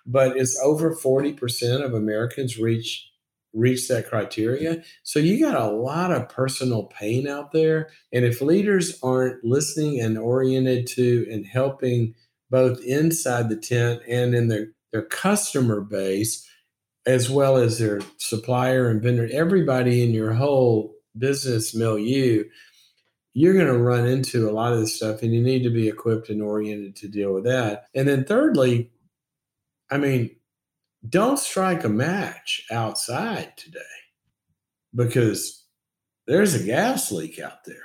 but 0.05 0.37
it's 0.37 0.61
over 0.63 0.95
40% 0.95 1.83
of 1.83 1.95
Americans 1.95 2.59
reach 2.59 3.11
reach 3.57 3.89
that 3.89 4.09
criteria. 4.09 4.83
So 5.03 5.19
you 5.19 5.41
got 5.41 5.61
a 5.61 5.73
lot 5.73 6.13
of 6.13 6.29
personal 6.29 6.85
pain 6.85 7.27
out 7.27 7.53
there. 7.53 7.91
And 8.13 8.25
if 8.25 8.41
leaders 8.41 8.99
aren't 9.03 9.43
listening 9.45 10.01
and 10.01 10.19
oriented 10.19 10.87
to 10.89 11.27
and 11.31 11.47
helping 11.47 12.15
both 12.51 12.81
inside 12.85 13.49
the 13.49 13.57
tent 13.57 14.03
and 14.07 14.35
in 14.35 14.49
their, 14.49 14.69
their 14.93 15.03
customer 15.03 15.81
base, 15.81 16.47
as 17.07 17.31
well 17.31 17.57
as 17.57 17.79
their 17.79 18.01
supplier 18.19 18.89
and 18.89 19.03
vendor, 19.03 19.29
everybody 19.33 20.03
in 20.05 20.11
your 20.11 20.35
whole 20.35 20.95
business 21.17 21.75
milieu, 21.75 22.45
you're 23.33 23.55
going 23.55 23.67
to 23.67 23.79
run 23.79 24.07
into 24.07 24.49
a 24.49 24.53
lot 24.53 24.73
of 24.73 24.81
this 24.81 24.97
stuff 24.97 25.23
and 25.23 25.35
you 25.35 25.43
need 25.43 25.63
to 25.63 25.71
be 25.71 25.89
equipped 25.89 26.29
and 26.29 26.43
oriented 26.43 26.97
to 26.97 27.09
deal 27.09 27.33
with 27.33 27.45
that. 27.45 27.87
And 27.95 28.07
then 28.07 28.25
thirdly, 28.25 28.91
I 29.91 29.99
mean, 29.99 30.36
don't 31.09 31.39
strike 31.39 31.85
a 31.85 31.89
match 31.89 32.63
outside 32.71 33.57
today 33.57 33.81
because 34.95 35.65
there's 36.27 36.55
a 36.55 36.65
gas 36.65 37.13
leak 37.13 37.39
out 37.39 37.65
there. 37.65 37.77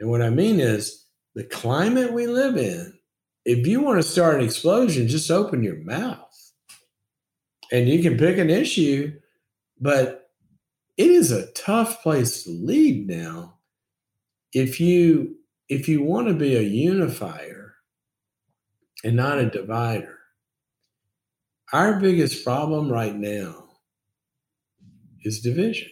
And 0.00 0.10
what 0.10 0.22
I 0.22 0.30
mean 0.30 0.60
is 0.60 1.06
the 1.34 1.44
climate 1.44 2.12
we 2.12 2.26
live 2.26 2.56
in, 2.56 2.98
if 3.44 3.66
you 3.66 3.80
want 3.80 3.98
to 3.98 4.08
start 4.08 4.36
an 4.36 4.44
explosion, 4.44 5.06
just 5.06 5.30
open 5.30 5.62
your 5.62 5.78
mouth. 5.84 6.22
And 7.70 7.88
you 7.88 8.02
can 8.02 8.16
pick 8.16 8.38
an 8.38 8.50
issue, 8.50 9.12
but 9.80 10.30
it 10.96 11.10
is 11.10 11.30
a 11.30 11.50
tough 11.52 12.02
place 12.02 12.44
to 12.44 12.50
lead 12.50 13.06
now. 13.06 13.58
If 14.52 14.80
you 14.80 15.36
if 15.68 15.88
you 15.88 16.02
want 16.02 16.28
to 16.28 16.34
be 16.34 16.56
a 16.56 16.62
unifier 16.62 17.74
and 19.04 19.16
not 19.16 19.38
a 19.38 19.50
divider, 19.50 20.15
our 21.72 21.98
biggest 21.98 22.44
problem 22.44 22.90
right 22.90 23.14
now 23.14 23.64
is 25.22 25.40
division. 25.40 25.88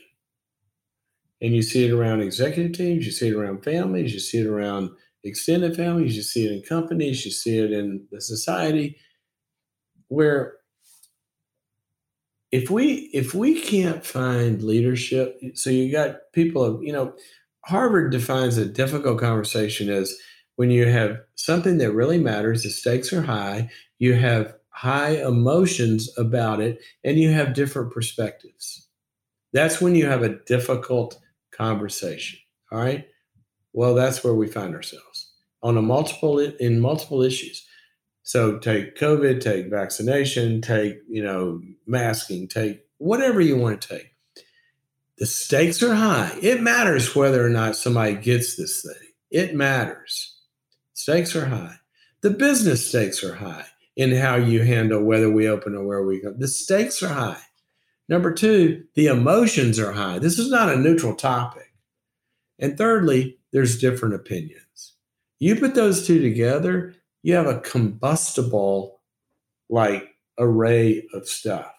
And 1.41 1.55
you 1.55 1.63
see 1.63 1.87
it 1.87 1.93
around 1.93 2.21
executive 2.21 2.73
teams, 2.73 3.05
you 3.05 3.13
see 3.13 3.29
it 3.29 3.35
around 3.35 3.65
families, 3.65 4.15
you 4.15 4.21
see 4.21 4.39
it 4.39 4.47
around 4.47 4.91
extended 5.25 5.77
families, 5.77 6.17
you 6.17 6.23
see 6.23 6.47
it 6.47 6.53
in 6.53 6.63
companies, 6.63 7.25
you 7.25 7.31
see 7.31 7.59
it 7.59 7.73
in 7.73 8.07
the 8.11 8.21
society 8.21 8.97
where 10.09 10.55
if 12.53 12.71
we 12.71 13.11
if 13.13 13.35
we 13.35 13.61
can't 13.61 14.07
find 14.07 14.63
leadership 14.63 15.41
so 15.55 15.71
you 15.71 15.91
got 15.91 16.17
people 16.33 16.63
of, 16.63 16.83
you 16.83 16.93
know 16.93 17.13
harvard 17.65 18.13
defines 18.13 18.57
a 18.57 18.65
difficult 18.65 19.19
conversation 19.19 19.91
as 19.91 20.15
when 20.57 20.71
you 20.71 20.87
have 20.87 21.19
something 21.35 21.79
that 21.79 21.93
really 21.93 22.19
matters 22.19 22.63
the 22.63 22.71
stakes 22.71 23.13
are 23.13 23.23
high 23.23 23.69
you 23.99 24.15
have 24.15 24.55
high 24.75 25.11
emotions 25.25 26.11
about 26.19 26.61
it 26.61 26.83
and 27.05 27.17
you 27.17 27.31
have 27.31 27.55
different 27.55 27.93
perspectives. 27.93 28.89
That's 29.53 29.81
when 29.81 29.95
you 29.95 30.07
have 30.07 30.23
a 30.23 30.37
difficult 30.47 31.17
conversation. 31.53 32.41
All 32.73 32.81
right. 32.81 33.07
Well, 33.73 33.95
that's 33.95 34.25
where 34.25 34.35
we 34.35 34.49
find 34.49 34.75
ourselves 34.75 35.33
on 35.63 35.77
a 35.77 35.83
multiple 35.83 36.41
in 36.41 36.81
multiple 36.81 37.23
issues. 37.23 37.65
So 38.25 38.59
take 38.59 38.97
COVID, 38.97 39.41
take 39.41 39.71
vaccination, 39.71 40.61
take, 40.61 40.97
you 41.09 41.23
know, 41.23 41.61
masking, 41.87 42.49
take 42.49 42.81
whatever 42.99 43.41
you 43.41 43.57
want 43.57 43.81
to 43.81 43.89
take. 43.89 44.11
The 45.19 45.27
stakes 45.27 45.85
are 45.85 45.95
high. 45.95 46.37
It 46.43 46.61
matters 46.61 47.15
whether 47.15 47.47
or 47.47 47.51
not 47.51 47.77
somebody 47.77 48.17
gets 48.17 48.57
this 48.57 48.83
thing. 48.83 49.09
It 49.31 49.55
matters. 49.55 50.37
Stakes 50.95 51.37
are 51.37 51.47
high. 51.47 51.77
The 52.23 52.31
business 52.31 52.89
stakes 52.89 53.23
are 53.23 53.35
high 53.37 53.67
in 53.97 54.15
how 54.15 54.37
you 54.37 54.63
handle 54.63 55.03
whether 55.03 55.31
we 55.31 55.49
open 55.49 55.75
or 55.75 55.85
where 55.85 56.03
we 56.03 56.21
go. 56.21 56.33
The 56.37 56.49
stakes 56.49 57.03
are 57.03 57.09
high. 57.09 57.43
Number 58.09 58.33
two, 58.33 58.85
the 58.95 59.07
emotions 59.07 59.79
are 59.79 59.93
high. 59.93 60.19
This 60.19 60.39
is 60.39 60.51
not 60.51 60.69
a 60.69 60.77
neutral 60.77 61.15
topic. 61.15 61.73
And 62.59 62.77
thirdly, 62.77 63.39
there's 63.53 63.79
different 63.79 64.15
opinions. 64.15 64.95
You 65.39 65.57
put 65.57 65.75
those 65.75 66.07
two 66.07 66.21
together, 66.21 66.95
you 67.23 67.35
have 67.35 67.47
a 67.47 67.61
combustible 67.61 69.01
like 69.69 70.09
array 70.39 71.07
of 71.15 71.29
stuff. 71.29 71.73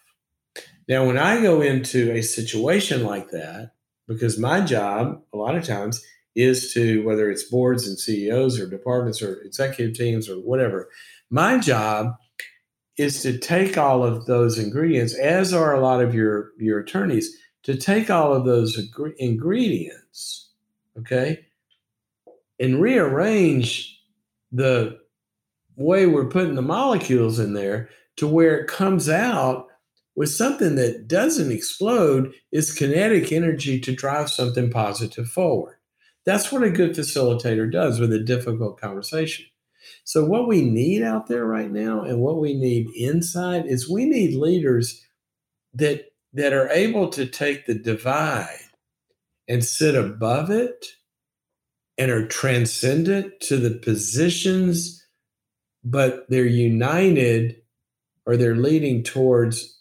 Now, 0.88 1.06
when 1.06 1.18
I 1.18 1.42
go 1.42 1.62
into 1.62 2.12
a 2.12 2.22
situation 2.22 3.04
like 3.04 3.32
that, 3.32 3.72
because 4.08 4.38
my 4.38 4.62
job 4.62 5.22
a 5.34 5.38
lot 5.38 5.56
of 5.56 5.64
times 5.64 6.04
is 6.36 6.74
to 6.74 7.04
whether 7.06 7.30
it's 7.30 7.44
boards 7.44 7.88
and 7.88 7.98
CEOs 7.98 8.60
or 8.60 8.70
departments 8.70 9.22
or 9.22 9.42
executive 9.42 9.96
teams 9.96 10.30
or 10.30 10.36
whatever, 10.36 10.90
my 11.30 11.58
job 11.58 12.16
is 12.98 13.22
to 13.24 13.38
take 13.38 13.78
all 13.78 14.04
of 14.04 14.26
those 14.26 14.58
ingredients, 14.58 15.14
as 15.16 15.54
are 15.54 15.74
a 15.74 15.82
lot 15.82 16.02
of 16.02 16.16
your, 16.16 16.52
your 16.58 16.80
attorneys, 16.80 17.36
to 17.64 17.76
take 17.76 18.10
all 18.10 18.34
of 18.34 18.46
those 18.46 18.80
ingredients, 19.18 20.52
okay, 20.98 21.46
and 22.60 22.82
rearrange 22.82 24.00
the 24.52 24.98
way 25.76 26.06
we're 26.06 26.30
putting 26.30 26.56
the 26.56 26.62
molecules 26.62 27.40
in 27.40 27.54
there 27.54 27.90
to 28.16 28.28
where 28.28 28.58
it 28.58 28.68
comes 28.68 29.10
out 29.10 29.68
with 30.16 30.30
something 30.30 30.76
that 30.76 31.08
doesn't 31.08 31.52
explode 31.52 32.32
is 32.52 32.74
kinetic 32.74 33.32
energy 33.32 33.80
to 33.82 33.94
drive 33.94 34.30
something 34.30 34.70
positive 34.70 35.28
forward. 35.28 35.76
That's 36.26 36.52
what 36.52 36.64
a 36.64 36.70
good 36.70 36.92
facilitator 36.92 37.70
does 37.70 38.00
with 38.00 38.14
a 38.14 38.24
difficult 38.24 38.80
conversation. 38.80 39.46
So, 40.06 40.24
what 40.24 40.48
we 40.48 40.62
need 40.62 41.02
out 41.02 41.28
there 41.28 41.46
right 41.46 41.70
now 41.70 42.02
and 42.02 42.22
what 42.22 42.38
we 42.38 42.54
need 42.54 42.88
inside 42.96 43.66
is 43.66 43.90
we 43.90 44.06
need 44.06 44.36
leaders 44.36 45.04
that, 45.74 46.06
that 46.34 46.54
are 46.54 46.70
able 46.70 47.10
to 47.10 47.26
take 47.26 47.66
the 47.66 47.74
divide 47.74 48.60
and 49.48 49.66
sit 49.66 49.96
above 49.96 50.52
it 50.52 50.86
and 51.98 52.12
are 52.12 52.28
transcendent 52.28 53.34
to 53.42 53.58
the 53.58 53.80
positions, 53.80 55.04
but 55.84 56.30
they're 56.30 56.46
united 56.46 57.56
or 58.28 58.38
they're 58.38 58.56
leading 58.56 59.02
towards 59.02 59.76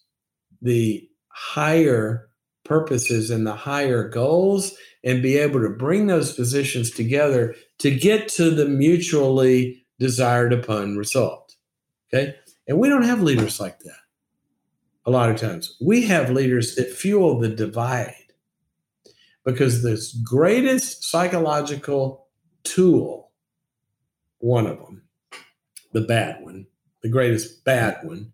the 0.63 1.07
higher 1.29 2.31
purposes 2.65 3.29
and 3.29 3.47
the 3.47 3.55
higher 3.55 4.09
goals 4.09 4.75
and 5.05 5.23
be 5.23 5.37
able 5.37 5.61
to 5.61 5.69
bring 5.69 6.07
those 6.07 6.33
positions 6.33 6.91
together 6.91 7.55
to 7.79 7.95
get 7.95 8.27
to 8.29 8.49
the 8.49 8.65
mutually 8.67 9.84
desired 9.99 10.53
upon 10.53 10.97
result. 10.97 11.57
Okay. 12.13 12.37
And 12.67 12.79
we 12.79 12.89
don't 12.89 13.03
have 13.03 13.23
leaders 13.23 13.61
like 13.61 13.81
that 13.81 14.05
a 15.07 15.11
lot 15.11 15.31
of 15.31 15.37
times. 15.37 15.77
We 15.81 16.03
have 16.03 16.31
leaders 16.31 16.77
that 16.77 16.91
fuel 16.91 17.39
the 17.39 17.49
divide 17.49 18.15
because 19.45 19.83
this 19.83 20.13
greatest 20.13 21.05
psychological 21.05 22.27
tool, 22.63 23.31
one 24.39 24.67
of 24.67 24.79
them, 24.79 25.03
the 25.93 26.01
bad 26.01 26.43
one, 26.43 26.67
the 27.03 27.11
greatest 27.11 27.65
bad 27.65 27.99
one, 28.03 28.33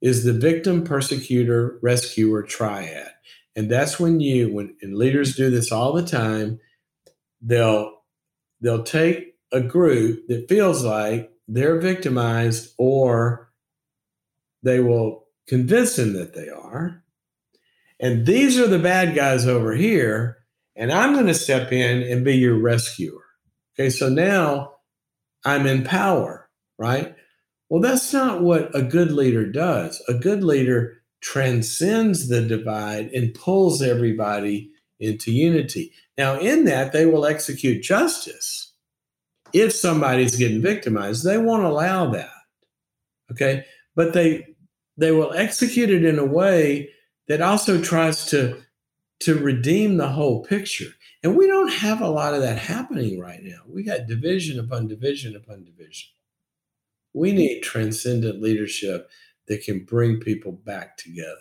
is 0.00 0.24
the 0.24 0.32
victim, 0.32 0.84
persecutor, 0.84 1.78
rescuer 1.82 2.42
triad. 2.42 3.10
And 3.54 3.70
that's 3.70 3.98
when 3.98 4.20
you, 4.20 4.52
when 4.52 4.76
and 4.80 4.96
leaders 4.96 5.36
do 5.36 5.50
this 5.50 5.72
all 5.72 5.92
the 5.92 6.04
time, 6.04 6.60
they'll 7.42 8.02
they'll 8.60 8.84
take 8.84 9.36
a 9.52 9.60
group 9.60 10.26
that 10.28 10.48
feels 10.48 10.84
like 10.84 11.30
they're 11.46 11.80
victimized 11.80 12.74
or 12.78 13.50
they 14.62 14.80
will 14.80 15.26
convince 15.46 15.96
them 15.96 16.12
that 16.12 16.34
they 16.34 16.48
are. 16.48 17.02
And 18.00 18.26
these 18.26 18.58
are 18.58 18.66
the 18.66 18.78
bad 18.78 19.14
guys 19.14 19.46
over 19.46 19.74
here. 19.74 20.38
And 20.76 20.92
I'm 20.92 21.14
going 21.14 21.26
to 21.26 21.34
step 21.34 21.72
in 21.72 22.02
and 22.02 22.24
be 22.24 22.36
your 22.36 22.58
rescuer. 22.58 23.22
Okay, 23.74 23.90
so 23.90 24.08
now 24.08 24.74
I'm 25.44 25.66
in 25.66 25.84
power, 25.84 26.48
right? 26.78 27.14
Well, 27.68 27.80
that's 27.80 28.12
not 28.12 28.42
what 28.42 28.74
a 28.74 28.82
good 28.82 29.12
leader 29.12 29.50
does. 29.50 30.02
A 30.08 30.14
good 30.14 30.44
leader 30.44 31.02
transcends 31.20 32.28
the 32.28 32.42
divide 32.42 33.08
and 33.08 33.34
pulls 33.34 33.82
everybody 33.82 34.70
into 35.00 35.32
unity. 35.32 35.92
Now, 36.16 36.38
in 36.38 36.64
that, 36.64 36.92
they 36.92 37.06
will 37.06 37.26
execute 37.26 37.82
justice 37.82 38.67
if 39.52 39.72
somebody's 39.72 40.36
getting 40.36 40.62
victimized, 40.62 41.24
they 41.24 41.38
won't 41.38 41.64
allow 41.64 42.10
that. 42.10 42.30
Okay. 43.30 43.64
But 43.94 44.12
they 44.12 44.46
they 44.96 45.12
will 45.12 45.32
execute 45.32 45.90
it 45.90 46.04
in 46.04 46.18
a 46.18 46.24
way 46.24 46.90
that 47.28 47.40
also 47.40 47.80
tries 47.80 48.26
to 48.26 48.62
to 49.20 49.34
redeem 49.34 49.96
the 49.96 50.08
whole 50.08 50.44
picture. 50.44 50.90
And 51.22 51.36
we 51.36 51.46
don't 51.46 51.72
have 51.72 52.00
a 52.00 52.08
lot 52.08 52.34
of 52.34 52.40
that 52.42 52.58
happening 52.58 53.18
right 53.18 53.42
now. 53.42 53.60
We 53.66 53.82
got 53.82 54.06
division 54.06 54.60
upon 54.60 54.86
division 54.86 55.34
upon 55.34 55.64
division. 55.64 56.10
We 57.12 57.32
need 57.32 57.62
transcendent 57.62 58.40
leadership 58.40 59.10
that 59.48 59.64
can 59.64 59.84
bring 59.84 60.20
people 60.20 60.52
back 60.52 60.96
together. 60.96 61.34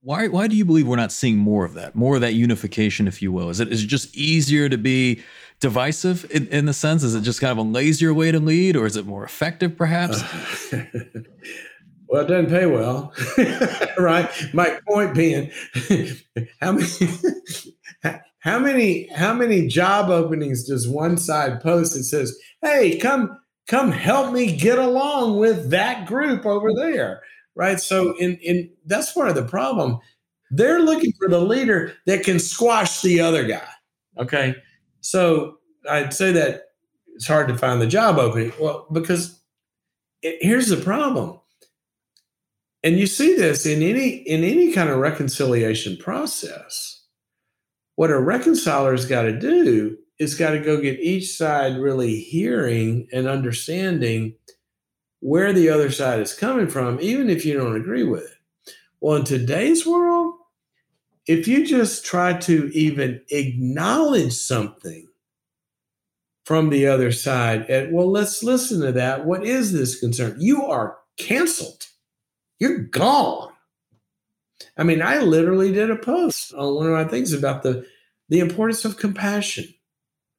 Why, 0.00 0.26
why 0.26 0.48
do 0.48 0.56
you 0.56 0.64
believe 0.64 0.88
we're 0.88 0.96
not 0.96 1.12
seeing 1.12 1.36
more 1.36 1.64
of 1.64 1.74
that, 1.74 1.94
more 1.94 2.16
of 2.16 2.22
that 2.22 2.34
unification, 2.34 3.06
if 3.06 3.22
you 3.22 3.30
will? 3.30 3.50
Is 3.50 3.60
it 3.60 3.68
is 3.68 3.84
it 3.84 3.86
just 3.86 4.16
easier 4.16 4.68
to 4.68 4.76
be 4.76 5.22
divisive 5.62 6.30
in, 6.30 6.46
in 6.48 6.66
the 6.66 6.74
sense? 6.74 7.02
Is 7.02 7.14
it 7.14 7.22
just 7.22 7.40
kind 7.40 7.52
of 7.52 7.58
a 7.58 7.68
lazier 7.68 8.12
way 8.12 8.30
to 8.30 8.38
lead, 8.38 8.76
or 8.76 8.84
is 8.84 8.96
it 8.96 9.06
more 9.06 9.24
effective, 9.24 9.76
perhaps? 9.76 10.22
Well, 12.08 12.24
it 12.24 12.28
doesn't 12.28 12.50
pay 12.50 12.66
well, 12.66 13.10
right? 13.96 14.28
My 14.52 14.78
point 14.86 15.14
being, 15.14 15.50
how 16.60 16.72
many, 16.72 16.86
how 18.40 18.58
many, 18.58 19.08
how 19.14 19.32
many 19.32 19.66
job 19.66 20.10
openings 20.10 20.68
does 20.68 20.86
one 20.86 21.16
side 21.16 21.62
post 21.62 21.94
that 21.94 22.04
says, 22.04 22.38
"Hey, 22.60 22.98
come, 22.98 23.40
come, 23.66 23.92
help 23.92 24.30
me 24.30 24.54
get 24.54 24.78
along 24.78 25.38
with 25.38 25.70
that 25.70 26.04
group 26.06 26.44
over 26.44 26.74
there"? 26.74 27.22
right? 27.54 27.80
So 27.80 28.16
in 28.18 28.36
in 28.36 28.70
that's 28.86 29.12
part 29.12 29.28
of 29.28 29.34
the 29.34 29.44
problem. 29.44 29.98
They're 30.50 30.80
looking 30.80 31.12
for 31.18 31.28
the 31.28 31.40
leader 31.40 31.94
that 32.06 32.24
can 32.24 32.38
squash 32.38 33.00
the 33.00 33.20
other 33.20 33.46
guy. 33.46 33.66
Okay. 34.18 34.54
So 35.02 35.58
I'd 35.88 36.14
say 36.14 36.32
that 36.32 36.68
it's 37.14 37.26
hard 37.26 37.48
to 37.48 37.58
find 37.58 37.80
the 37.80 37.86
job 37.86 38.18
opening. 38.18 38.52
Well, 38.58 38.86
because 38.90 39.38
it, 40.22 40.38
here's 40.40 40.68
the 40.68 40.78
problem. 40.78 41.38
And 42.82 42.98
you 42.98 43.06
see 43.06 43.36
this 43.36 43.66
in 43.66 43.82
any 43.82 44.08
in 44.08 44.42
any 44.42 44.72
kind 44.72 44.88
of 44.88 44.98
reconciliation 44.98 45.96
process. 45.98 47.04
What 47.96 48.10
a 48.10 48.18
reconciler's 48.18 49.04
got 49.04 49.22
to 49.22 49.38
do 49.38 49.98
is 50.18 50.34
got 50.34 50.50
to 50.50 50.58
go 50.58 50.80
get 50.80 50.98
each 51.00 51.36
side 51.36 51.76
really 51.76 52.16
hearing 52.20 53.06
and 53.12 53.26
understanding 53.26 54.34
where 55.20 55.52
the 55.52 55.68
other 55.68 55.90
side 55.90 56.20
is 56.20 56.34
coming 56.34 56.68
from, 56.68 56.98
even 57.00 57.30
if 57.30 57.44
you 57.44 57.54
don't 57.54 57.76
agree 57.76 58.02
with 58.02 58.24
it. 58.24 58.74
Well, 59.00 59.16
in 59.16 59.24
today's 59.24 59.86
world, 59.86 60.34
if 61.26 61.46
you 61.46 61.66
just 61.66 62.04
try 62.04 62.34
to 62.34 62.70
even 62.72 63.20
acknowledge 63.30 64.32
something 64.32 65.08
from 66.44 66.70
the 66.70 66.86
other 66.86 67.12
side, 67.12 67.70
at, 67.70 67.92
well, 67.92 68.10
let's 68.10 68.42
listen 68.42 68.80
to 68.80 68.92
that. 68.92 69.24
What 69.24 69.44
is 69.44 69.72
this 69.72 70.00
concern? 70.00 70.36
You 70.38 70.64
are 70.66 70.98
canceled. 71.16 71.86
You're 72.58 72.78
gone. 72.78 73.52
I 74.76 74.82
mean, 74.82 75.02
I 75.02 75.18
literally 75.18 75.72
did 75.72 75.90
a 75.90 75.96
post 75.96 76.52
on 76.54 76.74
one 76.74 76.86
of 76.86 76.92
my 76.92 77.04
things 77.04 77.32
about 77.32 77.62
the, 77.62 77.86
the 78.28 78.40
importance 78.40 78.84
of 78.84 78.96
compassion 78.96 79.66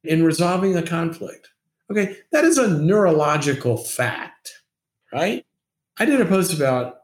in 0.04 0.24
resolving 0.24 0.76
a 0.76 0.84
conflict. 0.84 1.50
Okay, 1.92 2.18
that 2.32 2.44
is 2.44 2.58
a 2.58 2.80
neurological 2.80 3.78
fact 3.78 4.64
right? 5.14 5.46
I 5.98 6.06
did 6.06 6.20
a 6.20 6.26
post 6.26 6.54
about 6.54 6.96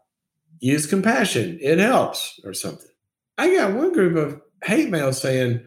use 0.60 0.88
compassion, 0.88 1.60
it 1.62 1.78
helps, 1.78 2.40
or 2.44 2.54
something. 2.54 2.89
I 3.40 3.56
got 3.56 3.74
one 3.74 3.94
group 3.94 4.18
of 4.18 4.42
hate 4.66 4.90
mail 4.90 5.14
saying, 5.14 5.66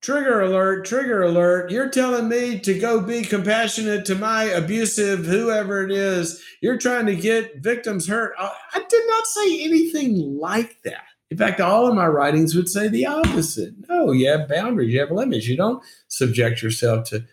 trigger 0.00 0.40
alert, 0.40 0.86
trigger 0.86 1.22
alert. 1.22 1.70
You're 1.70 1.90
telling 1.90 2.30
me 2.30 2.58
to 2.60 2.78
go 2.78 3.02
be 3.02 3.20
compassionate 3.20 4.06
to 4.06 4.14
my 4.14 4.44
abusive, 4.44 5.26
whoever 5.26 5.84
it 5.84 5.90
is. 5.90 6.42
You're 6.62 6.78
trying 6.78 7.04
to 7.06 7.14
get 7.14 7.58
victims 7.58 8.08
hurt. 8.08 8.32
Uh, 8.38 8.48
I 8.72 8.82
did 8.88 9.02
not 9.06 9.26
say 9.26 9.62
anything 9.62 10.38
like 10.38 10.80
that. 10.84 11.04
In 11.30 11.36
fact, 11.36 11.60
all 11.60 11.86
of 11.86 11.94
my 11.94 12.06
writings 12.06 12.54
would 12.54 12.70
say 12.70 12.88
the 12.88 13.04
opposite. 13.04 13.74
No, 13.90 14.12
you 14.12 14.26
have 14.28 14.48
boundaries, 14.48 14.90
you 14.90 15.00
have 15.00 15.10
limits. 15.10 15.46
You 15.46 15.58
don't 15.58 15.82
subject 16.08 16.62
yourself 16.62 17.10
to, 17.10 17.26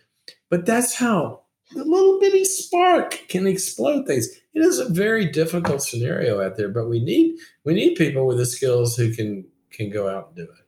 but 0.50 0.66
that's 0.66 0.96
how 0.96 1.44
the 1.72 1.86
little 1.86 2.20
bitty 2.20 2.44
spark 2.44 3.22
can 3.30 3.48
explode 3.48 4.06
things 4.06 4.28
it 4.58 4.62
is 4.62 4.80
a 4.80 4.90
very 4.90 5.26
difficult 5.26 5.84
scenario 5.84 6.44
out 6.44 6.58
there, 6.58 6.70
but 6.70 6.90
we 6.90 7.00
need 7.00 7.38
we 7.64 7.76
need 7.76 7.94
people 7.94 8.26
with 8.26 8.38
the 8.38 8.46
skills 8.46 8.98
who 8.98 9.14
can 9.14 9.46
can 9.78 9.90
go 9.90 10.10
out 10.10 10.28
and 10.28 10.36
do 10.36 10.44
it. 10.44 10.66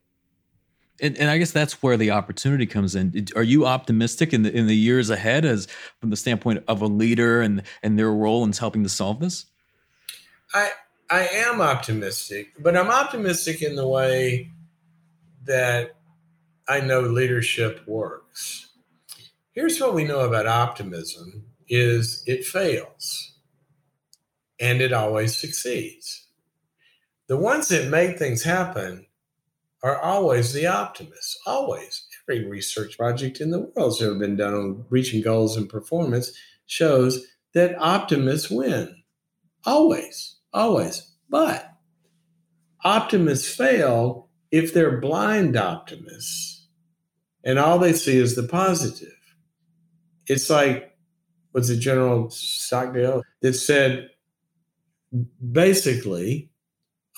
And, 1.02 1.18
and, 1.18 1.30
I 1.30 1.38
guess 1.38 1.52
that's 1.52 1.82
where 1.82 1.96
the 1.96 2.12
opportunity 2.12 2.66
comes 2.66 2.94
in. 2.94 3.28
Are 3.36 3.44
you 3.44 3.66
optimistic 3.66 4.34
in 4.34 4.44
the 4.44 4.54
in 4.54 4.68
the 4.68 4.76
years 4.76 5.10
ahead, 5.10 5.46
as 5.46 5.68
from 6.00 6.10
the 6.10 6.18
standpoint 6.18 6.64
of 6.68 6.82
a 6.82 6.88
leader 6.88 7.42
and 7.42 7.64
and 7.82 7.98
their 7.98 8.12
role 8.12 8.44
in 8.44 8.52
helping 8.52 8.84
to 8.84 8.90
solve 8.90 9.22
this? 9.22 9.46
I 10.54 10.72
I 11.10 11.28
am 11.28 11.62
optimistic, 11.62 12.50
but 12.60 12.76
I'm 12.76 12.90
optimistic 12.90 13.62
in 13.62 13.76
the 13.76 13.88
way 13.88 14.52
that 15.46 15.96
I 16.68 16.82
know 16.82 17.00
leadership 17.00 17.82
works. 17.88 18.68
Here's 19.54 19.80
what 19.80 19.94
we 19.94 20.04
know 20.04 20.20
about 20.20 20.48
optimism: 20.48 21.46
is 21.70 22.24
it 22.28 22.44
fails 22.44 23.38
and 24.60 24.82
it 24.82 24.92
always 24.92 25.38
succeeds. 25.38 26.19
The 27.30 27.38
ones 27.38 27.68
that 27.68 27.92
make 27.92 28.18
things 28.18 28.42
happen 28.42 29.06
are 29.84 30.02
always 30.02 30.52
the 30.52 30.66
optimists, 30.66 31.38
always. 31.46 32.08
Every 32.28 32.50
research 32.50 32.98
project 32.98 33.40
in 33.40 33.52
the 33.52 33.60
world 33.60 33.94
that's 33.94 34.02
ever 34.02 34.16
been 34.16 34.36
done 34.36 34.56
on 34.56 34.86
reaching 34.90 35.22
goals 35.22 35.56
and 35.56 35.70
performance 35.70 36.34
shows 36.66 37.24
that 37.54 37.80
optimists 37.80 38.50
win. 38.50 39.04
Always, 39.64 40.38
always. 40.54 41.14
But 41.30 41.72
optimists 42.84 43.56
fail 43.56 44.28
if 44.50 44.74
they're 44.74 45.00
blind 45.00 45.56
optimists 45.56 46.68
and 47.44 47.60
all 47.60 47.78
they 47.78 47.94
see 47.94 48.18
is 48.18 48.36
the 48.36 48.44
positive. 48.44 49.14
It's 50.26 50.50
like, 50.50 50.98
what's 51.52 51.70
it, 51.70 51.78
General 51.78 52.32
Stockdale 52.32 53.22
that 53.42 53.54
said, 53.54 54.10
basically, 55.52 56.49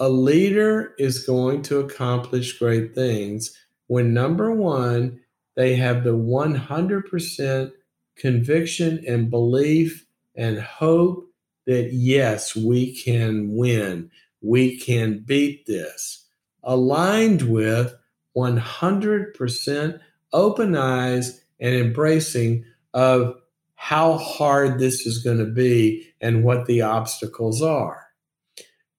a 0.02 0.10
leader 0.10 0.96
is 0.98 1.28
going 1.28 1.62
to 1.62 1.80
accomplish 1.80 2.58
great 2.58 2.96
things 2.96 3.56
when 3.86 4.16
number 4.16 4.52
one, 4.52 5.20
they 5.56 5.76
have 5.76 6.04
the 6.04 6.18
100% 6.18 7.72
conviction 8.16 9.04
and 9.08 9.30
belief 9.30 10.08
and 10.34 10.60
hope 10.60 11.28
that 11.68 11.94
yes, 11.94 12.56
we 12.56 12.96
can 12.96 13.56
win, 13.56 14.10
we 14.42 14.76
can 14.80 15.20
beat 15.20 15.68
this, 15.68 16.26
aligned 16.64 17.44
with 17.44 17.94
100% 18.36 20.00
open 20.34 20.76
eyes 20.76 21.42
and 21.60 21.76
embracing 21.76 22.66
of 22.96 23.36
how 23.76 24.18
hard 24.18 24.80
this 24.80 25.06
is 25.06 25.22
going 25.22 25.38
to 25.38 25.46
be 25.46 26.12
and 26.22 26.44
what 26.44 26.66
the 26.66 26.82
obstacles 26.82 27.62
are. 27.62 28.11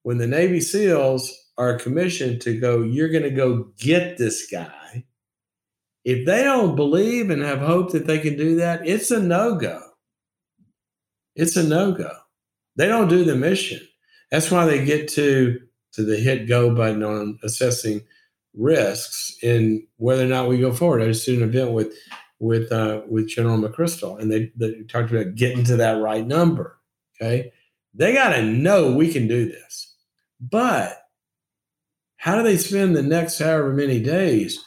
When 0.03 0.17
the 0.17 0.27
Navy 0.27 0.61
SEALs 0.61 1.31
are 1.57 1.77
commissioned 1.77 2.41
to 2.41 2.59
go, 2.59 2.83
you're 2.83 3.09
going 3.09 3.23
to 3.23 3.29
go 3.29 3.69
get 3.77 4.17
this 4.17 4.47
guy. 4.49 5.05
If 6.05 6.25
they 6.25 6.43
don't 6.43 6.75
believe 6.75 7.29
and 7.29 7.41
have 7.41 7.59
hope 7.59 7.91
that 7.93 8.07
they 8.07 8.19
can 8.19 8.35
do 8.35 8.55
that, 8.57 8.85
it's 8.85 9.11
a 9.11 9.21
no 9.21 9.55
go. 9.55 9.81
It's 11.35 11.55
a 11.55 11.63
no 11.63 11.93
go. 11.93 12.11
They 12.75 12.87
don't 12.87 13.07
do 13.07 13.23
the 13.23 13.35
mission. 13.35 13.79
That's 14.31 14.51
why 14.51 14.65
they 14.65 14.83
get 14.83 15.07
to 15.09 15.59
to 15.93 16.03
the 16.03 16.17
hit 16.17 16.47
go 16.47 16.73
button 16.73 17.03
on 17.03 17.39
assessing 17.43 18.01
risks 18.55 19.35
in 19.41 19.85
whether 19.97 20.23
or 20.23 20.27
not 20.27 20.49
we 20.49 20.59
go 20.59 20.73
forward. 20.73 21.01
I 21.01 21.05
just 21.05 21.25
did 21.25 21.41
an 21.41 21.49
event 21.49 21.71
with 21.71 21.93
with 22.39 22.71
uh, 22.71 23.01
with 23.07 23.29
General 23.29 23.57
McChrystal, 23.57 24.19
and 24.19 24.31
they, 24.31 24.51
they 24.55 24.83
talked 24.83 25.11
about 25.11 25.35
getting 25.35 25.63
to 25.65 25.77
that 25.77 26.01
right 26.01 26.25
number. 26.25 26.77
Okay, 27.15 27.53
they 27.93 28.13
got 28.13 28.35
to 28.35 28.41
know 28.43 28.91
we 28.91 29.11
can 29.11 29.27
do 29.27 29.45
this, 29.45 29.92
but 30.49 30.99
how 32.17 32.35
do 32.35 32.43
they 32.43 32.57
spend 32.57 32.95
the 32.95 33.03
next 33.03 33.39
however 33.39 33.73
many 33.73 34.01
days 34.01 34.63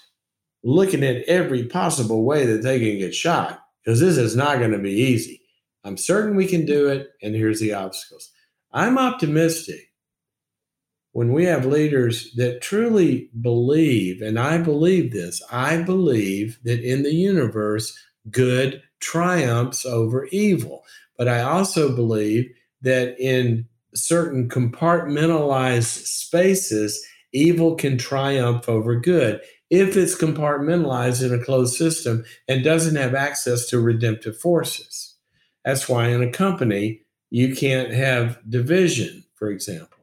looking 0.62 1.02
at 1.02 1.24
every 1.24 1.64
possible 1.64 2.24
way 2.24 2.46
that 2.46 2.62
they 2.62 2.78
can 2.78 2.98
get 2.98 3.14
shot? 3.14 3.60
Because 3.84 4.00
this 4.00 4.16
is 4.16 4.36
not 4.36 4.58
going 4.58 4.72
to 4.72 4.78
be 4.78 4.92
easy. 4.92 5.40
I'm 5.84 5.96
certain 5.96 6.36
we 6.36 6.46
can 6.46 6.66
do 6.66 6.88
it, 6.88 7.10
and 7.22 7.34
here's 7.34 7.60
the 7.60 7.72
obstacles. 7.72 8.30
I'm 8.72 8.98
optimistic 8.98 9.92
when 11.12 11.32
we 11.32 11.44
have 11.46 11.64
leaders 11.64 12.34
that 12.34 12.60
truly 12.60 13.30
believe, 13.40 14.20
and 14.20 14.38
I 14.38 14.58
believe 14.58 15.12
this, 15.12 15.40
I 15.50 15.82
believe 15.82 16.58
that 16.64 16.80
in 16.80 17.04
the 17.04 17.14
universe, 17.14 17.96
good 18.30 18.82
triumphs 19.00 19.86
over 19.86 20.26
evil. 20.26 20.84
But 21.16 21.28
I 21.28 21.40
also 21.40 21.94
believe 21.96 22.50
that 22.82 23.18
in 23.18 23.66
certain 23.96 24.48
compartmentalized 24.48 26.06
spaces, 26.06 27.04
evil 27.32 27.74
can 27.74 27.98
triumph 27.98 28.68
over 28.68 28.96
good 28.96 29.40
if 29.70 29.96
it's 29.96 30.16
compartmentalized 30.16 31.24
in 31.24 31.34
a 31.34 31.42
closed 31.42 31.74
system 31.74 32.24
and 32.46 32.62
doesn't 32.62 32.96
have 32.96 33.14
access 33.14 33.66
to 33.66 33.80
redemptive 33.80 34.38
forces. 34.38 35.16
That's 35.64 35.88
why 35.88 36.08
in 36.08 36.22
a 36.22 36.30
company, 36.30 37.02
you 37.30 37.56
can't 37.56 37.92
have 37.92 38.38
division, 38.48 39.24
for 39.34 39.50
example 39.50 39.96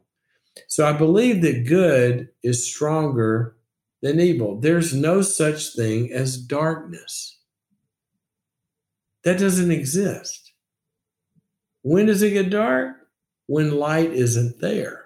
so 0.68 0.88
I 0.88 0.94
believe 0.94 1.42
that 1.42 1.68
good 1.68 2.30
is 2.44 2.68
stronger 2.68 3.56
than 4.02 4.20
evil. 4.20 4.60
There's 4.60 4.94
no 4.94 5.22
such 5.22 5.76
thing 5.76 6.12
as 6.12 6.38
darkness. 6.38 7.38
That 9.24 9.40
doesn't 9.40 9.72
exist. 9.72 10.52
When 11.82 12.08
does 12.08 12.22
it 12.22 12.32
get 12.32 12.50
dark? 12.50 13.03
When 13.48 13.78
light 13.78 14.12
isn't 14.12 14.60
there. 14.60 15.06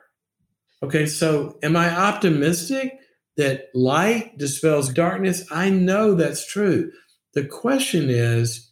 Okay, 0.83 1.05
so 1.05 1.57
am 1.63 1.75
I 1.75 1.89
optimistic 1.89 2.99
that 3.35 3.69
light 3.73 4.38
dispels 4.38 4.89
darkness? 4.93 5.45
I 5.51 5.69
know 5.69 6.13
that's 6.13 6.45
true. 6.45 6.91
The 7.33 7.45
question 7.45 8.09
is 8.09 8.71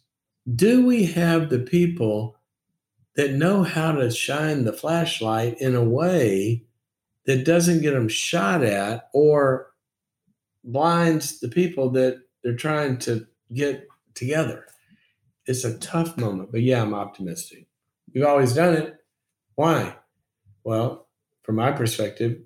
do 0.54 0.86
we 0.86 1.06
have 1.06 1.50
the 1.50 1.58
people 1.58 2.36
that 3.16 3.32
know 3.32 3.64
how 3.64 3.92
to 3.92 4.10
shine 4.10 4.64
the 4.64 4.72
flashlight 4.72 5.60
in 5.60 5.74
a 5.74 5.82
way 5.82 6.64
that 7.24 7.44
doesn't 7.44 7.82
get 7.82 7.94
them 7.94 8.08
shot 8.08 8.62
at 8.62 9.08
or 9.12 9.72
blinds 10.62 11.40
the 11.40 11.48
people 11.48 11.90
that 11.90 12.22
they're 12.44 12.54
trying 12.54 12.98
to 12.98 13.26
get 13.52 13.88
together? 14.14 14.66
It's 15.46 15.64
a 15.64 15.78
tough 15.78 16.16
moment, 16.16 16.52
but 16.52 16.62
yeah, 16.62 16.82
I'm 16.82 16.94
optimistic. 16.94 17.66
We've 18.14 18.24
always 18.24 18.52
done 18.52 18.74
it. 18.74 18.96
Why? 19.56 19.96
Well, 20.64 21.08
from 21.42 21.56
my 21.56 21.72
perspective, 21.72 22.42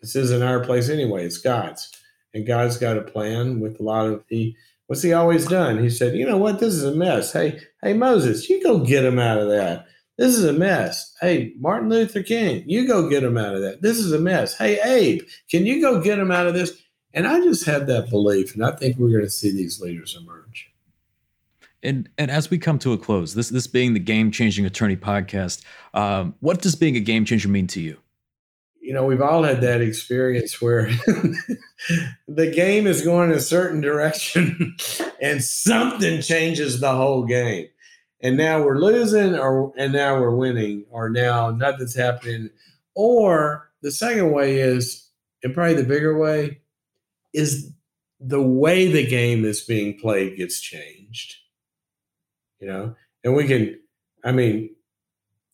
this 0.00 0.16
isn't 0.16 0.42
our 0.42 0.64
place 0.64 0.88
anyway. 0.88 1.24
It's 1.24 1.38
God's. 1.38 1.90
And 2.34 2.46
God's 2.46 2.78
got 2.78 2.96
a 2.96 3.02
plan 3.02 3.60
with 3.60 3.80
a 3.80 3.82
lot 3.82 4.06
of 4.06 4.24
he 4.28 4.56
what's 4.86 5.02
he 5.02 5.12
always 5.12 5.46
done? 5.46 5.82
He 5.82 5.88
said, 5.88 6.14
you 6.14 6.26
know 6.26 6.36
what, 6.36 6.60
this 6.60 6.74
is 6.74 6.84
a 6.84 6.94
mess. 6.94 7.32
Hey, 7.32 7.60
hey, 7.82 7.94
Moses, 7.94 8.48
you 8.50 8.62
go 8.62 8.80
get 8.80 9.04
him 9.04 9.18
out 9.18 9.38
of 9.38 9.48
that. 9.48 9.86
This 10.18 10.36
is 10.36 10.44
a 10.44 10.52
mess. 10.52 11.14
Hey, 11.20 11.54
Martin 11.58 11.88
Luther 11.88 12.22
King, 12.22 12.64
you 12.66 12.86
go 12.86 13.08
get 13.08 13.24
him 13.24 13.38
out 13.38 13.54
of 13.54 13.62
that. 13.62 13.80
This 13.80 13.98
is 13.98 14.12
a 14.12 14.18
mess. 14.18 14.56
Hey, 14.56 14.80
Abe, 14.82 15.22
can 15.50 15.64
you 15.64 15.80
go 15.80 16.00
get 16.00 16.18
him 16.18 16.30
out 16.30 16.46
of 16.46 16.54
this? 16.54 16.82
And 17.14 17.26
I 17.26 17.40
just 17.40 17.64
have 17.66 17.86
that 17.86 18.10
belief, 18.10 18.54
and 18.54 18.64
I 18.64 18.72
think 18.72 18.96
we're 18.96 19.10
going 19.10 19.24
to 19.24 19.30
see 19.30 19.50
these 19.50 19.80
leaders 19.80 20.16
emerge. 20.20 20.71
And 21.82 22.08
and 22.16 22.30
as 22.30 22.50
we 22.50 22.58
come 22.58 22.78
to 22.80 22.92
a 22.92 22.98
close, 22.98 23.34
this 23.34 23.48
this 23.48 23.66
being 23.66 23.94
the 23.94 24.00
game 24.00 24.30
changing 24.30 24.64
attorney 24.64 24.96
podcast, 24.96 25.62
um, 25.94 26.34
what 26.40 26.62
does 26.62 26.76
being 26.76 26.96
a 26.96 27.00
game 27.00 27.24
changer 27.24 27.48
mean 27.48 27.66
to 27.68 27.80
you? 27.80 27.98
You 28.80 28.92
know, 28.92 29.04
we've 29.04 29.22
all 29.22 29.42
had 29.42 29.60
that 29.62 29.80
experience 29.80 30.60
where 30.60 30.86
the 32.28 32.50
game 32.54 32.86
is 32.86 33.02
going 33.02 33.30
a 33.32 33.40
certain 33.40 33.80
direction, 33.80 34.76
and 35.22 35.42
something 35.42 36.20
changes 36.20 36.80
the 36.80 36.94
whole 36.94 37.24
game. 37.24 37.66
And 38.20 38.36
now 38.36 38.62
we're 38.62 38.78
losing, 38.78 39.34
or 39.34 39.72
and 39.76 39.92
now 39.92 40.20
we're 40.20 40.36
winning, 40.36 40.84
or 40.90 41.10
now 41.10 41.50
nothing's 41.50 41.96
happening. 41.96 42.50
Or 42.94 43.70
the 43.82 43.90
second 43.90 44.30
way 44.30 44.60
is, 44.60 45.08
and 45.42 45.52
probably 45.52 45.74
the 45.74 45.84
bigger 45.84 46.16
way, 46.16 46.60
is 47.32 47.72
the 48.20 48.42
way 48.42 48.90
the 48.90 49.06
game 49.06 49.44
is 49.44 49.62
being 49.62 49.98
played 49.98 50.36
gets 50.36 50.60
changed 50.60 51.41
you 52.62 52.68
know, 52.68 52.94
and 53.24 53.34
we 53.34 53.46
can, 53.46 53.78
I 54.24 54.30
mean, 54.30 54.70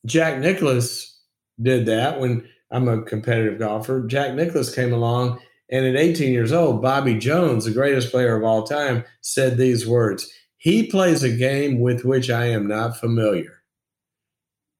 Jack 0.04 0.38
Nicklaus 0.40 1.18
did 1.61 1.86
that 1.86 2.20
when 2.20 2.46
I'm 2.70 2.86
a 2.86 3.02
competitive 3.02 3.59
golfer. 3.59 4.06
Jack 4.06 4.34
Nicklaus 4.34 4.74
came 4.74 4.92
along, 4.92 5.40
and 5.70 5.86
at 5.86 5.96
18 5.96 6.32
years 6.32 6.52
old, 6.52 6.82
Bobby 6.82 7.18
Jones, 7.18 7.64
the 7.64 7.70
greatest 7.70 8.11
player 8.11 8.36
of 8.36 8.44
all 8.44 8.62
time, 8.64 9.04
said 9.22 9.56
these 9.56 9.86
words 9.86 10.30
He 10.59 10.86
plays 10.86 11.22
a 11.22 11.34
game 11.34 11.80
with 11.80 12.04
which 12.04 12.28
I 12.28 12.46
am 12.46 12.68
not 12.68 12.98
familiar. 12.98 13.62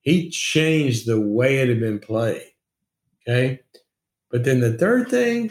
He 0.03 0.29
changed 0.29 1.07
the 1.07 1.21
way 1.21 1.59
it 1.59 1.69
had 1.69 1.81
been 1.81 1.99
played. 1.99 2.43
Okay. 3.27 3.61
But 4.31 4.45
then 4.45 4.61
the 4.61 4.77
third 4.77 5.09
thing 5.09 5.51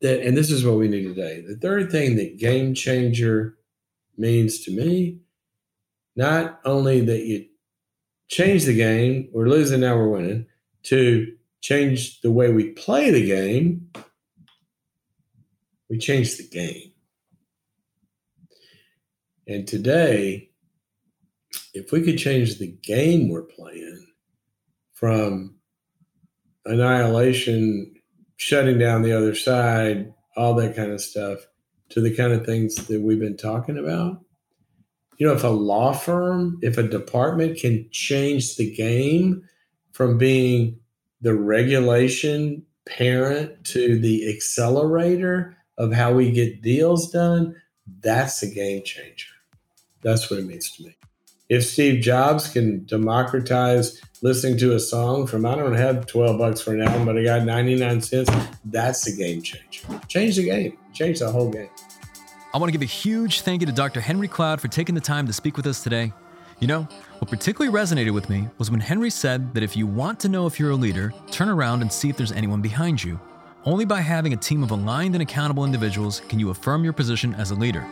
that, 0.00 0.24
and 0.24 0.36
this 0.36 0.50
is 0.50 0.64
what 0.64 0.78
we 0.78 0.86
need 0.86 1.02
today 1.08 1.42
the 1.46 1.56
third 1.56 1.90
thing 1.90 2.14
that 2.16 2.38
game 2.38 2.72
changer 2.74 3.56
means 4.16 4.60
to 4.60 4.70
me 4.70 5.18
not 6.18 6.58
only 6.64 7.00
that 7.00 7.24
you 7.26 7.46
change 8.26 8.64
the 8.64 8.74
game, 8.74 9.28
we're 9.32 9.48
losing, 9.48 9.80
now 9.80 9.96
we're 9.96 10.08
winning, 10.08 10.46
to 10.82 11.32
change 11.60 12.20
the 12.22 12.32
way 12.32 12.50
we 12.52 12.70
play 12.70 13.12
the 13.12 13.24
game, 13.24 13.88
we 15.88 15.96
change 15.96 16.36
the 16.36 16.48
game. 16.48 16.90
And 19.46 19.66
today, 19.68 20.50
if 21.72 21.92
we 21.92 22.02
could 22.02 22.18
change 22.18 22.58
the 22.58 22.76
game 22.82 23.28
we're 23.28 23.42
playing 23.42 24.04
from 24.94 25.54
annihilation, 26.66 27.94
shutting 28.38 28.76
down 28.76 29.02
the 29.02 29.16
other 29.16 29.36
side, 29.36 30.12
all 30.36 30.54
that 30.54 30.74
kind 30.74 30.90
of 30.90 31.00
stuff, 31.00 31.38
to 31.90 32.00
the 32.00 32.14
kind 32.14 32.32
of 32.32 32.44
things 32.44 32.74
that 32.74 33.00
we've 33.00 33.20
been 33.20 33.36
talking 33.36 33.78
about, 33.78 34.20
you 35.18 35.26
know, 35.26 35.34
if 35.34 35.44
a 35.44 35.48
law 35.48 35.92
firm, 35.92 36.58
if 36.62 36.78
a 36.78 36.82
department 36.82 37.58
can 37.58 37.88
change 37.90 38.56
the 38.56 38.72
game 38.74 39.42
from 39.92 40.16
being 40.16 40.78
the 41.20 41.34
regulation 41.34 42.64
parent 42.86 43.64
to 43.64 43.98
the 43.98 44.32
accelerator 44.32 45.56
of 45.76 45.92
how 45.92 46.12
we 46.12 46.30
get 46.30 46.62
deals 46.62 47.10
done, 47.10 47.54
that's 48.00 48.42
a 48.42 48.50
game 48.50 48.82
changer. 48.84 49.26
That's 50.02 50.30
what 50.30 50.38
it 50.38 50.46
means 50.46 50.70
to 50.72 50.84
me. 50.84 50.96
If 51.48 51.64
Steve 51.64 52.02
Jobs 52.02 52.48
can 52.48 52.84
democratize 52.84 54.00
listening 54.22 54.58
to 54.58 54.74
a 54.74 54.80
song 54.80 55.26
from, 55.26 55.46
I 55.46 55.56
don't 55.56 55.74
have 55.74 56.06
12 56.06 56.38
bucks 56.38 56.60
for 56.60 56.74
an 56.74 56.82
album, 56.82 57.06
but 57.06 57.18
I 57.18 57.24
got 57.24 57.44
99 57.44 58.02
cents, 58.02 58.30
that's 58.66 59.06
a 59.06 59.16
game 59.16 59.42
changer. 59.42 59.86
Change 60.08 60.36
the 60.36 60.44
game, 60.44 60.78
change 60.92 61.20
the 61.20 61.32
whole 61.32 61.50
game. 61.50 61.70
I 62.54 62.56
want 62.56 62.68
to 62.68 62.72
give 62.72 62.80
a 62.80 62.86
huge 62.86 63.42
thank 63.42 63.60
you 63.60 63.66
to 63.66 63.72
Dr. 63.72 64.00
Henry 64.00 64.26
Cloud 64.26 64.58
for 64.58 64.68
taking 64.68 64.94
the 64.94 65.02
time 65.02 65.26
to 65.26 65.34
speak 65.34 65.58
with 65.58 65.66
us 65.66 65.82
today. 65.82 66.14
You 66.60 66.66
know, 66.66 66.88
what 67.18 67.30
particularly 67.30 67.76
resonated 67.76 68.14
with 68.14 68.30
me 68.30 68.48
was 68.56 68.70
when 68.70 68.80
Henry 68.80 69.10
said 69.10 69.52
that 69.52 69.62
if 69.62 69.76
you 69.76 69.86
want 69.86 70.18
to 70.20 70.30
know 70.30 70.46
if 70.46 70.58
you're 70.58 70.70
a 70.70 70.74
leader, 70.74 71.12
turn 71.30 71.50
around 71.50 71.82
and 71.82 71.92
see 71.92 72.08
if 72.08 72.16
there's 72.16 72.32
anyone 72.32 72.62
behind 72.62 73.04
you. 73.04 73.20
Only 73.66 73.84
by 73.84 74.00
having 74.00 74.32
a 74.32 74.36
team 74.36 74.62
of 74.62 74.70
aligned 74.70 75.14
and 75.14 75.20
accountable 75.20 75.66
individuals 75.66 76.22
can 76.30 76.38
you 76.38 76.48
affirm 76.48 76.84
your 76.84 76.94
position 76.94 77.34
as 77.34 77.50
a 77.50 77.54
leader. 77.54 77.86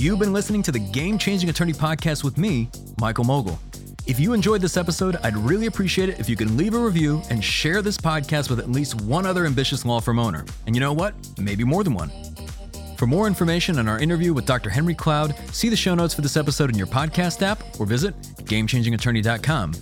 You've 0.00 0.18
been 0.18 0.32
listening 0.32 0.64
to 0.64 0.72
the 0.72 0.80
Game 0.92 1.18
Changing 1.18 1.50
Attorney 1.50 1.72
Podcast 1.72 2.24
with 2.24 2.36
me, 2.36 2.68
Michael 3.00 3.24
Mogill. 3.24 3.58
If 4.06 4.20
you 4.20 4.34
enjoyed 4.34 4.60
this 4.60 4.76
episode, 4.76 5.16
I'd 5.22 5.34
really 5.34 5.64
appreciate 5.64 6.10
it 6.10 6.20
if 6.20 6.28
you 6.28 6.36
can 6.36 6.58
leave 6.58 6.74
a 6.74 6.78
review 6.78 7.22
and 7.30 7.42
share 7.42 7.80
this 7.80 7.96
podcast 7.96 8.50
with 8.50 8.58
at 8.58 8.70
least 8.70 9.00
one 9.00 9.24
other 9.24 9.46
ambitious 9.46 9.86
law 9.86 9.98
firm 9.98 10.18
owner. 10.18 10.44
And 10.66 10.76
you 10.76 10.80
know 10.80 10.92
what? 10.92 11.14
Maybe 11.38 11.64
more 11.64 11.82
than 11.82 11.94
one. 11.94 12.10
For 12.98 13.06
more 13.06 13.26
information 13.26 13.78
on 13.78 13.88
our 13.88 13.98
interview 13.98 14.34
with 14.34 14.44
Dr. 14.44 14.68
Henry 14.68 14.94
Cloud, 14.94 15.34
see 15.54 15.70
the 15.70 15.76
show 15.76 15.94
notes 15.94 16.12
for 16.12 16.20
this 16.20 16.36
episode 16.36 16.68
in 16.68 16.76
your 16.76 16.86
podcast 16.86 17.40
app 17.40 17.62
or 17.80 17.86
visit 17.86 18.14
GameChangingAttorney.com. 18.44 19.72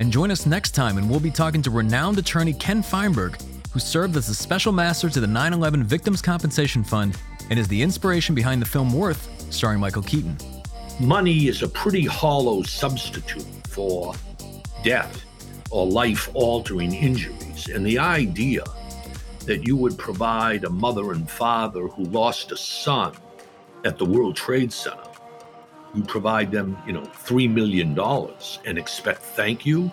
And 0.00 0.12
join 0.12 0.32
us 0.32 0.46
next 0.46 0.72
time, 0.72 0.98
and 0.98 1.08
we'll 1.08 1.20
be 1.20 1.30
talking 1.30 1.62
to 1.62 1.70
renowned 1.70 2.18
attorney 2.18 2.54
Ken 2.54 2.82
Feinberg, 2.82 3.40
who 3.70 3.78
served 3.78 4.16
as 4.16 4.26
the 4.26 4.34
special 4.34 4.72
master 4.72 5.08
to 5.08 5.20
the 5.20 5.28
9 5.28 5.52
11 5.52 5.84
Victims 5.84 6.20
Compensation 6.20 6.82
Fund 6.82 7.16
and 7.50 7.58
is 7.58 7.68
the 7.68 7.80
inspiration 7.80 8.34
behind 8.34 8.60
the 8.60 8.66
film 8.66 8.92
Worth, 8.92 9.52
starring 9.52 9.78
Michael 9.78 10.02
Keaton. 10.02 10.36
Money 10.98 11.46
is 11.46 11.62
a 11.62 11.68
pretty 11.68 12.04
hollow 12.04 12.62
substitute 12.62 13.46
for 13.70 14.14
death 14.82 15.24
or 15.70 15.86
life 15.86 16.28
altering 16.34 16.92
injuries. 16.92 17.68
And 17.68 17.86
the 17.86 17.98
idea 17.98 18.64
that 19.46 19.66
you 19.66 19.76
would 19.76 19.96
provide 19.96 20.64
a 20.64 20.70
mother 20.70 21.12
and 21.12 21.30
father 21.30 21.86
who 21.86 22.04
lost 22.04 22.52
a 22.52 22.56
son 22.56 23.14
at 23.84 23.96
the 23.98 24.04
World 24.04 24.36
Trade 24.36 24.72
Center, 24.72 24.98
you 25.94 26.02
provide 26.02 26.52
them, 26.52 26.76
you 26.86 26.92
know, 26.92 27.02
$3 27.02 27.50
million 27.52 27.98
and 28.66 28.78
expect 28.78 29.22
thank 29.22 29.64
you? 29.64 29.90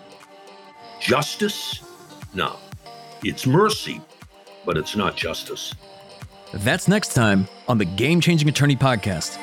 Justice? 0.99 1.81
No. 2.33 2.57
It's 3.23 3.47
mercy, 3.47 4.01
but 4.65 4.77
it's 4.77 4.95
not 4.95 5.15
justice. 5.15 5.73
That's 6.53 6.87
next 6.87 7.13
time 7.13 7.47
on 7.67 7.77
the 7.77 7.85
Game 7.85 8.21
Changing 8.21 8.47
Attorney 8.47 8.75
Podcast. 8.75 9.37